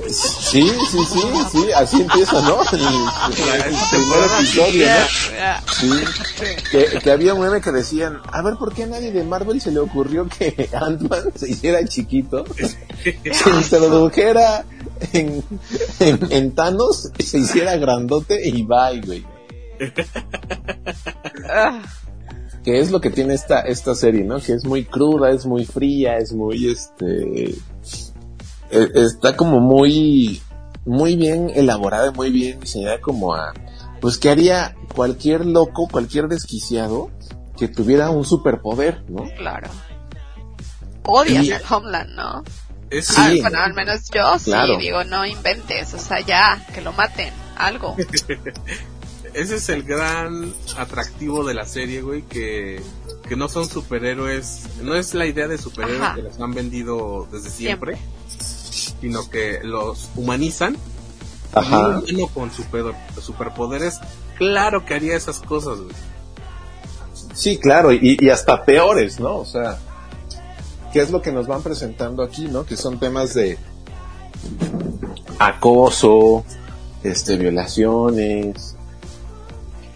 Sí, 0.08 0.70
sí, 0.90 0.98
sí, 1.10 1.20
sí, 1.50 1.72
así 1.74 2.02
empieza, 2.02 2.42
¿no? 2.42 2.60
El, 2.60 2.66
primer 3.90 4.18
episodio, 4.38 4.86
¿no? 4.86 5.06
Sí. 5.72 5.90
Que, 7.02 7.10
había 7.10 7.34
un 7.34 7.40
meme 7.40 7.62
que 7.62 7.72
decían, 7.72 8.20
a 8.30 8.42
ver, 8.42 8.56
¿por 8.56 8.74
qué 8.74 8.82
a 8.84 8.86
nadie 8.86 9.10
de 9.10 9.24
Marvel 9.24 9.60
se 9.60 9.72
le 9.72 9.80
ocurrió 9.80 10.28
que 10.28 10.68
Ant-Man 10.72 11.32
se 11.34 11.50
hiciera 11.50 11.82
chiquito? 11.86 12.44
Se 13.02 13.50
introdujera 13.50 14.66
en, 15.12 15.42
en, 15.98 16.18
en 16.30 16.54
Thanos, 16.54 17.10
se 17.18 17.38
hiciera 17.38 17.76
grandote 17.76 18.46
y 18.46 18.64
bye, 18.64 19.00
güey. 19.00 19.24
que 22.64 22.80
es 22.80 22.90
lo 22.90 23.00
que 23.00 23.10
tiene 23.10 23.34
esta, 23.34 23.60
esta 23.60 23.94
serie, 23.94 24.24
¿no? 24.24 24.40
Que 24.40 24.52
es 24.52 24.64
muy 24.64 24.84
cruda, 24.84 25.30
es 25.30 25.46
muy 25.46 25.64
fría, 25.64 26.18
es 26.18 26.32
muy, 26.32 26.70
este, 26.70 27.54
está 28.74 29.36
como 29.36 29.60
muy, 29.60 30.42
muy 30.84 31.16
bien 31.16 31.50
elaborada, 31.54 32.10
muy 32.12 32.30
bien 32.30 32.60
diseñada 32.60 33.00
como 33.00 33.34
a, 33.34 33.52
pues 34.00 34.18
que 34.18 34.30
haría 34.30 34.76
cualquier 34.94 35.46
loco, 35.46 35.88
cualquier 35.90 36.28
desquiciado 36.28 37.10
que 37.56 37.68
tuviera 37.68 38.10
un 38.10 38.24
superpoder, 38.24 39.04
¿no? 39.08 39.24
Claro. 39.36 39.70
Odias 41.06 41.48
el 41.48 41.62
Homeland, 41.68 42.10
¿no? 42.10 42.44
Sí. 42.90 43.14
Ah, 43.16 43.32
bueno, 43.40 43.58
al 43.60 43.74
menos 43.74 44.02
yo 44.12 44.38
sí 44.38 44.52
digo, 44.78 45.04
no 45.04 45.26
inventes, 45.26 45.94
o 45.94 45.98
sea, 45.98 46.20
ya, 46.20 46.64
que 46.72 46.80
lo 46.80 46.92
maten, 46.92 47.32
algo. 47.56 47.96
Ese 49.34 49.56
es 49.56 49.68
el 49.68 49.82
gran 49.82 50.54
atractivo 50.76 51.44
de 51.44 51.54
la 51.54 51.64
serie, 51.64 52.02
güey, 52.02 52.22
que, 52.22 52.80
que 53.28 53.34
no 53.34 53.48
son 53.48 53.68
superhéroes, 53.68 54.62
no 54.82 54.94
es 54.94 55.12
la 55.12 55.26
idea 55.26 55.48
de 55.48 55.58
superhéroes 55.58 56.14
que 56.14 56.22
les 56.22 56.40
han 56.40 56.54
vendido 56.54 57.26
desde 57.32 57.50
siempre 57.50 57.98
sino 58.74 59.28
que 59.30 59.60
los 59.62 60.10
humanizan. 60.16 60.76
Ajá. 61.52 62.02
uno 62.12 62.26
con 62.26 62.50
super, 62.50 62.86
superpoderes, 63.22 64.00
claro 64.36 64.84
que 64.84 64.94
haría 64.94 65.16
esas 65.16 65.38
cosas, 65.40 65.78
Sí, 67.32 67.58
claro, 67.58 67.92
y, 67.92 68.16
y, 68.20 68.28
hasta 68.30 68.64
peores, 68.64 69.18
¿no? 69.18 69.36
O 69.38 69.44
sea, 69.44 69.78
¿qué 70.92 71.00
es 71.00 71.10
lo 71.10 71.20
que 71.20 71.32
nos 71.32 71.46
van 71.46 71.62
presentando 71.62 72.22
aquí, 72.22 72.46
no? 72.46 72.64
Que 72.64 72.76
son 72.76 72.98
temas 72.98 73.34
de 73.34 73.58
acoso, 75.38 76.44
este, 77.02 77.36
violaciones, 77.36 78.76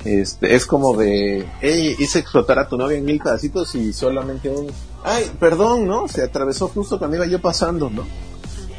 Este, 0.05 0.55
es 0.55 0.67
como 0.67 0.97
de, 0.97 1.49
hey, 1.61 1.97
hice 1.99 2.21
explotar 2.21 2.59
a 2.59 2.69
tu 2.69 2.77
novia 2.77 2.99
en 2.99 3.05
mil 3.05 3.21
pedacitos 3.21 3.75
y 3.75 3.93
solamente 3.93 4.49
un, 4.49 4.69
ay, 5.05 5.31
perdón, 5.39 5.87
¿no? 5.87 6.09
Se 6.09 6.23
atravesó 6.23 6.69
justo 6.69 6.99
cuando 6.99 7.17
iba 7.17 7.27
yo 7.27 7.41
pasando, 7.41 7.91
¿no? 7.91 8.05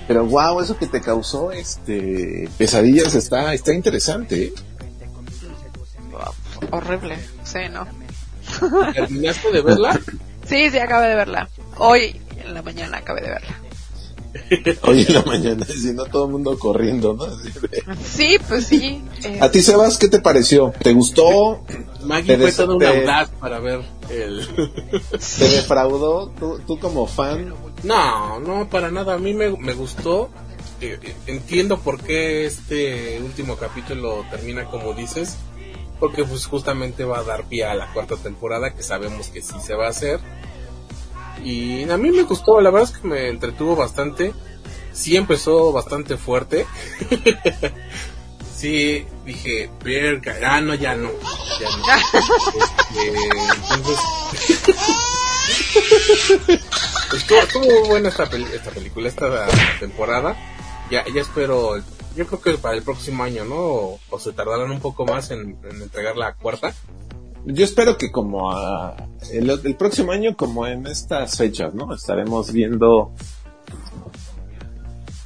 Pero 0.09 0.25
wow, 0.25 0.59
eso 0.59 0.75
que 0.75 0.87
te 0.87 1.01
causó, 1.01 1.51
este, 1.51 2.49
pesadillas 2.57 3.13
está, 3.13 3.53
está 3.53 3.75
interesante, 3.75 4.45
¿eh? 4.45 4.53
Horrible, 6.71 7.15
sí, 7.43 7.59
¿no? 7.71 7.87
¿Terminaste 8.93 9.51
de 9.51 9.61
verla? 9.61 10.01
Sí, 10.47 10.71
sí, 10.71 10.79
acabé 10.79 11.09
de 11.09 11.15
verla. 11.15 11.47
Hoy 11.77 12.19
en 12.43 12.55
la 12.55 12.63
mañana 12.63 12.97
acabé 12.97 13.21
de 13.21 13.29
verla. 13.29 13.55
Hoy 14.81 15.05
en 15.07 15.13
la 15.13 15.21
mañana, 15.21 15.65
si 15.69 15.93
no 15.93 16.05
todo 16.05 16.25
el 16.25 16.31
mundo 16.31 16.57
corriendo, 16.57 17.13
¿no? 17.13 17.27
Sí, 18.03 18.37
pues 18.47 18.65
sí. 18.65 19.03
Eh, 19.23 19.37
¿A 19.39 19.51
ti, 19.51 19.61
Sebas, 19.61 19.99
qué 19.99 20.07
te 20.07 20.21
pareció? 20.21 20.73
¿Te 20.81 20.91
gustó? 20.91 21.63
Maggie 22.03 22.35
¿Te 22.35 22.51
fue 22.51 22.51
toda 22.51 22.75
una 22.75 22.89
audaz 22.89 23.29
para 23.39 23.59
ver 23.59 23.81
el... 24.09 24.47
¿Te 25.37 25.49
defraudó? 25.49 26.29
¿Tú, 26.29 26.59
tú 26.65 26.79
como 26.79 27.05
fan? 27.05 27.53
No, 27.83 28.39
no, 28.39 28.69
para 28.69 28.91
nada. 28.91 29.15
A 29.15 29.19
mí 29.19 29.33
me, 29.33 29.49
me 29.49 29.73
gustó. 29.73 30.29
Eh, 30.81 30.97
eh, 31.01 31.15
entiendo 31.27 31.79
por 31.79 32.01
qué 32.01 32.45
este 32.45 33.19
último 33.21 33.57
capítulo 33.57 34.25
termina 34.29 34.65
como 34.65 34.93
dices. 34.93 35.37
Porque 35.99 36.23
pues 36.23 36.45
justamente 36.45 37.03
va 37.03 37.19
a 37.19 37.23
dar 37.23 37.43
pie 37.45 37.65
a 37.65 37.73
la 37.73 37.91
cuarta 37.91 38.15
temporada 38.15 38.73
que 38.73 38.83
sabemos 38.83 39.27
que 39.27 39.41
sí 39.41 39.55
se 39.61 39.75
va 39.75 39.87
a 39.87 39.89
hacer. 39.89 40.19
Y 41.43 41.89
a 41.89 41.97
mí 41.97 42.11
me 42.11 42.23
gustó, 42.23 42.59
la 42.61 42.69
verdad 42.69 42.89
es 42.91 42.97
que 42.97 43.07
me 43.07 43.29
entretuvo 43.29 43.75
bastante. 43.75 44.33
Sí 44.93 45.15
empezó 45.15 45.71
bastante 45.71 46.17
fuerte. 46.17 46.65
sí, 48.55 49.05
dije, 49.25 49.69
verga, 49.83 50.35
ah, 50.45 50.61
no, 50.61 50.73
ya 50.73 50.95
no. 50.95 51.09
Ya 51.59 51.69
no. 51.77 51.83
Este, 52.89 53.75
entonces... 53.75 53.99
Estuvo, 57.15 57.39
estuvo 57.39 57.87
buena 57.87 58.09
esta, 58.09 58.29
película, 58.29 59.07
esta 59.07 59.47
temporada. 59.79 60.35
Ya, 60.91 61.03
ya 61.13 61.21
espero, 61.21 61.77
yo 62.15 62.27
creo 62.27 62.41
que 62.41 62.57
para 62.57 62.75
el 62.75 62.83
próximo 62.83 63.23
año, 63.23 63.45
¿no? 63.45 63.99
O, 64.09 64.19
se 64.19 64.33
tardarán 64.33 64.71
un 64.71 64.79
poco 64.79 65.05
más 65.05 65.31
en, 65.31 65.57
en 65.63 65.81
entregar 65.81 66.17
la 66.17 66.33
cuarta. 66.33 66.73
Yo 67.45 67.63
espero 67.63 67.97
que 67.97 68.11
como 68.11 68.51
el, 69.31 69.49
el 69.49 69.75
próximo 69.75 70.11
año, 70.11 70.35
como 70.35 70.67
en 70.67 70.87
estas 70.87 71.37
fechas, 71.37 71.73
¿no? 71.73 71.93
Estaremos 71.93 72.51
viendo 72.51 73.13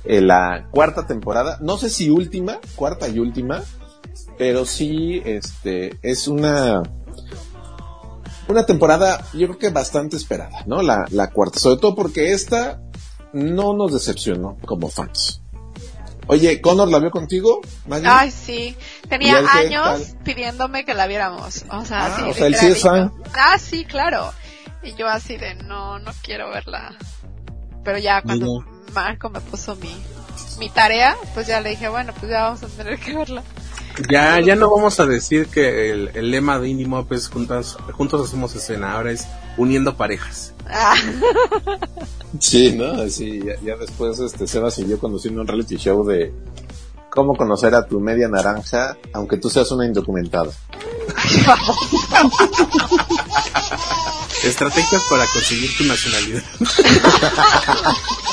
eh, 0.06 0.22
la 0.22 0.68
cuarta 0.72 1.08
temporada. 1.08 1.58
No 1.62 1.78
sé 1.78 1.90
si 1.90 2.10
última, 2.10 2.60
cuarta 2.76 3.08
y 3.08 3.20
última, 3.20 3.64
pero 4.38 4.66
sí, 4.66 5.22
este, 5.26 5.98
es 6.02 6.28
una 6.28 6.84
una 8.48 8.66
temporada, 8.66 9.26
yo 9.34 9.48
creo 9.48 9.58
que 9.60 9.70
bastante 9.70 10.18
esperada, 10.18 10.64
¿no? 10.66 10.82
La, 10.82 11.06
la 11.12 11.30
cuarta, 11.32 11.60
sobre 11.60 11.80
todo 11.80 11.96
porque 11.96 12.32
esta 12.34 12.82
no 13.34 13.74
nos 13.74 13.94
decepcionó 13.94 14.58
como 14.66 14.90
fans. 14.90 15.42
Oye, 16.28 16.62
Connor, 16.62 16.88
¿la 16.88 17.00
vio 17.00 17.12
contigo? 17.12 17.60
Maggie? 17.88 18.08
Ay, 18.10 18.32
sí. 18.32 18.78
¿Y 19.04 19.08
Tenía 19.08 19.40
años 19.40 20.16
pidiéndome 20.24 20.86
que 20.86 20.94
la 20.94 21.06
viéramos. 21.08 21.66
O 21.70 21.84
sea, 21.84 22.06
Ah, 22.06 22.16
sí, 22.18 22.30
o 22.30 22.34
sea, 22.34 22.48
él 22.48 22.56
sí 22.56 22.68
es 22.68 22.76
literalito. 22.78 23.14
Ah, 23.34 23.58
sí, 23.60 23.84
claro. 23.84 24.32
Y 24.84 24.94
yo 24.96 25.08
así 25.08 25.36
de, 25.38 25.56
no, 25.56 26.00
no 26.00 26.12
quiero 26.22 26.50
verla. 26.50 26.96
Pero 27.84 27.98
ya 27.98 28.22
cuando 28.22 28.64
Marco 28.94 29.30
me 29.30 29.42
puso 29.42 29.76
mi, 29.76 29.94
mi 30.60 30.70
tarea, 30.70 31.18
pues 31.34 31.48
ya 31.48 31.60
le 31.60 31.72
dije, 31.72 31.90
bueno, 31.90 32.14
pues 32.18 32.32
ya 32.32 32.44
vamos 32.44 32.64
a 32.64 32.68
tener 32.68 32.98
que 33.00 33.16
verla. 33.18 33.44
Ya, 34.10 34.40
ya 34.40 34.56
no 34.56 34.70
vamos 34.72 35.00
a 35.00 35.06
decir 35.06 35.48
que 35.48 35.92
el, 35.92 36.10
el 36.16 36.32
lema 36.32 36.60
de 36.60 36.70
Indie 36.70 36.88
Mop 36.88 37.12
es 37.12 37.30
juntas, 37.30 37.78
juntos 37.92 38.28
hacemos 38.28 38.56
escena, 38.56 38.94
ahora 38.94 39.12
es 39.12 39.28
uniendo 39.58 39.96
parejas. 39.96 40.54
Ah. 40.68 40.96
Sí, 42.40 42.72
¿no? 42.72 43.08
Sí, 43.10 43.42
ya, 43.46 43.60
ya 43.62 43.76
después 43.78 44.20
este 44.20 44.48
Sebas 44.48 44.80
y 44.80 44.88
yo 44.88 44.98
conduciendo 44.98 45.42
un 45.42 45.48
reality 45.48 45.78
show 45.78 46.04
de 46.04 46.34
cómo 47.14 47.36
conocer 47.36 47.76
a 47.76 47.86
tu 47.86 48.00
media 48.00 48.28
naranja, 48.28 48.98
aunque 49.14 49.38
tú 49.38 49.50
seas 49.50 49.70
una 49.72 49.86
indocumentada. 49.86 50.52
Estrategias 54.44 55.02
para 55.10 55.26
conseguir 55.28 55.70
tu 55.78 55.84
nacionalidad. 55.86 56.44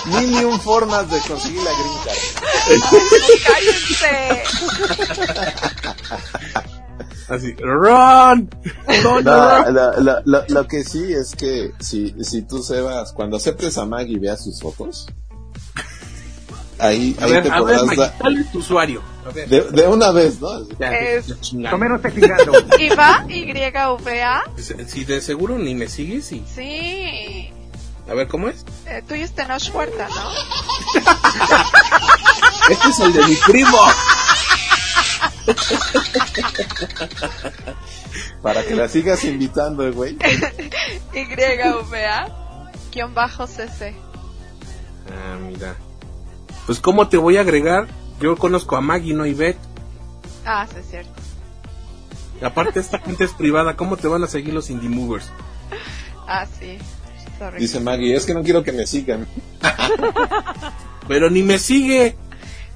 Un 0.51 0.59
formas 0.61 1.11
de 1.11 1.21
conseguir 1.21 1.61
la 1.63 1.71
green 1.73 1.99
card. 2.05 2.19
¡Cállense! 3.47 4.43
Así, 7.29 7.55
run. 7.61 8.51
No, 9.05 9.21
No, 9.21 9.71
lo, 9.71 10.01
lo- 10.01 10.21
lo- 10.25 10.45
lo 10.49 10.67
que 10.67 10.83
sí 10.83 11.13
es 11.13 11.37
que 11.37 11.71
si, 11.79 12.13
si 12.25 12.43
tú, 12.43 12.61
Sebas, 12.63 13.13
cuando 13.13 13.37
aceptes 13.37 13.79
a 13.79 13.85
Maggie 13.87 14.17
y 14.17 14.19
veas 14.19 14.43
sus 14.43 14.61
fotos, 14.61 15.07
ahí, 16.81 17.17
A 17.21 17.25
ahí 17.25 17.33
ver, 17.33 17.43
te 17.43 17.49
a 17.51 17.53
ver, 17.53 17.61
podrás 17.61 17.85
Maggie, 17.85 18.01
dar 18.03 18.15
¿cuál 18.19 18.39
es 18.39 18.53
tu 18.53 18.59
usuario? 18.59 19.03
A 19.27 19.31
ver. 19.31 19.49
de, 19.49 19.61
de 19.63 19.87
una 19.87 20.11
vez, 20.11 20.41
¿no? 20.41 20.61
Es-. 20.81 21.35
Tomero 21.71 21.97
está 21.97 22.13
chingando. 22.13 22.53
Iva, 22.79 23.25
YVA. 23.29 24.43
Si 24.87 25.05
de 25.05 25.21
seguro 25.21 25.59
ni 25.59 25.75
me 25.75 25.89
sigues, 25.89 26.27
sí. 26.27 26.45
Sí. 26.55 27.51
A 28.09 28.15
ver, 28.15 28.29
¿cómo 28.29 28.49
es? 28.49 28.65
Eh, 28.87 29.03
tú 29.07 29.15
y 29.15 29.23
este 29.23 29.45
no 29.47 29.57
Huerta, 29.73 30.09
¿no? 30.09 31.01
Este 32.71 32.89
es 32.89 33.01
el 33.01 33.13
de 33.13 33.27
mi 33.27 33.35
primo. 33.37 33.79
Para 38.43 38.65
que 38.65 38.75
la 38.75 38.89
sigas 38.89 39.23
invitando, 39.25 39.87
eh, 39.87 39.91
güey. 39.91 40.17
YVA. 41.15 42.71
Guión 42.93 43.15
bajo 43.15 43.47
CC. 43.47 43.95
Ah, 45.09 45.37
mira. 45.41 45.77
Pues, 46.67 46.81
¿cómo 46.81 47.09
te 47.09 47.17
voy 47.17 47.37
a 47.37 47.41
agregar? 47.41 47.89
Yo 48.21 48.37
conozco 48.37 48.77
a 48.77 48.81
Maggie, 48.81 49.15
no 49.15 49.25
a 49.25 49.29
Ivette. 49.29 49.59
Ah, 50.45 50.67
sí, 50.71 50.77
es 50.79 50.91
cierto. 50.91 51.13
Aparte, 52.43 52.81
esta 52.81 52.99
gente 52.99 53.25
es 53.25 53.33
privada. 53.33 53.77
¿Cómo 53.77 53.97
te 53.97 54.09
van 54.09 54.25
a 54.25 54.27
seguir 54.27 54.55
los 54.55 54.71
indie 54.71 54.89
movers? 54.89 55.31
Ah, 56.27 56.47
sí. 56.47 56.79
Sorry. 57.39 57.59
Dice 57.59 57.81
Maggie, 57.81 58.15
es 58.15 58.25
que 58.25 58.35
no 58.35 58.43
quiero 58.43 58.63
que 58.63 58.73
me 58.73 58.87
sigan. 58.87 59.27
Pero 61.09 61.31
ni 61.31 61.43
me 61.43 61.59
sigue. 61.59 62.17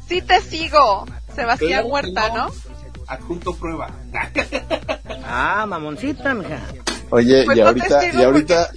Sí 0.09 0.21
te 0.23 0.41
sigo. 0.41 1.07
Sebastián 1.35 1.85
Huerta, 1.87 2.35
no. 2.35 2.51
Adjunto 3.07 3.55
prueba. 3.55 3.91
Ah, 5.25 5.67
mamoncita, 5.69 6.35
mija. 6.35 6.61
Oye, 7.11 7.45
Pues 7.45 7.59
y 7.59 7.61
no 7.61 7.67
ahorita, 7.67 8.13
y 8.13 8.23
ahorita, 8.23 8.71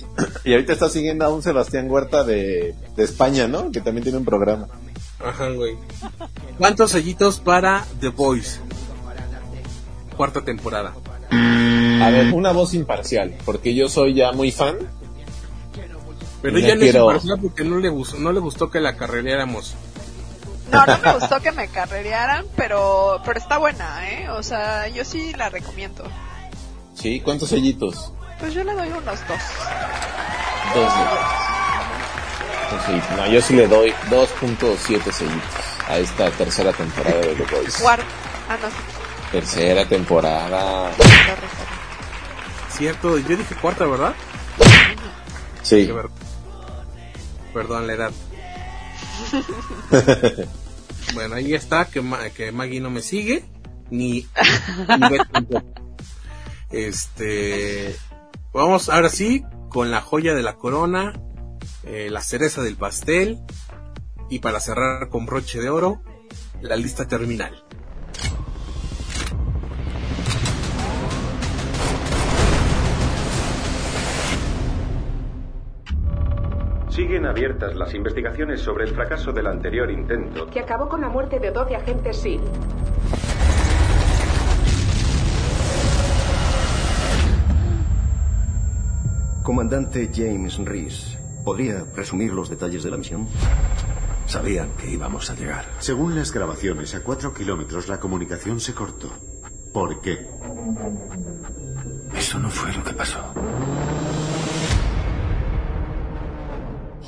y 0.44 0.52
ahorita 0.54 0.74
está 0.74 0.90
siguiendo 0.90 1.26
a 1.26 1.30
un 1.30 1.42
Sebastián 1.42 1.90
Huerta 1.90 2.24
de, 2.24 2.76
de 2.96 3.04
España, 3.04 3.48
¿no? 3.48 3.72
Que 3.72 3.82
también 3.82 4.04
tiene 4.04 4.20
un 4.20 4.26
programa. 4.26 4.68
Ajá, 5.28 5.50
güey. 5.50 5.76
¿Cuántos 6.58 6.92
sellitos 6.92 7.40
para 7.40 7.86
The 8.00 8.10
Voice? 8.10 8.60
Cuarta 10.16 10.42
temporada. 10.42 10.94
A 11.30 12.10
ver, 12.10 12.34
una 12.34 12.52
voz 12.52 12.74
imparcial, 12.74 13.36
porque 13.46 13.76
yo 13.76 13.90
soy 13.90 14.14
ya 14.14 14.32
muy 14.32 14.52
fan. 14.52 14.78
Pero 16.42 16.60
ya 16.60 16.76
no 16.76 16.82
es 16.82 16.92
quiero- 16.92 17.06
imparcial 17.06 17.40
porque 17.42 17.64
no 17.64 17.78
le 17.80 17.90
gustó, 17.90 18.18
no 18.18 18.32
le 18.32 18.40
gustó 18.40 18.70
que 18.70 18.80
la 18.80 18.96
carrereáramos. 18.96 19.76
No, 20.72 20.86
no 20.86 20.98
me 21.00 21.14
gustó 21.14 21.40
que 21.42 21.52
me 21.52 21.68
carrerearan, 21.70 22.46
pero, 22.56 23.22
pero 23.26 23.40
está 23.40 23.58
buena, 23.58 24.10
¿eh? 24.10 24.30
O 24.30 24.44
sea, 24.44 24.88
yo 24.90 25.04
sí 25.06 25.34
la 25.34 25.50
recomiendo. 25.50 26.04
Sí, 26.94 27.20
¿cuántos 27.22 27.50
sellitos? 27.50 28.12
Pues 28.40 28.54
yo 28.54 28.64
le 28.64 28.74
doy 28.74 28.90
unos 28.90 29.04
dos. 29.06 29.20
Dos 30.76 30.94
No, 33.16 33.28
yo 33.28 33.42
sí 33.42 33.54
le 33.56 33.68
doy 33.68 33.92
2.7 34.10 35.12
sellitos 35.12 35.42
a 35.88 35.98
esta 36.00 36.30
tercera 36.32 36.74
temporada 36.74 37.18
de 37.18 37.36
The 37.36 37.44
Voice. 37.56 37.82
Cuarto. 37.82 38.06
Ah, 38.50 38.58
no. 38.62 38.68
Tercera 39.32 39.86
temporada. 39.88 40.92
Cierto, 42.72 43.18
yo 43.18 43.36
dije 43.38 43.56
cuarta, 43.56 43.86
¿verdad? 43.86 44.14
Sí. 45.64 45.86
Ver- 45.92 46.10
Perdón 47.54 47.88
la 47.88 47.94
edad. 47.94 48.12
bueno, 51.14 51.36
ahí 51.36 51.54
está, 51.54 51.86
que, 51.86 52.02
Ma- 52.02 52.30
que 52.30 52.52
Maggie 52.52 52.80
no 52.82 52.90
me 52.90 53.02
sigue, 53.02 53.46
ni. 53.90 54.28
Este, 56.70 57.96
vamos 58.54 58.90
ahora 58.90 59.10
sí 59.10 59.44
con 59.70 59.90
la 59.90 60.02
joya 60.02 60.34
de 60.34 60.44
la 60.44 60.56
corona, 60.56 61.14
eh, 61.90 62.10
la 62.10 62.22
cereza 62.22 62.62
del 62.62 62.76
pastel 62.76 63.40
y 64.30 64.40
para 64.40 64.60
cerrar 64.60 65.08
con 65.08 65.26
broche 65.26 65.62
de 65.62 65.70
oro, 65.70 66.02
la 66.62 66.76
lista 66.76 67.08
terminal. 67.08 67.64
Siguen 76.90 77.26
abiertas 77.26 77.76
las 77.76 77.94
investigaciones 77.94 78.60
sobre 78.60 78.84
el 78.84 78.94
fracaso 78.94 79.32
del 79.32 79.48
anterior 79.48 79.90
intento. 79.90 80.48
Que 80.48 80.60
acabó 80.60 80.90
con 80.90 81.00
la 81.00 81.10
muerte 81.10 81.40
de 81.40 81.52
12 81.52 81.76
agentes 81.76 82.18
SIL. 82.18 82.42
Comandante 89.48 90.10
James 90.14 90.58
Reese, 90.58 91.17
¿podría 91.48 91.86
resumir 91.96 92.34
los 92.34 92.50
detalles 92.50 92.84
de 92.84 92.92
la 92.92 92.98
misión? 92.98 93.26
Sabían 94.26 94.70
que 94.72 94.92
íbamos 94.92 95.30
a 95.30 95.34
llegar. 95.34 95.64
Según 95.80 96.14
las 96.14 96.34
grabaciones, 96.34 96.94
a 96.94 97.02
cuatro 97.02 97.34
kilómetros 97.34 97.88
la 97.88 98.02
comunicación 98.02 98.60
se 98.60 98.74
cortó. 98.74 99.10
¿Por 99.72 100.02
qué? 100.02 100.28
Eso 102.14 102.38
no 102.40 102.50
fue 102.50 102.74
lo 102.74 102.84
que 102.84 102.92
pasó. 102.92 103.34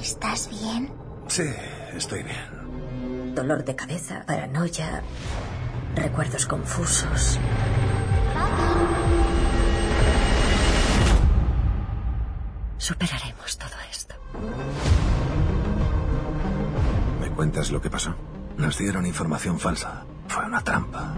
¿Estás 0.01 0.49
bien? 0.49 0.89
Sí, 1.27 1.43
estoy 1.97 2.23
bien. 2.23 3.35
Dolor 3.35 3.65
de 3.65 3.75
cabeza, 3.75 4.23
paranoia, 4.25 5.03
recuerdos 5.95 6.45
confusos. 6.45 7.37
Superaremos 12.77 13.57
todo 13.57 13.75
esto. 13.91 14.08
¿Me 17.21 17.29
cuentas 17.31 17.71
lo 17.71 17.81
que 17.81 17.89
pasó? 17.89 18.15
Nos 18.57 18.77
dieron 18.77 19.05
información 19.05 19.59
falsa. 19.59 20.03
Fue 20.27 20.45
una 20.45 20.61
trampa. 20.61 21.15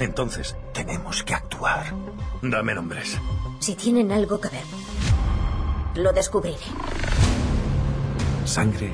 Entonces, 0.00 0.56
tenemos 0.72 1.22
que 1.22 1.34
actuar. 1.34 1.86
Dame 2.42 2.74
nombres. 2.74 3.18
Si 3.60 3.74
tienen 3.74 4.12
algo 4.12 4.40
que 4.40 4.48
ver, 4.48 4.64
lo 5.94 6.12
descubriré. 6.12 6.58
¿Sangre 8.44 8.92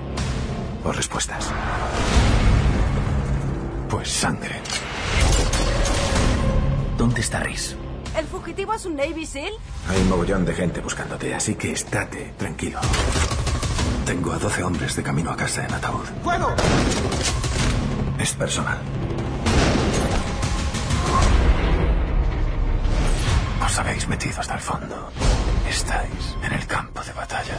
o 0.84 0.92
respuestas? 0.92 1.50
Pues 3.88 4.08
sangre. 4.10 4.60
¿Dónde 6.96 7.22
está 7.22 7.40
Rhys? 7.40 7.76
¿El 8.16 8.26
fugitivo 8.26 8.74
es 8.74 8.84
un 8.86 8.96
Navy 8.96 9.24
SEAL? 9.24 9.52
Hay 9.88 10.00
un 10.00 10.08
mogollón 10.08 10.44
de 10.44 10.54
gente 10.54 10.80
buscándote, 10.80 11.34
así 11.34 11.54
que 11.54 11.72
estate 11.72 12.34
tranquilo. 12.36 12.80
Tengo 14.04 14.32
a 14.32 14.38
12 14.38 14.62
hombres 14.64 14.96
de 14.96 15.02
camino 15.02 15.30
a 15.30 15.36
casa 15.36 15.64
en 15.64 15.72
ataúd. 15.72 16.04
¡Fuego! 16.22 16.54
Es 18.18 18.34
personal. 18.34 18.78
Os 23.64 23.78
habéis 23.78 24.08
metido 24.08 24.40
hasta 24.40 24.54
el 24.54 24.61
fondo. 24.61 25.11
Estáis 25.68 26.36
en 26.42 26.52
el 26.52 26.66
campo 26.66 27.02
de 27.02 27.12
batalla. 27.12 27.56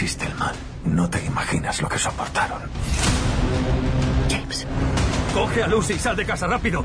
Existe 0.00 0.24
el 0.24 0.34
mal. 0.36 0.54
No 0.86 1.10
te 1.10 1.22
imaginas 1.22 1.82
lo 1.82 1.88
que 1.90 1.98
soportaron. 1.98 2.62
James. 4.30 4.66
Coge 5.34 5.62
a 5.62 5.68
Lucy 5.68 5.92
y 5.92 5.98
sal 5.98 6.16
de 6.16 6.24
casa 6.24 6.46
rápido. 6.46 6.82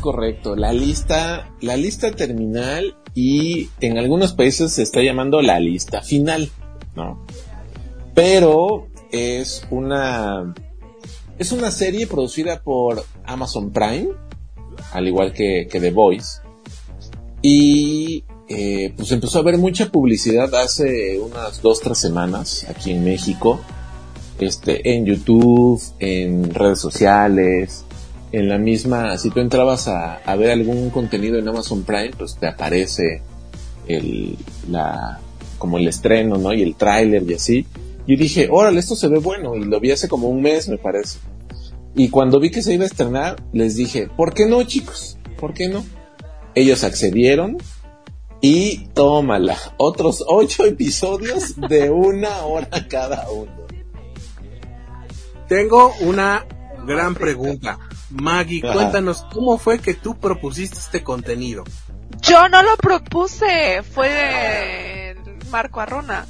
Correcto, 0.00 0.54
la 0.54 0.72
lista, 0.72 1.50
la 1.60 1.76
lista 1.76 2.12
terminal 2.12 2.96
y 3.14 3.68
en 3.80 3.98
algunos 3.98 4.32
países 4.32 4.72
se 4.72 4.82
está 4.82 5.02
llamando 5.02 5.42
la 5.42 5.58
lista 5.58 6.02
final, 6.02 6.50
¿no? 6.94 7.24
Pero 8.14 8.88
es 9.10 9.66
una 9.70 10.54
es 11.38 11.52
una 11.52 11.70
serie 11.70 12.06
producida 12.06 12.62
por 12.62 13.04
Amazon 13.24 13.70
Prime, 13.72 14.08
al 14.92 15.08
igual 15.08 15.32
que, 15.32 15.68
que 15.70 15.80
The 15.80 15.90
Voice, 15.90 16.40
y 17.42 18.24
eh, 18.48 18.92
pues 18.96 19.12
empezó 19.12 19.38
a 19.38 19.42
haber 19.42 19.58
mucha 19.58 19.90
publicidad 19.90 20.52
hace 20.54 21.18
unas 21.20 21.60
dos 21.62 21.80
tres 21.80 21.98
semanas 21.98 22.66
aquí 22.68 22.92
en 22.92 23.04
México, 23.04 23.60
este, 24.40 24.94
en 24.94 25.04
YouTube, 25.04 25.80
en 25.98 26.52
redes 26.54 26.80
sociales, 26.80 27.84
en 28.32 28.48
la 28.48 28.58
misma, 28.58 29.16
si 29.16 29.30
tú 29.30 29.40
entrabas 29.40 29.88
a, 29.88 30.20
ver 30.36 30.50
algún 30.50 30.90
contenido 30.90 31.38
en 31.38 31.48
Amazon 31.48 31.82
Prime, 31.82 32.10
pues 32.16 32.36
te 32.36 32.46
aparece 32.46 33.22
el, 33.86 34.36
la, 34.68 35.20
como 35.58 35.78
el 35.78 35.88
estreno, 35.88 36.36
¿no? 36.36 36.52
Y 36.52 36.62
el 36.62 36.74
tráiler 36.74 37.22
y 37.28 37.34
así. 37.34 37.66
Y 38.06 38.16
dije, 38.16 38.48
órale, 38.50 38.80
esto 38.80 38.96
se 38.96 39.08
ve 39.08 39.18
bueno. 39.18 39.54
Y 39.54 39.64
lo 39.64 39.80
vi 39.80 39.90
hace 39.90 40.08
como 40.08 40.28
un 40.28 40.42
mes, 40.42 40.68
me 40.68 40.78
parece. 40.78 41.18
Y 41.94 42.10
cuando 42.10 42.38
vi 42.38 42.50
que 42.50 42.62
se 42.62 42.74
iba 42.74 42.84
a 42.84 42.86
estrenar, 42.86 43.42
les 43.52 43.76
dije, 43.76 44.08
¿por 44.14 44.34
qué 44.34 44.46
no, 44.46 44.62
chicos? 44.62 45.18
¿Por 45.38 45.54
qué 45.54 45.68
no? 45.68 45.84
Ellos 46.54 46.84
accedieron 46.84 47.56
y 48.40 48.88
tómala. 48.94 49.56
Otros 49.78 50.24
ocho 50.26 50.64
episodios 50.64 51.54
de 51.68 51.90
una 51.90 52.42
hora 52.42 52.86
cada 52.88 53.30
uno. 53.30 53.52
Tengo 55.48 55.92
una 56.00 56.46
gran 56.86 57.14
pregunta. 57.14 57.78
Maggie, 58.10 58.62
Ajá. 58.64 58.74
cuéntanos, 58.74 59.24
¿cómo 59.32 59.58
fue 59.58 59.78
que 59.78 59.94
tú 59.94 60.16
propusiste 60.18 60.78
este 60.78 61.02
contenido? 61.02 61.64
Yo 62.22 62.48
no 62.48 62.62
lo 62.62 62.76
propuse, 62.76 63.82
fue 63.82 65.16
Marco 65.50 65.80
Arrona. 65.80 66.26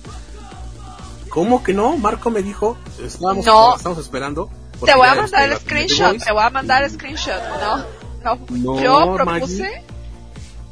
¿Cómo 1.29 1.63
que 1.63 1.73
no? 1.75 1.97
Marco 1.97 2.31
me 2.31 2.43
dijo, 2.43 2.77
estábamos, 3.03 3.47
no. 3.47 3.77
estamos 3.77 3.99
esperando. 3.99 4.51
Te 4.85 4.95
voy 4.95 5.09
a 5.09 5.15
mandar 5.15 5.51
el 5.51 5.59
screenshot, 5.59 6.23
te 6.23 6.33
voy 6.33 6.43
a 6.43 6.51
mandar 6.51 6.83
el 6.85 6.91
screenshot, 6.91 7.41
no, 7.61 7.77
no, 8.25 8.47
no 8.51 8.83
yo 8.83 9.15
propuse, 9.15 9.63
Maggie. 9.63 9.83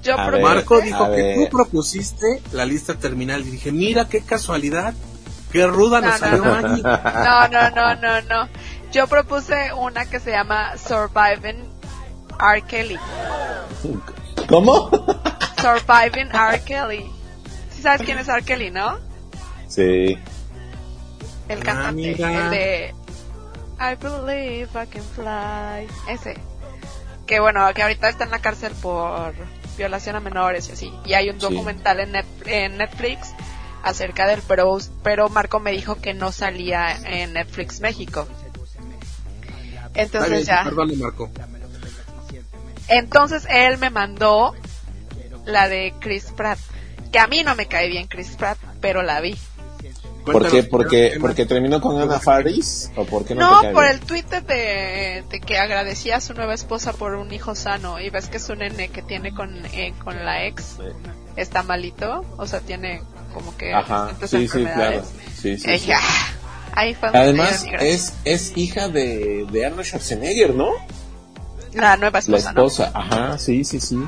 yo 0.03 0.15
a 0.15 0.27
propuse. 0.27 0.43
Marco 0.43 0.81
dijo 0.81 1.11
que 1.13 1.35
tú 1.37 1.57
propusiste 1.57 2.43
la 2.53 2.65
lista 2.65 2.95
terminal 2.95 3.43
y 3.47 3.51
dije, 3.51 3.73
mira 3.73 4.09
qué 4.09 4.23
casualidad, 4.23 4.95
qué 5.51 5.67
ruda 5.67 6.01
no, 6.01 6.09
nos 6.09 6.21
no, 6.21 6.27
salió 6.27 6.45
no. 6.45 6.63
Maggie. 6.63 6.83
No, 6.83 7.49
no, 7.49 7.71
no, 7.71 7.95
no, 7.97 8.23
no. 8.23 8.49
Yo 8.97 9.07
propuse 9.09 9.75
una 9.75 10.07
que 10.07 10.19
se 10.21 10.31
llama 10.31 10.79
Surviving 10.79 11.69
R. 12.41 12.63
Kelly. 12.63 12.99
¿Cómo? 14.49 14.89
Surviving 15.61 16.31
R. 16.35 16.63
Kelly. 16.65 17.05
¿Sí 17.75 17.83
sabes 17.83 18.01
quién 18.07 18.19
es 18.19 18.27
R. 18.27 18.43
Kelly, 18.43 18.71
no? 18.71 18.97
Sí. 19.69 20.17
El 21.51 21.59
Ah, 21.61 21.63
cantante, 21.63 22.15
mira. 22.17 22.45
el 22.45 22.51
de 22.51 22.95
I 23.79 23.95
believe 24.03 24.71
I 24.83 24.87
can 24.87 25.03
fly. 25.15 25.87
Ese. 26.11 26.39
Que 27.27 27.39
bueno, 27.39 27.67
que 27.75 27.83
ahorita 27.83 28.09
está 28.09 28.25
en 28.25 28.31
la 28.31 28.39
cárcel 28.39 28.73
por 28.81 29.35
violación 29.77 30.17
a 30.17 30.21
menores 30.21 30.71
y 30.71 30.73
así. 30.73 30.95
Y 31.05 31.13
hay 31.13 31.29
un 31.29 31.39
Sí. 31.39 31.43
documental 31.43 32.01
en, 32.01 32.13
Net- 32.13 32.47
en 32.47 32.79
Netflix 32.79 33.35
acerca 33.83 34.27
del 34.27 34.41
pero, 34.49 34.79
pero 35.03 35.29
Marco 35.29 35.61
me 35.61 35.73
dijo 35.73 35.97
que 35.97 36.15
no 36.15 36.33
salía 36.33 36.97
en 37.05 37.35
Netflix 37.35 37.81
México. 37.81 38.27
Bien, 39.97 40.07
Entonces 40.07 40.47
ya. 40.47 40.65
perdón, 40.65 40.99
Marco. 40.99 41.31
Entonces 42.89 43.47
él 43.51 43.79
me 43.79 43.91
mandó 43.91 44.55
la 45.45 45.69
de 45.69 45.95
Chris 46.01 46.33
Pratt. 46.37 46.59
Que 47.11 47.19
a 47.19 47.27
mí 47.27 47.43
no 47.43 47.55
me 47.55 47.67
cae 47.67 47.89
bien 47.89 48.07
Chris 48.07 48.37
Pratt, 48.37 48.59
pero 48.81 49.03
la 49.03 49.21
vi. 49.21 49.37
¿Por 50.25 50.51
qué? 50.51 50.65
Porque, 50.65 51.13
¿qué 51.15 51.21
porque 51.21 51.47
terminó 51.47 51.81
con 51.81 52.01
Ana 52.01 52.19
Faris 52.19 52.91
o 52.97 53.05
por 53.05 53.25
qué 53.25 53.37
no, 53.37 53.49
No, 53.49 53.61
te 53.61 53.67
cae 53.67 53.73
por 53.73 53.85
bien? 53.85 53.95
el 53.95 54.01
Twitter 54.05 54.45
de, 54.45 55.25
de 55.31 55.41
que 55.41 55.57
agradecía 55.57 56.17
a 56.17 56.21
su 56.21 56.35
nueva 56.35 56.53
esposa 56.53 56.93
por 56.93 57.15
un 57.15 57.33
hijo 57.33 57.55
sano. 57.55 58.01
Y 58.01 58.11
ves 58.11 58.29
que 58.29 58.41
su 58.41 58.57
nene 58.57 58.89
que 58.89 59.03
tiene 59.03 59.33
con, 59.33 59.65
eh, 59.67 59.95
con 60.03 60.25
la 60.25 60.45
ex 60.47 60.79
está 61.37 61.63
malito. 61.63 62.25
O 62.37 62.47
sea, 62.47 62.61
tiene 62.61 63.03
como 63.33 63.57
que 63.57 63.73
Ajá, 63.73 64.17
sí, 64.27 64.49
sí, 64.49 64.65
claro. 64.65 65.05
Sí, 65.41 65.59
sí, 65.59 65.79
sí. 65.79 65.93
"Ah", 66.77 66.81
ahí 66.83 66.95
fue 66.95 67.09
donde 67.09 67.19
Además, 67.21 67.67
es, 67.81 68.13
es 68.25 68.53
hija 68.57 68.89
de, 68.89 69.47
de 69.51 69.67
Arnold 69.67 69.85
Schwarzenegger, 69.87 70.55
¿no? 70.55 70.71
la 71.73 71.97
nueva 71.99 72.13
La 72.15 72.19
esposa, 72.21 72.53
¿no? 72.53 72.67
esposa, 72.67 72.91
ajá, 72.95 73.39
sí, 73.39 73.63
sí, 73.65 73.81
sí. 73.81 73.99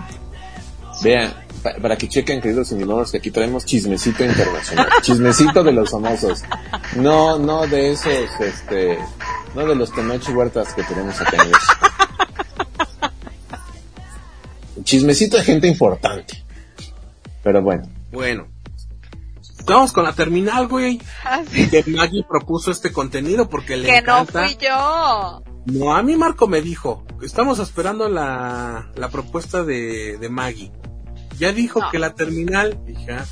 Vean, 1.02 1.34
pa- 1.62 1.74
para 1.82 1.96
que 1.96 2.08
chequen, 2.08 2.40
queridos 2.40 2.70
cinemógrafos, 2.70 3.12
que 3.12 3.18
aquí 3.18 3.30
traemos 3.30 3.66
chismecito 3.66 4.24
internacional. 4.24 4.88
chismecito 5.02 5.62
de 5.62 5.72
los 5.72 5.90
famosos. 5.90 6.42
No, 6.96 7.38
no 7.38 7.66
de 7.66 7.92
esos, 7.92 8.40
este, 8.40 8.98
no 9.54 9.66
de 9.66 9.74
los 9.74 9.92
Tenoch 9.92 10.26
Huertas 10.30 10.72
que 10.72 10.82
tenemos 10.84 11.20
acá 11.20 11.36
en. 11.44 11.52
Chismecito 14.84 15.36
de 15.36 15.44
gente 15.44 15.66
importante. 15.66 16.44
Pero 17.42 17.62
bueno. 17.62 17.88
Bueno. 18.10 18.46
Vamos 19.68 19.92
con 19.92 20.04
la 20.04 20.12
terminal, 20.12 20.66
güey. 20.68 21.00
Ah, 21.24 21.42
sí. 21.50 21.68
Que 21.68 21.84
Maggie 21.90 22.24
propuso 22.28 22.70
este 22.70 22.92
contenido 22.92 23.48
porque 23.48 23.76
le 23.76 23.86
Que 23.88 24.02
no 24.02 24.20
encanta. 24.20 24.44
fui 24.44 24.56
yo. 24.60 25.42
No, 25.66 25.94
a 25.94 26.02
mí 26.02 26.16
Marco 26.16 26.46
me 26.48 26.62
dijo, 26.62 27.04
estamos 27.22 27.58
esperando 27.58 28.08
la, 28.08 28.90
la 28.96 29.08
propuesta 29.10 29.64
de, 29.64 30.16
de 30.18 30.28
Maggie. 30.30 30.72
ya 31.38 31.52
dijo 31.52 31.80
que 31.92 31.98
la 31.98 32.14
terminal, 32.14 32.78
hija, 32.88 33.26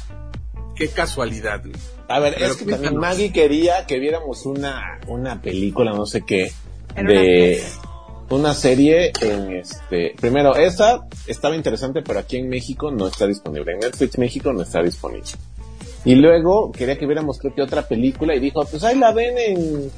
qué 0.74 0.88
casualidad. 0.88 1.60
güey. 1.62 1.72
A 2.08 2.20
ver, 2.20 2.34
Pero 2.38 2.52
es 2.52 2.56
que 2.58 2.66
también 2.66 2.96
Maggie 2.98 3.32
quería 3.32 3.86
que 3.86 3.98
viéramos 3.98 4.44
una, 4.46 5.00
una 5.08 5.40
película, 5.40 5.92
no 5.92 6.04
sé 6.06 6.22
qué, 6.26 6.52
Era 6.94 7.08
de 7.10 7.64
una 8.28 8.54
serie 8.54 9.12
en 9.22 9.52
este, 9.56 10.14
primero, 10.20 10.54
esa 10.56 11.06
estaba 11.26 11.56
interesante, 11.56 12.02
pero 12.02 12.18
aquí 12.20 12.36
en 12.36 12.48
México 12.48 12.90
no 12.90 13.06
está 13.08 13.26
disponible. 13.26 13.72
En 13.72 13.78
Netflix 13.80 14.18
México 14.18 14.52
no 14.52 14.62
está 14.62 14.82
disponible. 14.82 15.26
Y 16.06 16.14
luego 16.14 16.70
quería 16.70 16.96
que 16.96 17.04
viéramos 17.04 17.38
creo 17.38 17.54
que 17.54 17.62
otra 17.62 17.82
película 17.82 18.34
y 18.34 18.40
dijo, 18.40 18.64
pues 18.64 18.82
ahí 18.84 18.96
la 18.96 19.12
ven 19.12 19.36
en, 19.36 19.90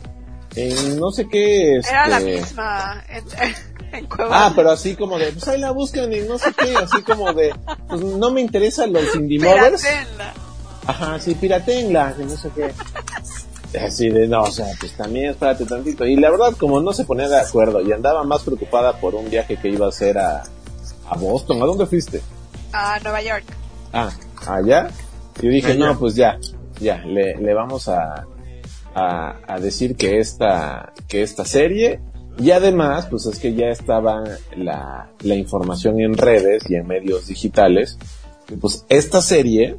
en 0.57 0.99
no 0.99 1.11
sé 1.11 1.29
qué, 1.29 1.77
este... 1.77 1.91
Era 1.91 2.09
la 2.09 2.21
misma 2.21 3.05
en, 3.11 3.25
en. 3.93 4.09
Ah, 4.19 4.53
pero 4.57 4.71
así 4.71 4.97
como 4.97 5.19
de, 5.19 5.33
pues 5.33 5.47
ahí 5.49 5.61
la 5.61 5.71
buscan 5.71 6.11
y 6.13 6.21
no 6.21 6.39
sé 6.39 6.51
qué, 6.59 6.75
así 6.77 7.03
como 7.03 7.33
de, 7.35 7.55
pues 7.89 8.01
no 8.01 8.31
me 8.31 8.41
interesan 8.41 8.93
los 8.93 9.15
indie 9.15 9.39
movers. 9.39 9.85
Ajá, 10.87 11.21
sí, 11.21 11.35
piratenla, 11.35 12.15
que 12.17 12.25
no 12.25 12.37
sé 12.37 12.49
qué. 12.55 12.73
Así 13.79 14.09
de, 14.09 14.27
no, 14.27 14.45
o 14.45 14.51
sea, 14.51 14.67
pues 14.81 14.93
también 14.93 15.31
espérate 15.31 15.67
tantito. 15.67 16.07
Y 16.07 16.17
la 16.17 16.31
verdad, 16.31 16.55
como 16.59 16.81
no 16.81 16.95
se 16.95 17.05
ponía 17.05 17.29
de 17.29 17.39
acuerdo 17.39 17.83
y 17.83 17.93
andaba 17.93 18.25
más 18.25 18.43
preocupada 18.43 18.99
por 18.99 19.15
un 19.15 19.29
viaje 19.29 19.59
que 19.59 19.69
iba 19.69 19.85
a 19.85 19.91
hacer 19.91 20.17
a, 20.17 20.43
a 21.11 21.17
Boston. 21.19 21.63
¿A 21.63 21.67
dónde 21.67 21.85
fuiste? 21.85 22.23
A 22.73 22.99
Nueva 23.01 23.21
York. 23.21 23.45
Ah, 23.93 24.11
allá. 24.47 24.89
Yo 25.43 25.51
dije, 25.51 25.73
Allá. 25.73 25.87
no, 25.87 25.99
pues 25.99 26.15
ya, 26.15 26.39
ya, 26.81 26.99
le, 27.05 27.37
le 27.37 27.55
vamos 27.55 27.89
a, 27.89 28.27
a, 28.95 29.37
a 29.47 29.61
decir 29.61 29.97
que 29.97 30.19
esta, 30.19 30.93
que 31.07 31.23
esta 31.23 31.45
serie, 31.45 32.01
y 32.39 32.51
además, 32.53 33.07
pues 33.07 33.27
es 33.27 33.39
que 33.39 33.55
ya 33.55 33.67
estaba 33.67 34.23
la, 34.57 35.11
la 35.23 35.35
información 35.35 36.01
en 36.01 36.17
redes 36.17 36.69
y 36.69 36.77
en 36.77 36.87
medios 36.87 37.27
digitales, 37.27 37.99
y 38.51 38.57
pues 38.57 38.85
esta 38.89 39.21
serie, 39.21 39.77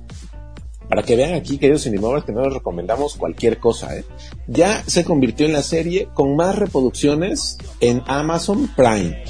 para 0.87 1.03
que 1.03 1.15
vean 1.15 1.33
aquí, 1.33 1.57
queridos 1.57 1.83
cinemovers, 1.83 2.25
que 2.25 2.31
no 2.31 2.43
les 2.43 2.53
recomendamos 2.53 3.15
cualquier 3.15 3.59
cosa, 3.59 3.95
¿eh? 3.97 4.05
ya 4.47 4.83
se 4.87 5.03
convirtió 5.03 5.45
en 5.45 5.53
la 5.53 5.61
serie 5.61 6.09
con 6.13 6.35
más 6.35 6.57
reproducciones 6.57 7.57
en 7.79 8.01
Amazon 8.07 8.69
Prime. 8.75 9.23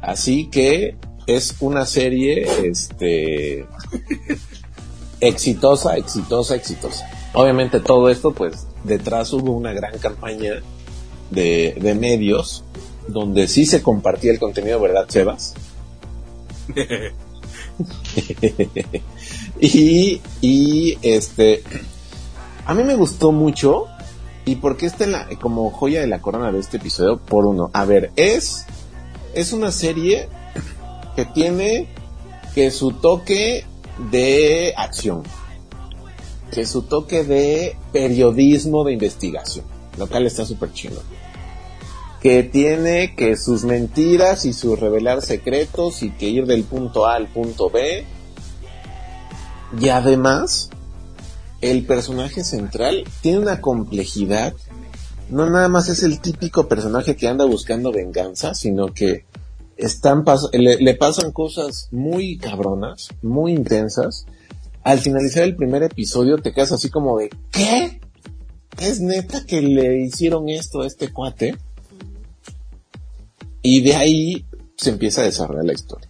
Así 0.00 0.48
que 0.50 0.96
es 1.26 1.56
una 1.60 1.86
serie, 1.86 2.46
este, 2.64 3.66
exitosa, 5.26 5.96
exitosa, 5.96 6.54
exitosa. 6.54 7.08
Obviamente 7.32 7.80
todo 7.80 8.08
esto, 8.08 8.32
pues 8.32 8.66
detrás 8.84 9.32
hubo 9.32 9.52
una 9.52 9.72
gran 9.72 9.98
campaña 9.98 10.62
de, 11.30 11.76
de 11.80 11.94
medios 11.94 12.64
donde 13.08 13.48
sí 13.48 13.66
se 13.66 13.82
compartía 13.82 14.32
el 14.32 14.38
contenido, 14.38 14.80
¿verdad, 14.80 15.06
Sebas? 15.08 15.54
y, 19.60 20.20
y 20.40 20.98
este, 21.02 21.62
a 22.66 22.74
mí 22.74 22.84
me 22.84 22.94
gustó 22.94 23.32
mucho 23.32 23.86
y 24.44 24.56
porque 24.56 24.86
esta 24.86 25.04
es 25.04 25.10
la, 25.10 25.28
como 25.40 25.70
joya 25.70 26.00
de 26.00 26.06
la 26.06 26.20
corona 26.20 26.52
de 26.52 26.60
este 26.60 26.76
episodio, 26.76 27.18
por 27.18 27.46
uno, 27.46 27.70
a 27.72 27.84
ver, 27.84 28.12
es, 28.16 28.66
es 29.34 29.52
una 29.52 29.72
serie 29.72 30.28
que 31.16 31.24
tiene 31.24 31.88
que 32.54 32.70
su 32.70 32.92
toque 32.92 33.64
de 34.10 34.74
acción, 34.76 35.22
que 36.50 36.66
su 36.66 36.82
toque 36.82 37.24
de 37.24 37.76
periodismo 37.92 38.84
de 38.84 38.92
investigación, 38.92 39.64
lo 39.98 40.06
cual 40.06 40.26
está 40.26 40.44
súper 40.44 40.72
chido. 40.72 41.02
Que 42.20 42.42
tiene 42.42 43.14
que 43.14 43.36
sus 43.36 43.64
mentiras 43.64 44.46
y 44.46 44.54
su 44.54 44.76
revelar 44.76 45.20
secretos 45.20 46.02
y 46.02 46.10
que 46.10 46.26
ir 46.26 46.46
del 46.46 46.64
punto 46.64 47.06
A 47.06 47.16
al 47.16 47.28
punto 47.28 47.68
B. 47.68 48.06
Y 49.78 49.88
además, 49.90 50.70
el 51.60 51.84
personaje 51.84 52.42
central 52.42 53.04
tiene 53.20 53.40
una 53.40 53.60
complejidad. 53.60 54.54
No 55.28 55.50
nada 55.50 55.68
más 55.68 55.88
es 55.88 56.02
el 56.02 56.20
típico 56.20 56.66
personaje 56.66 57.16
que 57.16 57.28
anda 57.28 57.44
buscando 57.44 57.92
venganza, 57.92 58.54
sino 58.54 58.94
que 58.94 59.26
están 59.76 60.24
le 60.52 60.94
pasan 60.94 61.32
cosas 61.32 61.88
muy 61.90 62.38
cabronas, 62.38 63.08
muy 63.22 63.52
intensas. 63.52 64.26
Al 64.82 64.98
finalizar 64.98 65.44
el 65.44 65.56
primer 65.56 65.82
episodio 65.82 66.38
te 66.38 66.52
quedas 66.52 66.72
así 66.72 66.90
como 66.90 67.18
de 67.18 67.30
¿qué? 67.50 68.00
¿Es 68.80 69.00
neta 69.00 69.44
que 69.46 69.62
le 69.62 70.04
hicieron 70.04 70.48
esto 70.48 70.82
a 70.82 70.86
este 70.86 71.12
cuate? 71.12 71.56
Y 73.62 73.80
de 73.80 73.94
ahí 73.94 74.46
se 74.76 74.90
empieza 74.90 75.22
a 75.22 75.24
desarrollar 75.24 75.64
la 75.64 75.72
historia. 75.72 76.08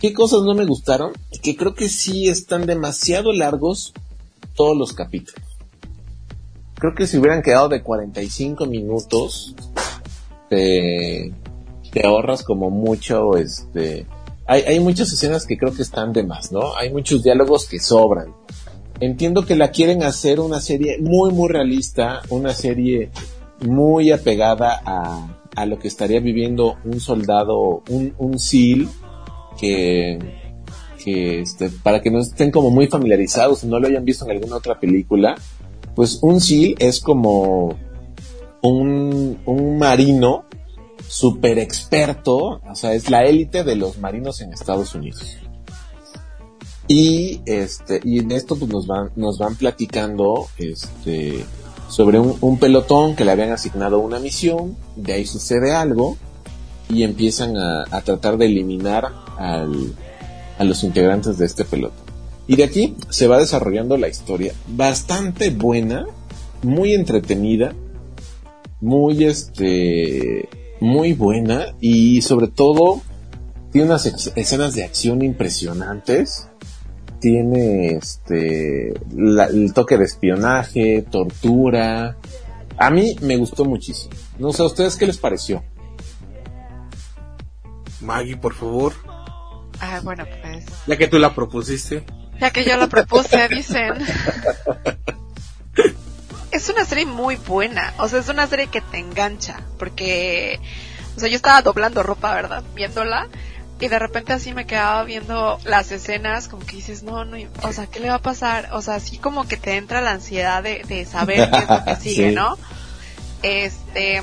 ¿Qué 0.00 0.12
cosas 0.12 0.42
no 0.42 0.54
me 0.54 0.66
gustaron? 0.66 1.12
Que 1.42 1.56
creo 1.56 1.74
que 1.74 1.88
sí 1.88 2.28
están 2.28 2.66
demasiado 2.66 3.32
largos 3.32 3.92
todos 4.54 4.76
los 4.76 4.92
capítulos. 4.92 5.42
Creo 6.74 6.94
que 6.94 7.06
si 7.06 7.18
hubieran 7.18 7.42
quedado 7.42 7.68
de 7.68 7.82
45 7.82 8.66
minutos, 8.66 9.54
te, 10.48 11.32
te 11.92 12.06
ahorras 12.06 12.42
como 12.42 12.70
mucho, 12.70 13.36
este, 13.36 14.06
hay, 14.46 14.62
hay 14.62 14.80
muchas 14.80 15.12
escenas 15.12 15.46
que 15.46 15.58
creo 15.58 15.74
que 15.74 15.82
están 15.82 16.12
de 16.12 16.24
más, 16.24 16.50
¿no? 16.50 16.74
Hay 16.76 16.90
muchos 16.90 17.22
diálogos 17.22 17.66
que 17.66 17.78
sobran. 17.78 18.34
Entiendo 18.98 19.44
que 19.44 19.56
la 19.56 19.70
quieren 19.70 20.02
hacer 20.02 20.40
una 20.40 20.60
serie 20.60 20.98
muy, 21.00 21.32
muy 21.32 21.48
realista, 21.48 22.22
una 22.30 22.54
serie 22.54 23.10
muy 23.60 24.10
apegada 24.10 24.80
a, 24.84 25.42
a 25.54 25.66
lo 25.66 25.78
que 25.78 25.88
estaría 25.88 26.20
viviendo 26.20 26.76
un 26.84 26.98
soldado, 26.98 27.82
un, 27.90 28.14
un 28.16 28.38
SEAL, 28.38 28.88
que, 29.58 30.18
que 31.04 31.40
este, 31.40 31.68
para 31.68 32.00
que 32.00 32.10
no 32.10 32.20
estén 32.20 32.50
como 32.50 32.70
muy 32.70 32.86
familiarizados, 32.86 33.64
no 33.64 33.78
lo 33.78 33.88
hayan 33.88 34.04
visto 34.04 34.24
en 34.24 34.30
alguna 34.30 34.56
otra 34.56 34.80
película, 34.80 35.34
pues 35.94 36.20
un 36.22 36.40
SEAL 36.40 36.76
es 36.78 37.00
como 37.00 37.76
un, 38.62 39.38
un 39.44 39.78
marino 39.78 40.46
super 41.12 41.58
experto, 41.58 42.62
o 42.66 42.74
sea, 42.74 42.94
es 42.94 43.10
la 43.10 43.24
élite 43.24 43.64
de 43.64 43.76
los 43.76 43.98
marinos 43.98 44.40
en 44.40 44.50
Estados 44.50 44.94
Unidos. 44.94 45.36
Y 46.88 47.42
este, 47.44 48.00
y 48.02 48.20
en 48.20 48.32
esto 48.32 48.56
pues 48.56 48.70
nos 48.70 48.86
van, 48.86 49.10
nos 49.14 49.36
van 49.38 49.56
platicando 49.56 50.48
este 50.56 51.44
sobre 51.88 52.18
un, 52.18 52.38
un 52.40 52.58
pelotón 52.58 53.14
que 53.14 53.26
le 53.26 53.32
habían 53.32 53.50
asignado 53.50 53.98
una 53.98 54.20
misión, 54.20 54.74
de 54.96 55.12
ahí 55.12 55.26
sucede 55.26 55.74
algo, 55.74 56.16
y 56.88 57.02
empiezan 57.02 57.58
a, 57.58 57.84
a 57.90 58.00
tratar 58.00 58.38
de 58.38 58.46
eliminar 58.46 59.12
al, 59.36 59.94
a 60.58 60.64
los 60.64 60.82
integrantes 60.82 61.36
de 61.36 61.44
este 61.44 61.66
pelotón. 61.66 62.06
Y 62.46 62.56
de 62.56 62.64
aquí 62.64 62.96
se 63.10 63.28
va 63.28 63.36
desarrollando 63.38 63.98
la 63.98 64.08
historia 64.08 64.54
bastante 64.66 65.50
buena, 65.50 66.06
muy 66.62 66.94
entretenida, 66.94 67.74
muy 68.80 69.24
este 69.24 70.48
muy 70.82 71.12
buena 71.12 71.66
y 71.80 72.22
sobre 72.22 72.48
todo 72.48 73.00
tiene 73.70 73.86
unas 73.86 74.04
escenas 74.36 74.74
de 74.74 74.84
acción 74.84 75.22
impresionantes 75.22 76.48
tiene 77.20 77.94
este 77.94 78.92
la- 79.16 79.44
el 79.46 79.72
toque 79.72 79.96
de 79.96 80.04
espionaje 80.04 81.02
tortura 81.08 82.16
a 82.76 82.90
mí 82.90 83.14
me 83.20 83.36
gustó 83.36 83.64
muchísimo 83.64 84.12
no 84.40 84.52
sé 84.52 84.62
a 84.62 84.66
ustedes 84.66 84.96
qué 84.96 85.06
les 85.06 85.18
pareció 85.18 85.62
Maggie, 88.00 88.36
por 88.36 88.54
favor, 88.54 88.92
Ah, 89.78 90.00
bueno, 90.02 90.24
pues. 90.42 90.64
ya 90.88 90.96
que 90.96 91.06
tú 91.06 91.20
la 91.20 91.32
propusiste. 91.36 92.02
Ya 92.40 92.50
que 92.50 92.64
yo 92.64 92.76
lo 92.76 92.88
propuse, 92.88 93.46
dicen. 93.48 93.92
Es 96.52 96.68
una 96.68 96.84
serie 96.84 97.06
muy 97.06 97.36
buena. 97.36 97.94
O 97.98 98.08
sea, 98.08 98.20
es 98.20 98.28
una 98.28 98.46
serie 98.46 98.68
que 98.68 98.80
te 98.80 98.98
engancha. 98.98 99.60
Porque. 99.78 100.60
O 101.16 101.20
sea, 101.20 101.28
yo 101.28 101.36
estaba 101.36 101.62
doblando 101.62 102.02
ropa, 102.02 102.34
¿verdad? 102.34 102.62
Viéndola. 102.74 103.28
Y 103.80 103.88
de 103.88 103.98
repente 103.98 104.32
así 104.32 104.52
me 104.54 104.66
quedaba 104.66 105.02
viendo 105.02 105.58
las 105.64 105.90
escenas. 105.90 106.48
Como 106.48 106.64
que 106.64 106.76
dices, 106.76 107.02
no, 107.02 107.24
no. 107.24 107.36
O 107.62 107.72
sea, 107.72 107.86
¿qué 107.86 108.00
le 108.00 108.10
va 108.10 108.16
a 108.16 108.22
pasar? 108.22 108.68
O 108.72 108.82
sea, 108.82 108.94
así 108.96 109.18
como 109.18 109.48
que 109.48 109.56
te 109.56 109.76
entra 109.76 110.00
la 110.00 110.12
ansiedad 110.12 110.62
de, 110.62 110.84
de 110.86 111.04
saber 111.06 111.50
qué 111.50 111.58
es 111.58 111.68
lo 111.68 111.84
que 111.84 111.96
sigue, 112.00 112.28
Sí. 112.28 112.34
¿no? 112.34 112.58
Este. 113.42 114.22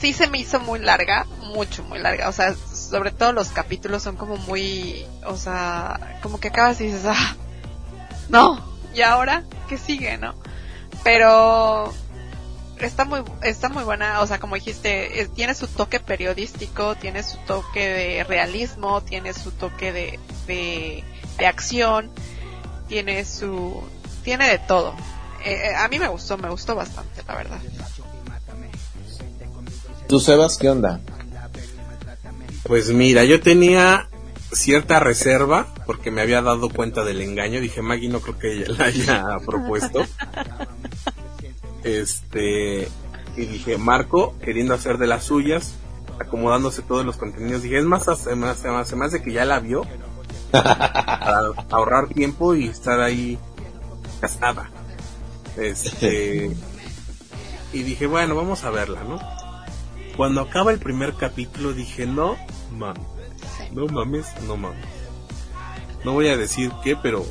Sí 0.00 0.12
se 0.12 0.26
me 0.26 0.38
hizo 0.38 0.60
muy 0.60 0.80
larga. 0.80 1.26
Mucho, 1.54 1.84
muy 1.84 2.00
larga. 2.00 2.28
O 2.28 2.32
sea, 2.32 2.54
sobre 2.54 3.12
todo 3.12 3.32
los 3.32 3.48
capítulos 3.48 4.02
son 4.02 4.16
como 4.16 4.36
muy. 4.36 5.06
O 5.26 5.36
sea, 5.36 6.18
como 6.22 6.40
que 6.40 6.48
acabas 6.48 6.80
y 6.80 6.86
dices, 6.86 7.04
ah, 7.06 7.36
no, 8.28 8.60
¿y 8.94 9.02
ahora 9.02 9.44
qué 9.68 9.78
sigue, 9.78 10.18
no? 10.18 10.34
Pero 11.04 11.92
está 12.78 13.04
muy 13.04 13.22
está 13.42 13.68
muy 13.68 13.84
buena, 13.84 14.20
o 14.20 14.26
sea, 14.26 14.40
como 14.40 14.54
dijiste, 14.56 15.20
eh, 15.20 15.28
tiene 15.28 15.54
su 15.54 15.68
toque 15.68 16.00
periodístico, 16.00 16.96
tiene 16.96 17.22
su 17.22 17.36
toque 17.46 17.86
de 17.86 18.24
realismo, 18.24 19.02
tiene 19.02 19.32
su 19.32 19.50
toque 19.52 19.92
de 19.92 20.18
de, 20.46 21.04
de 21.38 21.46
acción, 21.46 22.10
tiene 22.88 23.24
su 23.24 23.82
tiene 24.24 24.48
de 24.48 24.58
todo. 24.58 24.94
Eh, 25.44 25.52
eh, 25.52 25.74
a 25.76 25.86
mí 25.88 25.98
me 25.98 26.08
gustó, 26.08 26.38
me 26.38 26.48
gustó 26.48 26.74
bastante, 26.74 27.22
la 27.28 27.36
verdad. 27.36 27.60
tú 30.08 30.20
Sebas 30.20 30.56
qué 30.58 30.70
onda 30.70 31.00
Pues 32.62 32.90
mira, 32.90 33.24
yo 33.24 33.40
tenía 33.40 34.08
cierta 34.52 35.00
reserva 35.00 35.74
porque 35.86 36.10
me 36.10 36.22
había 36.22 36.40
dado 36.40 36.70
cuenta 36.70 37.04
del 37.04 37.20
engaño. 37.20 37.60
Dije, 37.60 37.82
Maggie 37.82 38.08
no 38.08 38.20
creo 38.20 38.38
que 38.38 38.52
ella 38.52 38.66
la 38.78 38.84
haya 38.86 39.38
propuesto. 39.44 40.06
Este, 41.84 42.88
y 43.36 43.44
dije, 43.46 43.78
Marco 43.78 44.34
queriendo 44.42 44.74
hacer 44.74 44.98
de 44.98 45.06
las 45.06 45.24
suyas, 45.24 45.74
acomodándose 46.18 46.82
todos 46.82 47.04
los 47.04 47.16
contenidos. 47.16 47.62
Dije, 47.62 47.78
es 47.78 47.84
más, 47.84 48.04
se 48.04 48.34
me, 48.34 48.48
hace, 48.48 48.96
me 48.96 49.04
hace 49.04 49.22
que 49.22 49.32
ya 49.32 49.44
la 49.44 49.60
vio 49.60 49.82
para 50.50 51.50
ahorrar 51.70 52.08
tiempo 52.08 52.54
y 52.54 52.68
estar 52.68 53.00
ahí 53.00 53.38
casada. 54.20 54.70
Este, 55.56 56.50
y 57.72 57.82
dije, 57.82 58.06
bueno, 58.06 58.34
vamos 58.34 58.64
a 58.64 58.70
verla, 58.70 59.02
¿no? 59.04 59.18
Cuando 60.16 60.40
acaba 60.40 60.72
el 60.72 60.78
primer 60.78 61.14
capítulo 61.14 61.72
dije, 61.72 62.06
no 62.06 62.36
mames, 62.72 63.02
no 63.72 63.86
mames, 63.86 64.26
no 64.46 64.56
mames. 64.56 64.86
No 66.04 66.12
voy 66.12 66.28
a 66.28 66.36
decir 66.36 66.70
qué, 66.82 66.96
pero 66.96 67.24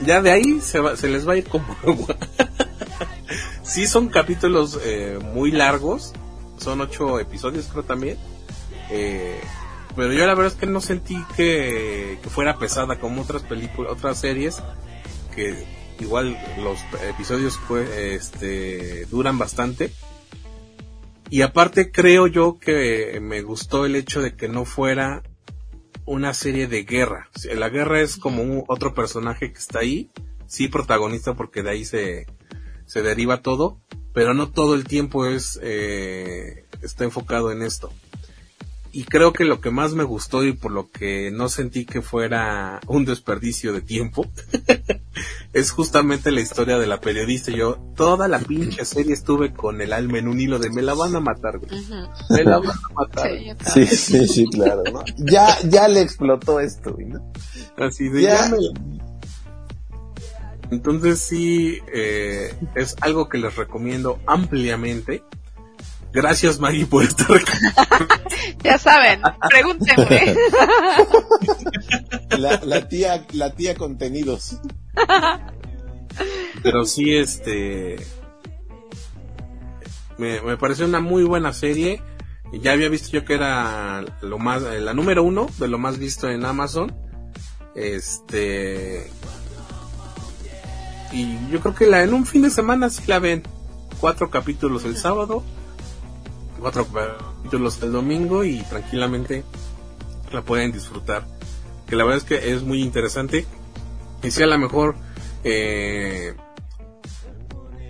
ya 0.00 0.22
de 0.22 0.30
ahí 0.30 0.60
se, 0.60 0.80
va, 0.80 0.96
se 0.96 1.08
les 1.08 1.28
va 1.28 1.34
a 1.34 1.36
ir 1.36 1.48
como 1.48 1.76
agua. 1.86 2.16
Sí 3.62 3.86
son 3.86 4.08
capítulos 4.08 4.78
eh, 4.84 5.18
muy 5.34 5.50
largos, 5.50 6.12
son 6.58 6.80
ocho 6.80 7.18
episodios 7.20 7.66
creo 7.66 7.84
también. 7.84 8.18
Eh, 8.90 9.40
pero 9.96 10.12
yo 10.12 10.26
la 10.26 10.34
verdad 10.34 10.52
es 10.52 10.58
que 10.58 10.66
no 10.66 10.80
sentí 10.80 11.16
que, 11.36 12.18
que 12.22 12.30
fuera 12.30 12.58
pesada 12.58 12.98
como 12.98 13.22
otras 13.22 13.42
películas, 13.42 13.92
otras 13.92 14.20
series 14.20 14.62
que 15.34 15.66
igual 16.00 16.38
los 16.62 16.78
episodios 17.08 17.58
pues, 17.66 17.88
este, 17.90 19.06
duran 19.06 19.38
bastante 19.38 19.92
y 21.30 21.42
aparte 21.42 21.90
creo 21.90 22.26
yo 22.26 22.58
que 22.58 23.18
me 23.20 23.42
gustó 23.42 23.84
el 23.84 23.96
hecho 23.96 24.22
de 24.22 24.34
que 24.34 24.48
no 24.48 24.64
fuera 24.64 25.22
una 26.06 26.32
serie 26.32 26.68
de 26.68 26.84
guerra. 26.84 27.28
La 27.54 27.68
guerra 27.68 28.00
es 28.00 28.16
como 28.16 28.42
un, 28.42 28.64
otro 28.66 28.94
personaje 28.94 29.52
que 29.52 29.58
está 29.58 29.80
ahí, 29.80 30.10
sí 30.46 30.68
protagonista 30.68 31.34
porque 31.34 31.62
de 31.62 31.70
ahí 31.70 31.84
se, 31.84 32.26
se 32.88 33.02
deriva 33.02 33.42
todo, 33.42 33.78
pero 34.14 34.34
no 34.34 34.50
todo 34.50 34.74
el 34.74 34.84
tiempo 34.84 35.26
es, 35.26 35.60
eh, 35.62 36.64
está 36.82 37.04
enfocado 37.04 37.52
en 37.52 37.62
esto. 37.62 37.92
Y 38.90 39.04
creo 39.04 39.34
que 39.34 39.44
lo 39.44 39.60
que 39.60 39.70
más 39.70 39.92
me 39.92 40.02
gustó 40.02 40.42
y 40.44 40.54
por 40.54 40.72
lo 40.72 40.90
que 40.90 41.30
no 41.30 41.50
sentí 41.50 41.84
que 41.84 42.00
fuera 42.00 42.80
un 42.86 43.04
desperdicio 43.04 43.74
de 43.74 43.82
tiempo 43.82 44.26
es 45.52 45.70
justamente 45.70 46.30
la 46.30 46.40
historia 46.40 46.78
de 46.78 46.86
la 46.86 46.98
periodista. 46.98 47.52
Yo 47.52 47.78
toda 47.94 48.26
la 48.26 48.38
pinche 48.38 48.86
serie 48.86 49.12
estuve 49.12 49.52
con 49.52 49.82
el 49.82 49.92
alma 49.92 50.18
en 50.18 50.26
un 50.26 50.40
hilo 50.40 50.58
de 50.58 50.70
me 50.70 50.80
la 50.80 50.94
van 50.94 51.14
a 51.14 51.20
matar, 51.20 51.58
güey. 51.58 51.70
Me 52.30 52.44
la 52.44 52.58
van 52.58 52.70
a 52.70 52.94
matar. 52.94 53.30
Sí, 53.74 53.86
sí, 53.86 54.26
sí, 54.26 54.46
claro, 54.46 54.82
¿no? 54.90 55.04
Ya, 55.18 55.46
ya 55.68 55.86
le 55.86 56.00
explotó 56.00 56.58
esto, 56.58 56.94
güey, 56.94 57.08
¿no? 57.08 57.30
Así 57.76 58.08
de 58.08 58.22
ya, 58.22 58.48
me 58.48 58.56
Entonces 60.70 61.20
sí, 61.20 61.80
eh, 61.92 62.54
es 62.74 62.96
algo 63.00 63.28
que 63.28 63.38
les 63.38 63.56
recomiendo 63.56 64.20
ampliamente. 64.26 65.22
Gracias 66.12 66.58
Maggie 66.58 66.86
por 66.86 67.04
estar 67.04 67.28
Ya 68.64 68.78
saben, 68.78 69.20
pregúntenme. 69.48 70.36
La, 72.38 72.60
la, 72.62 72.88
tía, 72.88 73.26
la 73.32 73.50
tía 73.54 73.74
contenidos. 73.74 74.60
Pero 76.62 76.84
sí, 76.84 77.16
este, 77.16 77.96
me, 80.18 80.40
me 80.40 80.56
pareció 80.56 80.86
una 80.86 81.00
muy 81.00 81.24
buena 81.24 81.52
serie. 81.52 82.02
Ya 82.52 82.72
había 82.72 82.88
visto 82.88 83.10
yo 83.10 83.24
que 83.24 83.34
era 83.34 84.04
lo 84.22 84.38
más, 84.38 84.62
la 84.62 84.94
número 84.94 85.22
uno 85.22 85.48
de 85.58 85.68
lo 85.68 85.78
más 85.78 85.98
visto 85.98 86.28
en 86.28 86.44
Amazon. 86.44 86.94
Este, 87.74 89.10
y 91.12 91.38
yo 91.50 91.60
creo 91.60 91.74
que 91.74 91.86
la 91.86 92.02
en 92.02 92.14
un 92.14 92.26
fin 92.26 92.42
de 92.42 92.50
semana 92.50 92.90
sí 92.90 93.02
la 93.06 93.18
ven. 93.18 93.42
Cuatro 94.00 94.30
capítulos 94.30 94.84
el 94.84 94.96
sábado 94.96 95.42
cuatro 96.58 96.86
capítulos 96.86 97.82
el 97.82 97.92
domingo 97.92 98.44
y 98.44 98.60
tranquilamente 98.62 99.44
la 100.32 100.42
pueden 100.42 100.72
disfrutar. 100.72 101.24
Que 101.86 101.96
la 101.96 102.04
verdad 102.04 102.18
es 102.18 102.24
que 102.24 102.52
es 102.52 102.62
muy 102.62 102.82
interesante. 102.82 103.46
Y 104.22 104.30
si 104.30 104.42
a 104.42 104.46
lo 104.46 104.58
mejor 104.58 104.96
eh, 105.44 106.34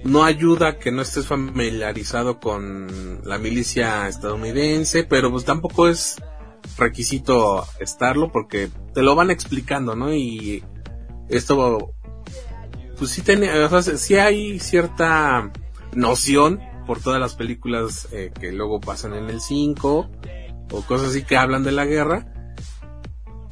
no 0.04 0.24
ayuda 0.24 0.78
que 0.78 0.92
no 0.92 1.02
estés 1.02 1.26
familiarizado 1.26 2.38
con 2.38 3.20
la 3.24 3.38
milicia 3.38 4.08
estadounidense, 4.08 5.04
pero 5.04 5.30
pues 5.30 5.44
tampoco 5.44 5.88
es 5.88 6.22
requisito 6.76 7.66
estarlo 7.80 8.30
porque 8.30 8.70
te 8.94 9.02
lo 9.02 9.14
van 9.14 9.30
explicando, 9.30 9.96
¿no? 9.96 10.12
Y 10.12 10.62
esto, 11.28 11.94
pues 12.98 13.10
sí, 13.12 13.22
tiene, 13.22 13.50
o 13.50 13.80
hay 14.20 14.58
cierta 14.58 15.50
noción 15.94 16.60
por 16.86 17.00
todas 17.00 17.20
las 17.20 17.34
películas 17.34 18.08
eh, 18.12 18.32
que 18.38 18.52
luego 18.52 18.80
pasan 18.80 19.14
en 19.14 19.30
el 19.30 19.40
5 19.40 20.10
o 20.70 20.82
cosas 20.82 21.10
así 21.10 21.22
que 21.22 21.36
hablan 21.36 21.64
de 21.64 21.72
la 21.72 21.84
guerra 21.84 22.26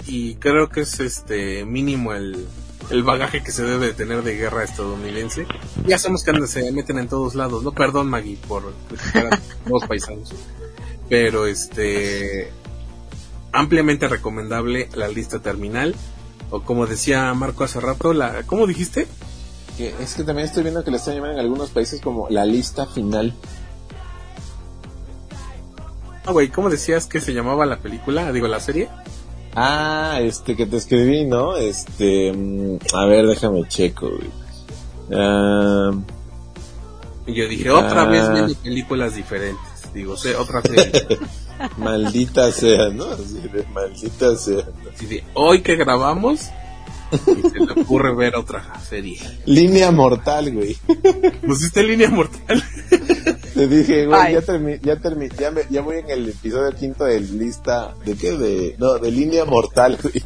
y 0.07 0.37
creo 0.37 0.69
que 0.69 0.81
es 0.83 1.01
este 1.01 1.65
mínimo 1.65 2.13
el, 2.13 2.47
el 2.91 3.03
bagaje 3.03 3.43
que 3.43 3.53
se 3.53 3.65
debe 3.65 3.87
de 3.87 3.93
tener 3.93 4.23
de 4.23 4.37
guerra 4.37 4.65
estadounidense. 4.65 5.47
Ya 5.87 5.99
sabemos 5.99 6.23
que 6.23 6.47
se 6.47 6.71
meten 6.73 6.99
en 6.99 7.09
todos 7.09 7.35
lados, 7.35 7.63
no 7.63 7.73
perdón 7.73 8.09
Maggie 8.09 8.39
por 8.49 8.73
criticar 8.89 9.41
los 9.67 9.85
paisanos, 9.85 10.33
pero 11.09 11.47
este 11.47 12.51
ampliamente 13.53 14.09
recomendable 14.09 14.89
la 14.95 15.09
lista 15.09 15.41
terminal 15.41 15.95
o 16.51 16.63
como 16.63 16.87
decía 16.87 17.33
Marco 17.35 17.65
hace 17.65 17.81
rato, 17.81 18.13
la 18.13 18.43
¿cómo 18.45 18.67
dijiste? 18.67 19.09
Es 19.85 20.15
que 20.15 20.25
también 20.25 20.47
estoy 20.49 20.63
viendo 20.63 20.83
que 20.85 20.91
le 20.91 20.97
están 20.97 21.15
llamando 21.15 21.35
en 21.35 21.41
algunos 21.41 21.71
países 21.71 22.01
como 22.01 22.29
la 22.31 22.45
lista 22.45 22.87
final. 22.87 23.35
Ah, 26.25 26.33
güey, 26.33 26.49
¿cómo 26.49 26.71
decías 26.71 27.07
que 27.07 27.21
se 27.21 27.33
llamaba 27.33 27.67
la 27.67 27.79
película? 27.79 28.33
Digo, 28.33 28.49
la 28.49 28.59
serie. 28.61 28.89
Ah, 29.55 30.19
este 30.21 30.57
que 30.57 30.67
te 30.67 30.77
escribí, 30.77 31.25
¿no? 31.25 31.57
Este, 31.57 32.33
mm, 32.33 32.79
a 32.95 33.07
ver, 33.07 33.27
déjame 33.27 33.67
checo, 33.69 34.09
güey. 34.09 34.31
Ah, 35.13 35.93
y 37.27 37.35
yo 37.35 37.49
dije, 37.49 37.71
otra 37.71 38.05
vez 38.07 38.23
ah. 38.23 38.33
viendo 38.33 38.55
películas 38.55 39.15
diferentes. 39.15 39.93
Digo, 39.95 40.17
sé, 40.17 40.37
otra 40.37 40.63
serie. 40.63 40.93
maldita 41.79 42.51
sea, 42.53 42.89
¿no? 42.89 43.07
maldita 43.73 44.37
sea. 44.37 44.65
hoy 45.35 45.63
que 45.63 45.77
grabamos, 45.77 46.51
y 47.13 47.49
se 47.49 47.59
le 47.61 47.83
ocurre 47.83 48.15
ver 48.15 48.37
otra 48.37 48.79
serie. 48.81 49.19
Línea 49.45 49.91
mortal, 49.91 50.53
güey. 50.53 50.77
¿Pusiste 51.47 51.83
línea 51.83 52.11
mortal? 52.11 52.63
Te 53.55 53.67
dije, 53.69 54.07
güey, 54.07 54.35
ya 54.35 54.43
terminé, 54.43 54.81
ya, 54.83 54.97
termi 54.97 55.29
ya, 55.39 55.51
me, 55.51 55.63
ya 55.71 55.81
voy 55.81 55.97
en 55.99 56.11
el 56.11 56.29
episodio 56.29 56.77
quinto 56.77 57.05
de 57.05 57.21
lista, 57.21 57.95
¿de 58.05 58.15
qué? 58.15 58.33
De, 58.33 58.77
no, 58.79 58.99
de 58.99 59.11
línea 59.11 59.47
mortal, 59.47 59.99
güey. 60.03 60.23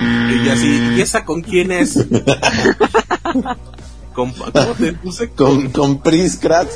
Y 0.00 0.48
así, 0.48 0.94
¿y 0.96 1.00
esa 1.00 1.24
con 1.24 1.42
quién 1.42 1.70
es? 1.70 1.94
¿Con, 4.12 4.32
¿Cómo 4.32 4.74
te 4.78 4.92
puse? 4.94 5.30
Con, 5.30 5.70
con 5.70 6.02
Prince 6.02 6.38
Krat. 6.40 6.68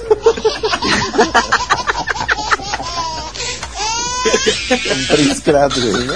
con 4.69 5.17
Prince 5.17 5.43
Krat, 5.43 5.73
güey, 5.77 6.07
¿no? 6.07 6.15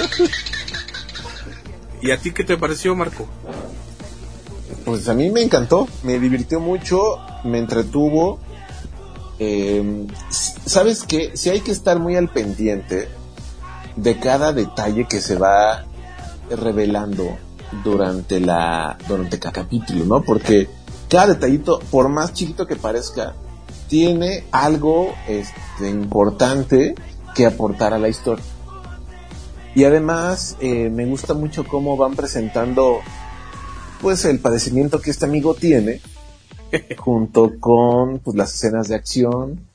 ¿Y 2.05 2.11
a 2.11 2.19
ti 2.19 2.31
qué 2.31 2.43
te 2.43 2.55
pareció, 2.55 2.95
Marco? 2.95 3.25
Pues 4.85 5.09
a 5.09 5.15
mí 5.15 5.31
me 5.31 5.41
encantó, 5.41 5.87
me 6.03 6.19
divirtió 6.19 6.59
mucho, 6.59 7.17
me 7.43 7.57
entretuvo. 7.57 8.37
Em, 9.39 10.05
¿Sabes 10.29 11.01
qué? 11.01 11.31
Si 11.33 11.49
hay 11.49 11.61
que 11.61 11.71
estar 11.71 11.97
muy 11.97 12.15
al 12.15 12.29
pendiente 12.29 13.09
de 13.95 14.19
cada 14.19 14.53
detalle 14.53 15.07
que 15.07 15.19
se 15.19 15.35
va 15.35 15.85
revelando 16.47 17.39
durante 17.83 18.39
la 18.39 18.99
durante 19.07 19.39
cada 19.39 19.63
capítulo, 19.63 20.05
¿no? 20.05 20.21
Porque 20.21 20.69
cada 21.09 21.33
detallito, 21.33 21.79
por 21.89 22.09
más 22.09 22.33
chiquito 22.33 22.67
que 22.67 22.75
parezca, 22.75 23.33
tiene 23.87 24.43
algo 24.51 25.15
este, 25.27 25.89
importante 25.89 26.93
que 27.33 27.47
aportar 27.47 27.95
a 27.95 27.97
la 27.97 28.09
historia. 28.09 28.45
Y 29.75 29.83
además 29.83 30.57
eh, 30.61 30.89
me 30.89 31.05
gusta 31.05 31.33
mucho 31.33 31.65
cómo 31.67 31.97
van 31.97 32.15
presentando 32.15 32.99
pues 34.01 34.23
el 34.25 34.39
padecimiento 34.39 35.01
que 35.01 35.11
este 35.11 35.25
amigo 35.25 35.53
tiene 35.53 36.01
junto 36.97 37.59
con 37.59 38.19
pues, 38.19 38.37
las 38.37 38.53
escenas 38.55 38.87
de 38.87 38.95
acción 38.95 39.67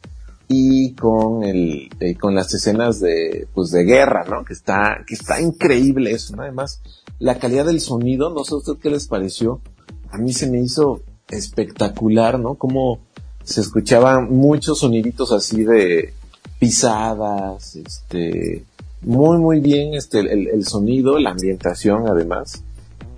y 0.49 0.95
con 0.95 1.45
el 1.45 1.91
eh, 2.01 2.17
con 2.17 2.35
las 2.35 2.53
escenas 2.53 2.99
de 2.99 3.47
pues 3.55 3.71
de 3.71 3.85
guerra 3.85 4.25
no 4.25 4.45
que 4.45 4.53
está 4.53 5.05
que 5.07 5.15
está 5.15 5.41
increíble 5.41 6.11
eso 6.11 6.35
¿no? 6.35 6.43
además 6.43 6.81
la 7.21 7.39
calidad 7.39 7.67
del 7.67 7.81
sonido 7.81 8.31
no 8.31 8.43
sé 8.45 8.55
a 8.55 8.59
usted 8.59 8.73
qué 8.83 8.91
les 8.91 9.07
pareció 9.07 9.61
a 10.11 10.19
mí 10.19 10.33
se 10.33 10.51
me 10.51 10.61
hizo 10.61 11.03
espectacular 11.29 12.41
no 12.41 12.57
como 12.57 12.99
se 13.45 13.61
escuchaban 13.61 14.29
muchos 14.33 14.81
soniditos 14.81 15.31
así 15.31 15.63
de 15.63 16.15
pisadas 16.59 17.77
este 17.77 18.65
muy 19.03 19.39
muy 19.39 19.61
bien 19.61 19.95
este 19.95 20.21
el, 20.21 20.49
el 20.49 20.67
sonido, 20.67 21.19
la 21.19 21.31
ambientación 21.31 22.07
además 22.09 22.65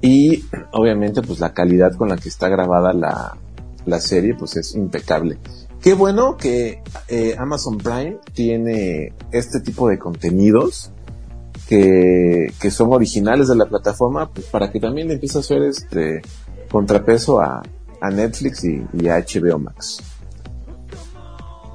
y 0.01 0.45
obviamente 0.73 1.23
pues 1.23 1.39
la 1.41 1.55
calidad 1.55 1.93
con 1.95 2.09
la 2.09 2.17
que 2.17 2.29
está 2.29 2.49
grabada 2.49 2.93
la, 2.93 3.37
la 3.87 4.01
serie 4.01 4.35
pues 4.35 4.57
es 4.57 4.75
impecable. 4.75 5.39
Qué 5.81 5.95
bueno 5.95 6.37
que 6.37 6.83
eh, 7.09 7.35
Amazon 7.39 7.79
Prime 7.79 8.19
tiene 8.35 9.13
este 9.33 9.61
tipo 9.61 9.89
de 9.89 9.99
contenidos 9.99 10.93
que, 11.69 12.53
que 12.61 12.71
son 12.71 12.93
originales 12.93 13.49
de 13.49 13.57
la 13.57 13.67
plataforma 13.67 14.29
pues, 14.31 14.47
para 14.47 14.71
que 14.71 14.81
también 14.81 15.11
empiece 15.11 15.39
a 15.39 15.41
hacer 15.41 15.63
este 15.63 16.23
contrapeso 16.71 17.41
a, 17.41 17.63
a 18.01 18.11
Netflix 18.11 18.65
y, 18.65 18.85
y 18.93 19.09
a 19.09 19.19
HBO 19.19 19.59
Max. 19.59 20.03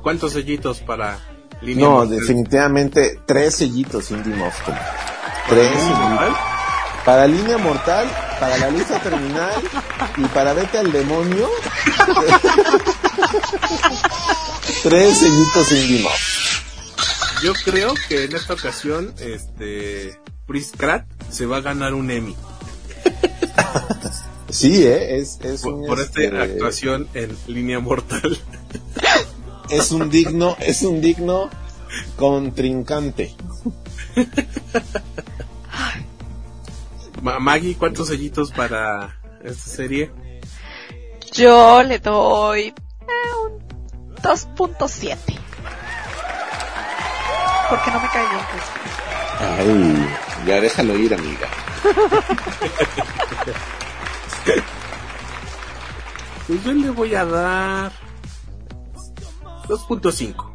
¿Cuántos 0.03 0.33
sellitos 0.33 0.81
para 0.81 1.17
línea 1.61 1.85
No, 1.85 2.05
definitivamente 2.05 3.19
tres 3.25 3.55
sellitos 3.55 4.11
Indie 4.11 4.35
Moscow. 4.35 4.75
Tres 5.49 5.71
sellitos. 5.71 6.37
Para 7.05 7.25
Línea 7.25 7.57
Mortal, 7.57 8.07
para 8.39 8.57
la 8.57 8.69
lista 8.69 8.99
terminal 8.99 9.53
y 10.17 10.25
para 10.25 10.53
Vete 10.53 10.77
al 10.77 10.91
Demonio. 10.91 11.49
tres 14.83 15.17
sellitos 15.17 15.71
Indie 15.71 16.03
Moscow. 16.03 16.37
Yo 17.43 17.53
creo 17.63 17.93
que 18.09 18.25
en 18.25 18.35
esta 18.35 18.53
ocasión, 18.53 19.13
este, 19.19 20.19
Chris 20.47 20.71
Pratt 20.75 21.05
se 21.29 21.45
va 21.45 21.57
a 21.57 21.61
ganar 21.61 21.93
un 21.93 22.09
Emmy 22.09 22.35
Sí, 24.49 24.83
eh, 24.83 25.19
es, 25.19 25.39
es 25.41 25.61
por, 25.61 25.73
un, 25.73 25.85
por 25.85 25.99
esta 25.99 26.21
este, 26.21 26.41
actuación 26.41 27.07
en 27.13 27.37
línea 27.47 27.79
mortal. 27.79 28.37
es 29.69 29.91
un 29.91 30.09
digno, 30.09 30.55
es 30.59 30.81
un 30.83 31.01
digno 31.01 31.49
contrincante. 32.15 33.35
Ma- 37.21 37.39
Maggie, 37.39 37.75
¿cuántos 37.75 38.07
sellitos 38.09 38.51
para 38.51 39.17
esta 39.43 39.69
serie? 39.69 40.11
Yo 41.33 41.83
le 41.83 41.99
doy 41.99 42.67
eh, 42.67 42.73
un 43.45 44.15
2.7. 44.17 45.17
Porque 47.69 47.91
no 47.91 47.99
me 47.99 48.07
cae 48.09 48.25
bien. 48.29 48.41
pues. 48.51 48.63
Ay, 49.39 50.07
ya 50.47 50.61
déjalo 50.61 50.97
ir, 50.97 51.13
amiga. 51.13 51.47
Pues 56.47 56.63
yo 56.63 56.71
le 56.71 56.89
voy 56.91 57.13
a 57.13 57.25
dar 57.25 57.91
2.5. 59.67 60.53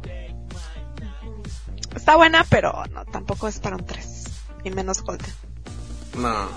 Está 1.95 2.15
buena, 2.15 2.45
pero 2.49 2.83
no, 2.91 3.05
tampoco 3.05 3.47
es 3.47 3.59
para 3.59 3.75
un 3.75 3.85
3. 3.85 4.23
Y 4.63 4.71
menos 4.71 5.01
Golden. 5.03 5.27
No. 6.17 6.47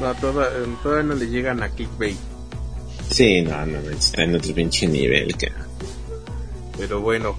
No, 0.00 0.14
toda- 0.14 0.50
todavía 0.82 1.04
no 1.04 1.14
le 1.14 1.26
llegan 1.28 1.62
a 1.62 1.68
clickbait. 1.68 2.16
Sí, 3.10 3.42
no, 3.42 3.66
no, 3.66 3.80
no, 3.80 3.90
está 3.90 4.22
en 4.22 4.34
otro 4.36 4.54
pinche 4.54 4.86
nivel, 4.86 5.36
que 5.36 5.52
Pero 6.78 7.00
bueno, 7.00 7.36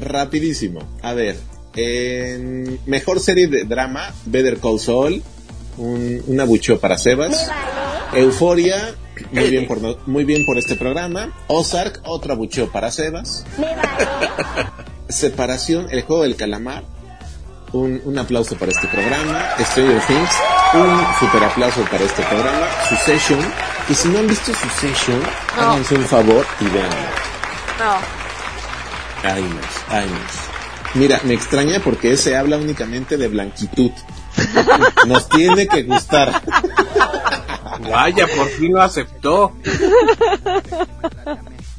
Rapidísimo. 0.00 0.80
A 1.02 1.12
ver, 1.12 1.36
en 1.76 2.80
mejor 2.86 3.20
serie 3.20 3.46
de 3.46 3.64
drama, 3.64 4.10
Better 4.24 4.58
Call 4.58 4.80
Saul, 4.80 5.22
un, 5.76 6.22
un 6.26 6.40
abucheo 6.40 6.80
para 6.80 6.96
Sebas. 6.96 7.50
Euforia, 8.14 8.94
muy 9.30 9.50
bien 9.50 9.66
por 9.66 9.80
no- 9.80 9.96
muy 10.06 10.24
bien 10.24 10.44
por 10.46 10.58
este 10.58 10.74
programa. 10.76 11.32
Ozark, 11.48 12.00
otro 12.04 12.32
abucheo 12.32 12.70
para 12.72 12.90
Sebas. 12.90 13.44
Separación, 15.08 15.88
el 15.90 16.02
juego 16.02 16.22
del 16.22 16.36
calamar. 16.36 16.84
Un, 17.72 18.02
un 18.04 18.18
aplauso 18.18 18.54
para 18.56 18.70
este 18.70 18.86
programa. 18.88 19.48
Stranger 19.58 20.00
Things, 20.06 20.30
un 20.74 21.00
super 21.20 21.42
aplauso 21.44 21.80
para 21.90 22.04
este 22.04 22.22
programa. 22.24 22.66
Succession, 22.88 23.38
y 23.88 23.94
si 23.94 24.08
no 24.08 24.18
han 24.18 24.26
visto 24.26 24.52
Succession, 24.54 25.18
No. 25.56 25.62
háganse 25.62 25.94
un 25.94 26.04
favor 26.04 26.44
y 26.60 26.64
veanlo. 26.64 26.96
No. 27.78 27.96
Ay, 29.30 29.42
nos, 29.42 29.64
ay, 29.94 30.06
nos. 30.06 30.94
Mira, 30.96 31.20
me 31.24 31.32
extraña 31.32 31.80
porque 31.82 32.12
ese 32.12 32.36
habla 32.36 32.58
únicamente 32.58 33.16
de 33.16 33.28
blanquitud. 33.28 33.90
Nos 35.06 35.26
tiene 35.30 35.66
que 35.66 35.84
gustar. 35.84 36.42
Vaya, 37.90 38.26
por 38.36 38.46
fin 38.48 38.72
lo 38.72 38.82
aceptó. 38.82 39.52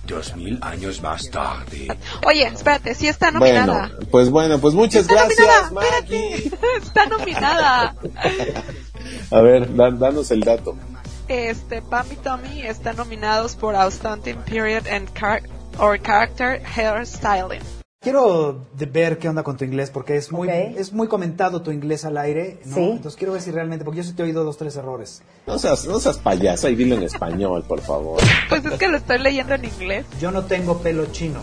Dos 0.08 0.36
mil 0.36 0.60
años 0.62 1.02
más 1.02 1.30
tarde. 1.30 1.88
Oye, 2.28 2.46
espérate, 2.48 2.94
sí 2.94 3.08
está 3.08 3.32
Bueno, 3.32 3.66
nominada. 3.66 3.92
pues 4.12 4.30
bueno, 4.30 4.60
pues 4.60 4.74
muchas 4.74 5.04
Está 5.04 5.14
gracias. 5.28 5.72
nominada, 5.72 5.98
espérate. 6.00 6.52
Está 6.84 7.06
nominada. 7.06 7.96
A 9.32 9.42
ver, 9.42 9.74
da- 9.76 9.92
danos 9.92 10.30
el 10.32 10.42
dato. 10.42 10.76
Este, 11.30 11.82
Pam 11.82 12.06
y 12.12 12.16
Tommy 12.18 12.62
están 12.64 12.98
nominados 12.98 13.56
por 13.56 13.76
Outstanding 13.76 14.36
Period 14.44 14.88
and 14.88 15.08
Char 15.18 15.42
or 15.80 15.98
Character 15.98 16.62
Hairstyling. 16.66 17.62
Quiero 18.04 18.58
de 18.74 18.86
ver 18.86 19.18
qué 19.18 19.30
onda 19.30 19.44
con 19.44 19.56
tu 19.56 19.64
inglés, 19.64 19.90
porque 19.90 20.18
es 20.18 20.30
muy, 20.32 20.50
es 20.50 20.92
muy 20.92 21.08
comentado 21.08 21.62
tu 21.62 21.72
inglés 21.72 22.04
al 22.04 22.18
aire, 22.18 22.60
¿no? 22.66 22.76
Sí. 22.76 22.82
Entonces 22.84 23.16
quiero 23.16 23.32
ver 23.32 23.42
si 23.42 23.52
realmente, 23.52 23.86
porque 23.86 24.00
yo 24.00 24.04
sí 24.04 24.12
te 24.12 24.24
he 24.24 24.26
oído 24.26 24.44
dos, 24.44 24.58
tres 24.58 24.76
errores. 24.76 25.22
No 25.48 25.58
seas, 25.58 25.86
no 25.86 26.00
seas 26.02 26.18
payasa 26.18 26.70
y 26.70 26.76
dilo 26.76 26.96
en 26.96 27.04
español, 27.04 27.64
por 27.66 27.80
favor. 27.82 28.22
Pues 28.50 28.66
es 28.66 28.74
que 28.74 28.90
lo 28.90 28.98
estoy 28.98 29.20
leyendo 29.20 29.54
en 29.56 29.64
inglés. 29.66 30.06
Yo 30.20 30.32
no 30.32 30.44
tengo 30.44 30.80
pelo 30.80 31.06
chino. 31.08 31.40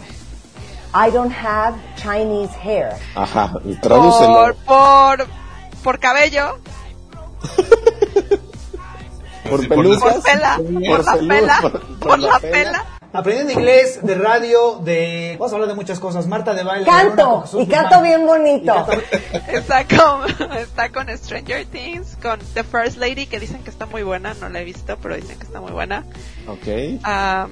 I 0.93 1.11
don't 1.11 1.33
have 1.33 1.77
Chinese 1.97 2.53
hair. 2.63 2.91
Ajá, 3.15 3.53
Por, 3.53 3.63
tradúcelo. 3.81 4.55
por, 4.67 5.27
por 5.83 5.99
cabello, 5.99 6.59
Por 9.49 9.67
por 9.67 9.69
pelucas. 9.69 10.17
pela, 10.23 10.57
por 10.87 11.05
la 11.05 11.15
pela, 11.17 11.59
por- 11.63 11.73
por, 11.81 11.99
por 11.99 12.19
la 12.19 12.29
la 12.33 12.39
pela. 12.41 12.85
Aprendiendo 13.13 13.53
inglés, 13.55 13.99
de 14.03 14.15
radio, 14.15 14.79
de... 14.85 15.35
Vamos 15.39 15.51
a 15.53 15.55
hablar 15.57 15.69
de 15.69 15.75
muchas 15.75 15.99
cosas. 15.99 16.27
Marta 16.29 16.55
de 16.55 16.63
baile. 16.63 16.87
Canto, 16.87 17.45
y 17.59 17.67
canto 17.67 18.01
bien 18.03 18.25
bonito. 18.25 18.87
Está 19.49 19.85
con, 19.85 20.31
está 20.57 20.91
con 20.93 21.09
Stranger 21.19 21.67
Things, 21.67 22.17
con 22.23 22.39
The 22.55 22.63
First 22.63 22.99
Lady, 22.99 23.27
que 23.27 23.41
dicen 23.41 23.65
que 23.65 23.71
está 23.71 23.87
muy 23.87 24.05
buena, 24.05 24.35
no 24.35 24.49
la 24.49 24.61
he 24.61 24.65
visto, 24.65 24.97
pero 25.03 25.17
dicen 25.17 25.37
que 25.39 25.45
está 25.45 25.61
muy 25.61 25.73
buena. 25.73 26.05
Ok. 26.47 26.67
Um, 27.05 27.51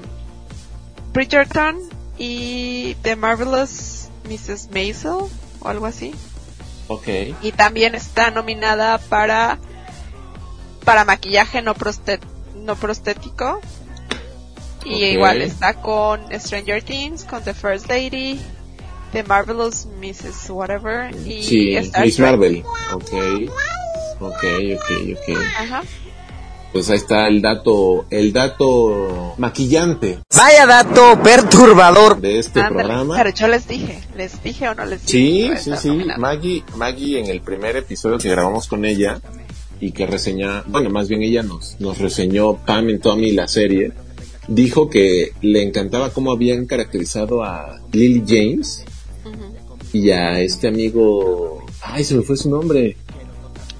Bridgerton 1.13 1.77
y 2.19 2.95
The 3.03 3.17
Marvelous 3.17 4.09
Mrs. 4.29 4.71
Maisel, 4.71 5.11
o 5.61 5.69
algo 5.69 5.87
así. 5.87 6.15
Ok. 6.87 7.09
Y 7.43 7.53
también 7.53 7.95
está 7.97 8.31
nominada 8.31 8.99
para 8.99 9.59
para 10.85 11.05
maquillaje 11.05 11.61
no, 11.63 11.75
prostet- 11.75 12.23
no 12.55 12.77
prostético. 12.77 13.61
Y 14.85 14.95
Ok. 14.95 15.13
igual 15.15 15.43
está 15.43 15.75
con 15.75 16.21
Stranger 16.39 16.83
Things, 16.83 17.25
con 17.25 17.43
The 17.43 17.55
First 17.55 17.89
Lady, 17.89 18.39
The 19.13 19.23
Marvelous 19.25 19.87
Mrs. 20.01 20.51
Whatever 20.51 21.15
y 21.27 21.43
Sí, 21.43 21.77
Star 21.77 22.05
Miss 22.05 22.17
Trek. 22.17 22.29
Marvel. 22.31 22.63
Ok. 22.93 23.13
Ok, 24.21 24.45
ok, 24.75 24.91
ok. 25.13 25.37
Ajá. 25.59 25.83
Pues 26.73 26.91
ahí 26.91 26.97
está 26.99 27.29
el 27.29 27.41
dato, 27.41 28.05
el 28.11 28.31
dato 28.33 29.33
maquillante 29.39 30.19
Vaya 30.37 30.67
dato 30.67 31.19
perturbador. 31.23 32.21
de 32.21 32.39
este 32.39 32.61
Ándale, 32.61 32.85
programa. 32.89 33.17
Pero 33.17 33.31
yo 33.35 33.49
les 33.49 33.67
dije, 33.67 34.01
les 34.17 34.43
dije 34.43 34.69
o 34.69 34.75
no 34.75 34.85
les 34.85 35.07
dije. 35.07 35.57
Sí, 35.57 35.71
sí, 35.73 35.77
sí. 35.81 36.07
Maggie, 36.19 36.63
Maggie 36.77 37.21
en 37.21 37.27
el 37.27 37.41
primer 37.41 37.77
episodio 37.77 38.19
que 38.19 38.29
grabamos 38.29 38.69
con 38.69 38.85
ella 38.85 39.19
y 39.81 39.93
que 39.93 40.07
reseña, 40.07 40.63
bueno, 40.67 40.91
más 40.91 41.09
bien 41.09 41.23
ella 41.23 41.43
nos, 41.43 41.77
nos 41.81 41.97
reseñó 41.99 42.55
Pam 42.57 42.89
and 42.89 43.01
Tommy 43.01 43.31
la 43.33 43.49
serie, 43.49 43.93
dijo 44.49 44.89
que 44.91 45.33
le 45.43 45.63
encantaba 45.63 46.11
cómo 46.11 46.33
habían 46.33 46.67
caracterizado 46.67 47.43
a 47.45 47.81
Lily 47.93 48.25
James 48.27 48.85
y 49.93 50.11
a 50.11 50.41
este 50.41 50.69
amigo, 50.69 51.65
ay, 51.83 52.05
se 52.05 52.15
me 52.15 52.23
fue 52.23 52.37
su 52.37 52.51
nombre, 52.51 52.97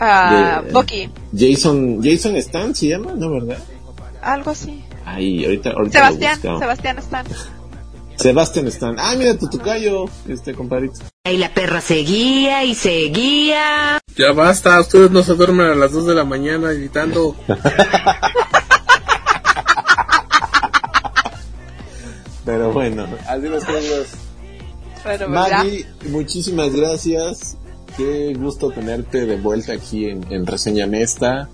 Ah, 0.01 0.63
de- 0.65 0.73
Bucky, 0.73 1.11
Jason, 1.37 2.01
Jason 2.03 2.37
Stan 2.37 2.73
se 2.75 2.87
llama, 2.89 3.15
¿no 3.17 3.31
verdad? 3.31 3.59
algo 4.23 4.51
así. 4.53 4.83
Ay, 5.05 5.45
ahorita, 5.45 5.71
ahorita 5.71 5.99
Sebastián, 5.99 6.41
lo. 6.45 6.59
Sebastián 6.61 6.99
Stan. 6.99 7.27
Sebastián 8.17 8.67
Stan. 8.69 8.97
Ah, 8.99 9.15
mira 9.19 9.37
tu 9.39 9.49
tocayo, 9.49 10.05
este 10.29 10.53
compadrito. 10.55 11.01
Y 11.25 11.37
la 11.37 11.53
perra 11.55 11.81
seguía 11.81 12.65
y 12.65 12.75
seguía. 12.75 13.99
Ya 14.17 14.33
basta, 14.33 14.81
ustedes 14.81 15.11
no 15.11 15.23
se 15.23 15.35
duermen 15.35 15.67
a 15.67 15.75
las 15.75 15.93
2 15.93 16.07
de 16.07 16.15
la 16.15 16.25
mañana 16.25 16.73
gritando. 16.73 17.35
Pero 22.49 22.73
bueno, 22.73 23.07
adiós 23.27 23.63
amigos. 23.65 24.07
Pero, 25.05 25.29
¿verdad? 25.29 25.59
Maggie, 25.59 25.85
muchísimas 26.09 26.75
gracias. 26.75 27.59
Qué 27.95 28.33
gusto 28.39 28.71
tenerte 28.71 29.27
de 29.27 29.37
vuelta 29.37 29.75
aquí 29.75 30.07
en, 30.07 30.25
en 30.33 30.47
Reseña 30.47 30.87
Mesta. 30.87 31.51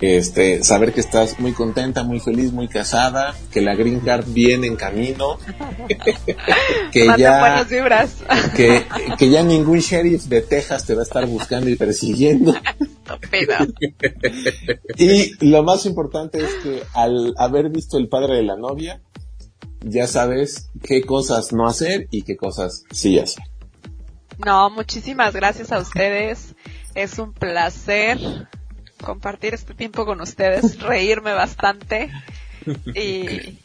este, 0.00 0.64
saber 0.64 0.94
que 0.94 1.00
estás 1.00 1.38
muy 1.40 1.52
contenta, 1.52 2.04
muy 2.04 2.20
feliz, 2.20 2.52
muy 2.52 2.68
casada, 2.68 3.34
que 3.52 3.60
la 3.60 3.74
green 3.74 4.00
card 4.00 4.24
viene 4.28 4.66
en 4.66 4.76
camino, 4.76 5.36
que 6.90 7.06
ya, 7.18 7.66
que, 8.56 8.86
que 9.18 9.28
ya 9.28 9.42
ningún 9.42 9.80
sheriff 9.80 10.24
de 10.24 10.40
Texas 10.40 10.86
te 10.86 10.94
va 10.94 11.00
a 11.00 11.04
estar 11.04 11.26
buscando 11.26 11.68
y 11.68 11.76
persiguiendo. 11.76 12.54
y 14.96 15.46
lo 15.46 15.62
más 15.64 15.84
importante 15.84 16.42
es 16.42 16.54
que 16.62 16.82
al 16.94 17.34
haber 17.36 17.68
visto 17.68 17.98
el 17.98 18.08
padre 18.08 18.36
de 18.36 18.42
la 18.42 18.56
novia, 18.56 19.02
ya 19.84 20.06
sabes 20.06 20.70
qué 20.82 21.02
cosas 21.02 21.52
no 21.52 21.66
hacer 21.66 22.08
y 22.10 22.22
qué 22.22 22.36
cosas 22.36 22.84
sí 22.90 23.18
hacer. 23.18 23.44
No, 24.38 24.70
muchísimas 24.70 25.34
gracias 25.34 25.70
a 25.70 25.78
ustedes. 25.78 26.54
Es 26.94 27.18
un 27.18 27.32
placer 27.32 28.18
compartir 29.02 29.54
este 29.54 29.74
tiempo 29.74 30.06
con 30.06 30.20
ustedes, 30.20 30.80
reírme 30.80 31.32
bastante 31.32 32.10
y 32.94 33.58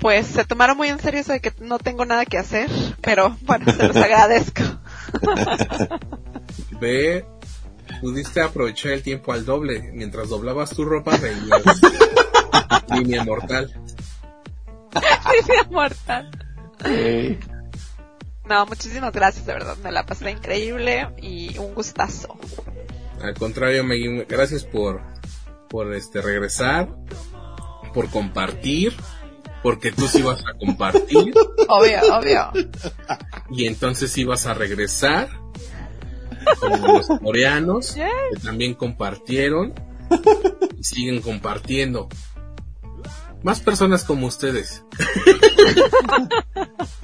pues 0.00 0.26
se 0.26 0.44
tomaron 0.44 0.76
muy 0.76 0.88
en 0.88 0.98
serio 0.98 1.20
eso 1.20 1.32
de 1.32 1.40
que 1.40 1.52
no 1.60 1.78
tengo 1.78 2.04
nada 2.04 2.26
que 2.26 2.38
hacer, 2.38 2.68
pero 3.00 3.36
bueno, 3.42 3.72
se 3.72 3.86
los 3.86 3.96
agradezco. 3.96 4.62
Ve, 6.80 7.24
pudiste 8.00 8.42
aprovechar 8.42 8.92
el 8.92 9.02
tiempo 9.02 9.32
al 9.32 9.44
doble, 9.44 9.90
mientras 9.92 10.28
doblabas 10.28 10.70
tu 10.70 10.84
ropa 10.84 11.16
reías. 11.16 11.62
Línea 12.90 13.24
mortal. 13.24 13.72
Mortal. 15.70 16.30
No, 18.48 18.66
muchísimas 18.66 19.12
gracias, 19.12 19.46
de 19.46 19.54
verdad, 19.54 19.76
me 19.82 19.90
la 19.90 20.04
pasé 20.04 20.30
increíble 20.30 21.08
y 21.22 21.56
un 21.58 21.74
gustazo. 21.74 22.38
Al 23.22 23.34
contrario, 23.34 23.84
Maggie, 23.84 24.26
gracias 24.28 24.64
por, 24.64 25.00
por 25.70 25.94
este 25.94 26.20
regresar, 26.20 26.94
por 27.94 28.10
compartir, 28.10 28.94
porque 29.62 29.92
tú 29.92 30.06
sí 30.08 30.20
vas 30.20 30.40
a 30.40 30.58
compartir. 30.58 31.32
obvio, 31.68 32.00
obvio. 32.18 32.50
Y 33.50 33.66
entonces 33.66 34.16
ibas 34.18 34.44
a 34.44 34.52
regresar 34.52 35.30
con 36.60 36.82
los 36.82 37.08
coreanos 37.08 37.94
que 38.34 38.40
también 38.42 38.74
compartieron 38.74 39.72
y 40.78 40.84
siguen 40.84 41.22
compartiendo. 41.22 42.08
Más 43.44 43.60
personas 43.60 44.04
como 44.04 44.26
ustedes. 44.26 44.82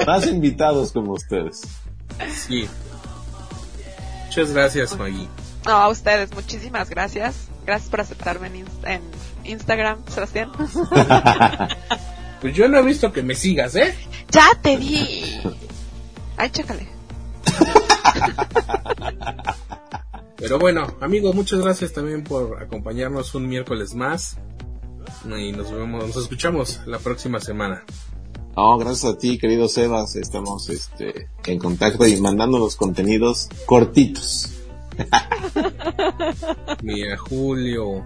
Más 0.06 0.26
invitados 0.26 0.90
como 0.90 1.12
ustedes. 1.12 1.60
Sí. 2.34 2.66
Muchas 4.24 4.50
gracias, 4.50 4.98
Maggie. 4.98 5.28
No, 5.66 5.72
a 5.72 5.88
ustedes, 5.90 6.32
muchísimas 6.32 6.88
gracias. 6.88 7.48
Gracias 7.66 7.90
por 7.90 8.00
aceptarme 8.00 8.46
en, 8.46 8.64
en 8.86 9.02
Instagram, 9.44 9.98
Sebastián. 10.08 10.50
pues 12.40 12.54
yo 12.54 12.68
no 12.68 12.78
he 12.78 12.82
visto 12.84 13.12
que 13.12 13.22
me 13.22 13.34
sigas, 13.34 13.76
¿eh? 13.76 13.94
Ya 14.30 14.48
te 14.62 14.78
di. 14.78 15.42
Ay, 16.38 16.48
chécale. 16.48 16.88
Pero 20.36 20.58
bueno, 20.58 20.86
amigo, 21.02 21.34
muchas 21.34 21.60
gracias 21.60 21.92
también 21.92 22.24
por 22.24 22.62
acompañarnos 22.62 23.34
un 23.34 23.46
miércoles 23.46 23.94
más. 23.94 24.38
Y 25.39 25.52
nos 25.52 25.70
vemos, 25.70 26.06
nos 26.06 26.16
escuchamos 26.16 26.81
la 26.86 26.98
próxima 26.98 27.40
semana. 27.40 27.85
No, 28.56 28.77
gracias 28.78 29.12
a 29.12 29.18
ti, 29.18 29.39
querido 29.39 29.68
Sebas. 29.68 30.16
Estamos 30.16 30.68
este, 30.68 31.28
en 31.47 31.59
contacto 31.59 32.06
y 32.06 32.20
mandando 32.20 32.59
los 32.59 32.77
contenidos 32.77 33.48
cortitos. 33.66 34.52
Mira, 36.82 37.16
julio, 37.16 38.05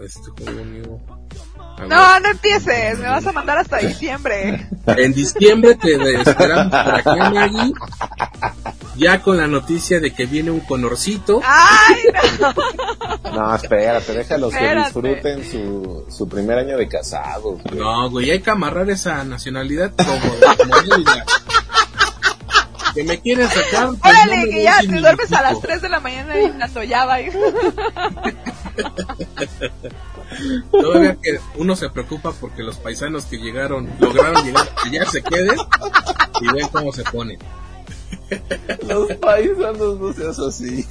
este 0.00 0.30
junio. 0.30 1.00
No, 1.88 2.20
no 2.20 2.28
empieces, 2.30 2.98
me 2.98 3.08
vas 3.08 3.26
a 3.26 3.32
mandar 3.32 3.58
hasta 3.58 3.78
diciembre. 3.78 4.68
En 4.86 5.12
diciembre 5.12 5.74
te 5.74 6.20
esperamos 6.20 6.70
para 6.70 7.02
que 7.02 7.10
Maggie, 7.10 7.74
ya 8.96 9.20
con 9.22 9.36
la 9.36 9.46
noticia 9.46 10.00
de 10.00 10.12
que 10.12 10.26
viene 10.26 10.50
un 10.50 10.60
conorcito. 10.60 11.40
¡Ay, 11.44 11.96
no! 12.40 12.54
No, 13.32 13.54
espérate, 13.54 14.12
déjalos 14.12 14.54
que 14.54 14.74
disfruten 14.74 15.50
su, 15.50 16.04
su 16.08 16.28
primer 16.28 16.58
año 16.58 16.76
de 16.76 16.88
casados. 16.88 17.60
No, 17.72 18.10
güey, 18.10 18.30
hay 18.30 18.40
que 18.40 18.50
amarrar 18.50 18.88
esa 18.90 19.24
nacionalidad 19.24 19.92
como, 19.96 20.20
como 20.56 20.74
que 22.94 23.02
me 23.02 23.20
quieren 23.20 23.48
sacar. 23.48 23.88
Pues 24.00 24.14
Órale, 24.14 24.48
que 24.50 24.62
ya 24.62 24.80
te 24.80 24.86
duermes 24.86 25.32
a 25.32 25.42
las 25.42 25.60
3 25.60 25.82
de 25.82 25.88
la 25.88 26.00
mañana 26.00 26.34
y 26.38 26.52
ya 26.88 27.04
va. 27.04 27.18
Todavía 30.70 31.16
que 31.20 31.40
uno 31.56 31.76
se 31.76 31.90
preocupa 31.90 32.32
porque 32.32 32.62
los 32.62 32.76
paisanos 32.76 33.24
que 33.24 33.38
llegaron, 33.38 33.90
lograron 33.98 34.44
llegar, 34.44 34.68
que 34.82 34.90
ya 34.90 35.04
se 35.06 35.22
queden 35.22 35.58
y 36.40 36.52
ven 36.52 36.68
cómo 36.68 36.92
se 36.92 37.02
ponen. 37.04 37.38
Los 38.88 39.12
paisanos 39.14 40.00
no 40.00 40.12
seas 40.12 40.38
así. 40.38 40.86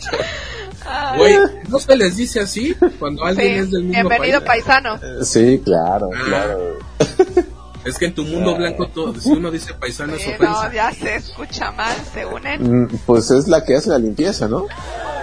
Güey, 1.17 1.37
¿no 1.69 1.79
se 1.79 1.95
les 1.95 2.17
dice 2.17 2.41
así 2.41 2.75
cuando 2.99 3.23
alguien 3.23 3.63
es 3.63 3.71
del 3.71 3.83
mismo 3.83 4.09
Bienvenido 4.09 4.43
paisano. 4.43 4.99
Sí, 5.23 5.61
claro, 5.63 6.09
ah. 6.13 6.23
claro. 6.25 6.79
Es 7.85 7.97
que 7.97 8.05
en 8.05 8.15
tu 8.15 8.23
mundo 8.23 8.55
blanco 8.55 8.87
todo, 8.87 9.13
si 9.19 9.29
uno 9.29 9.51
dice 9.51 9.73
paisano 9.73 10.15
es 10.15 10.25
ofensa. 10.25 10.69
No, 10.69 10.73
ya 10.73 10.93
se 10.93 11.15
escucha 11.15 11.69
mal, 11.73 11.93
se 12.13 12.25
unen. 12.25 12.83
Mm, 12.83 12.87
pues 13.05 13.29
es 13.29 13.49
la 13.49 13.65
que 13.65 13.75
hace 13.75 13.89
la 13.89 13.97
limpieza, 13.99 14.47
¿no? 14.47 14.67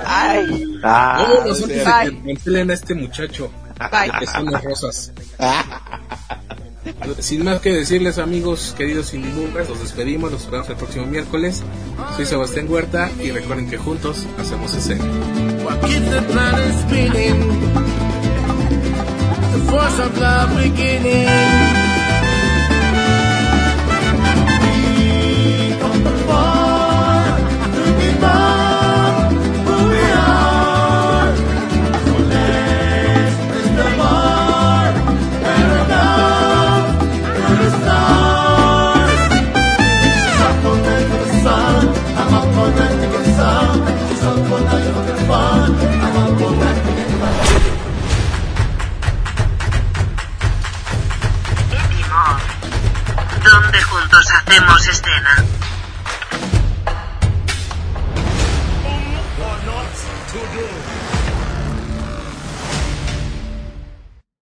Ay. 0.04 0.78
Ah, 0.82 1.26
no, 1.26 1.46
nosotros 1.46 1.78
se 1.78 2.60
a 2.60 2.74
este 2.74 2.94
muchacho. 2.94 3.50
Ay. 3.78 4.10
Que 4.18 4.26
son 4.26 4.44
las 4.46 4.62
rosas. 4.62 5.12
Sin 7.20 7.44
más 7.44 7.60
que 7.60 7.72
decirles, 7.72 8.18
amigos, 8.18 8.74
queridos 8.76 9.14
Indimumbers, 9.14 9.68
los 9.68 9.80
despedimos, 9.80 10.32
los 10.32 10.42
esperamos 10.42 10.68
el 10.70 10.76
próximo 10.76 11.06
miércoles. 11.06 11.62
Soy 12.16 12.26
Sebastián 12.26 12.66
Huerta 12.68 13.10
y 13.22 13.30
recuerden 13.30 13.68
que 13.68 13.78
juntos 13.78 14.26
hacemos 14.38 14.74
donde 14.74 15.10
hacemos 54.50 54.86
escena. 54.88 55.59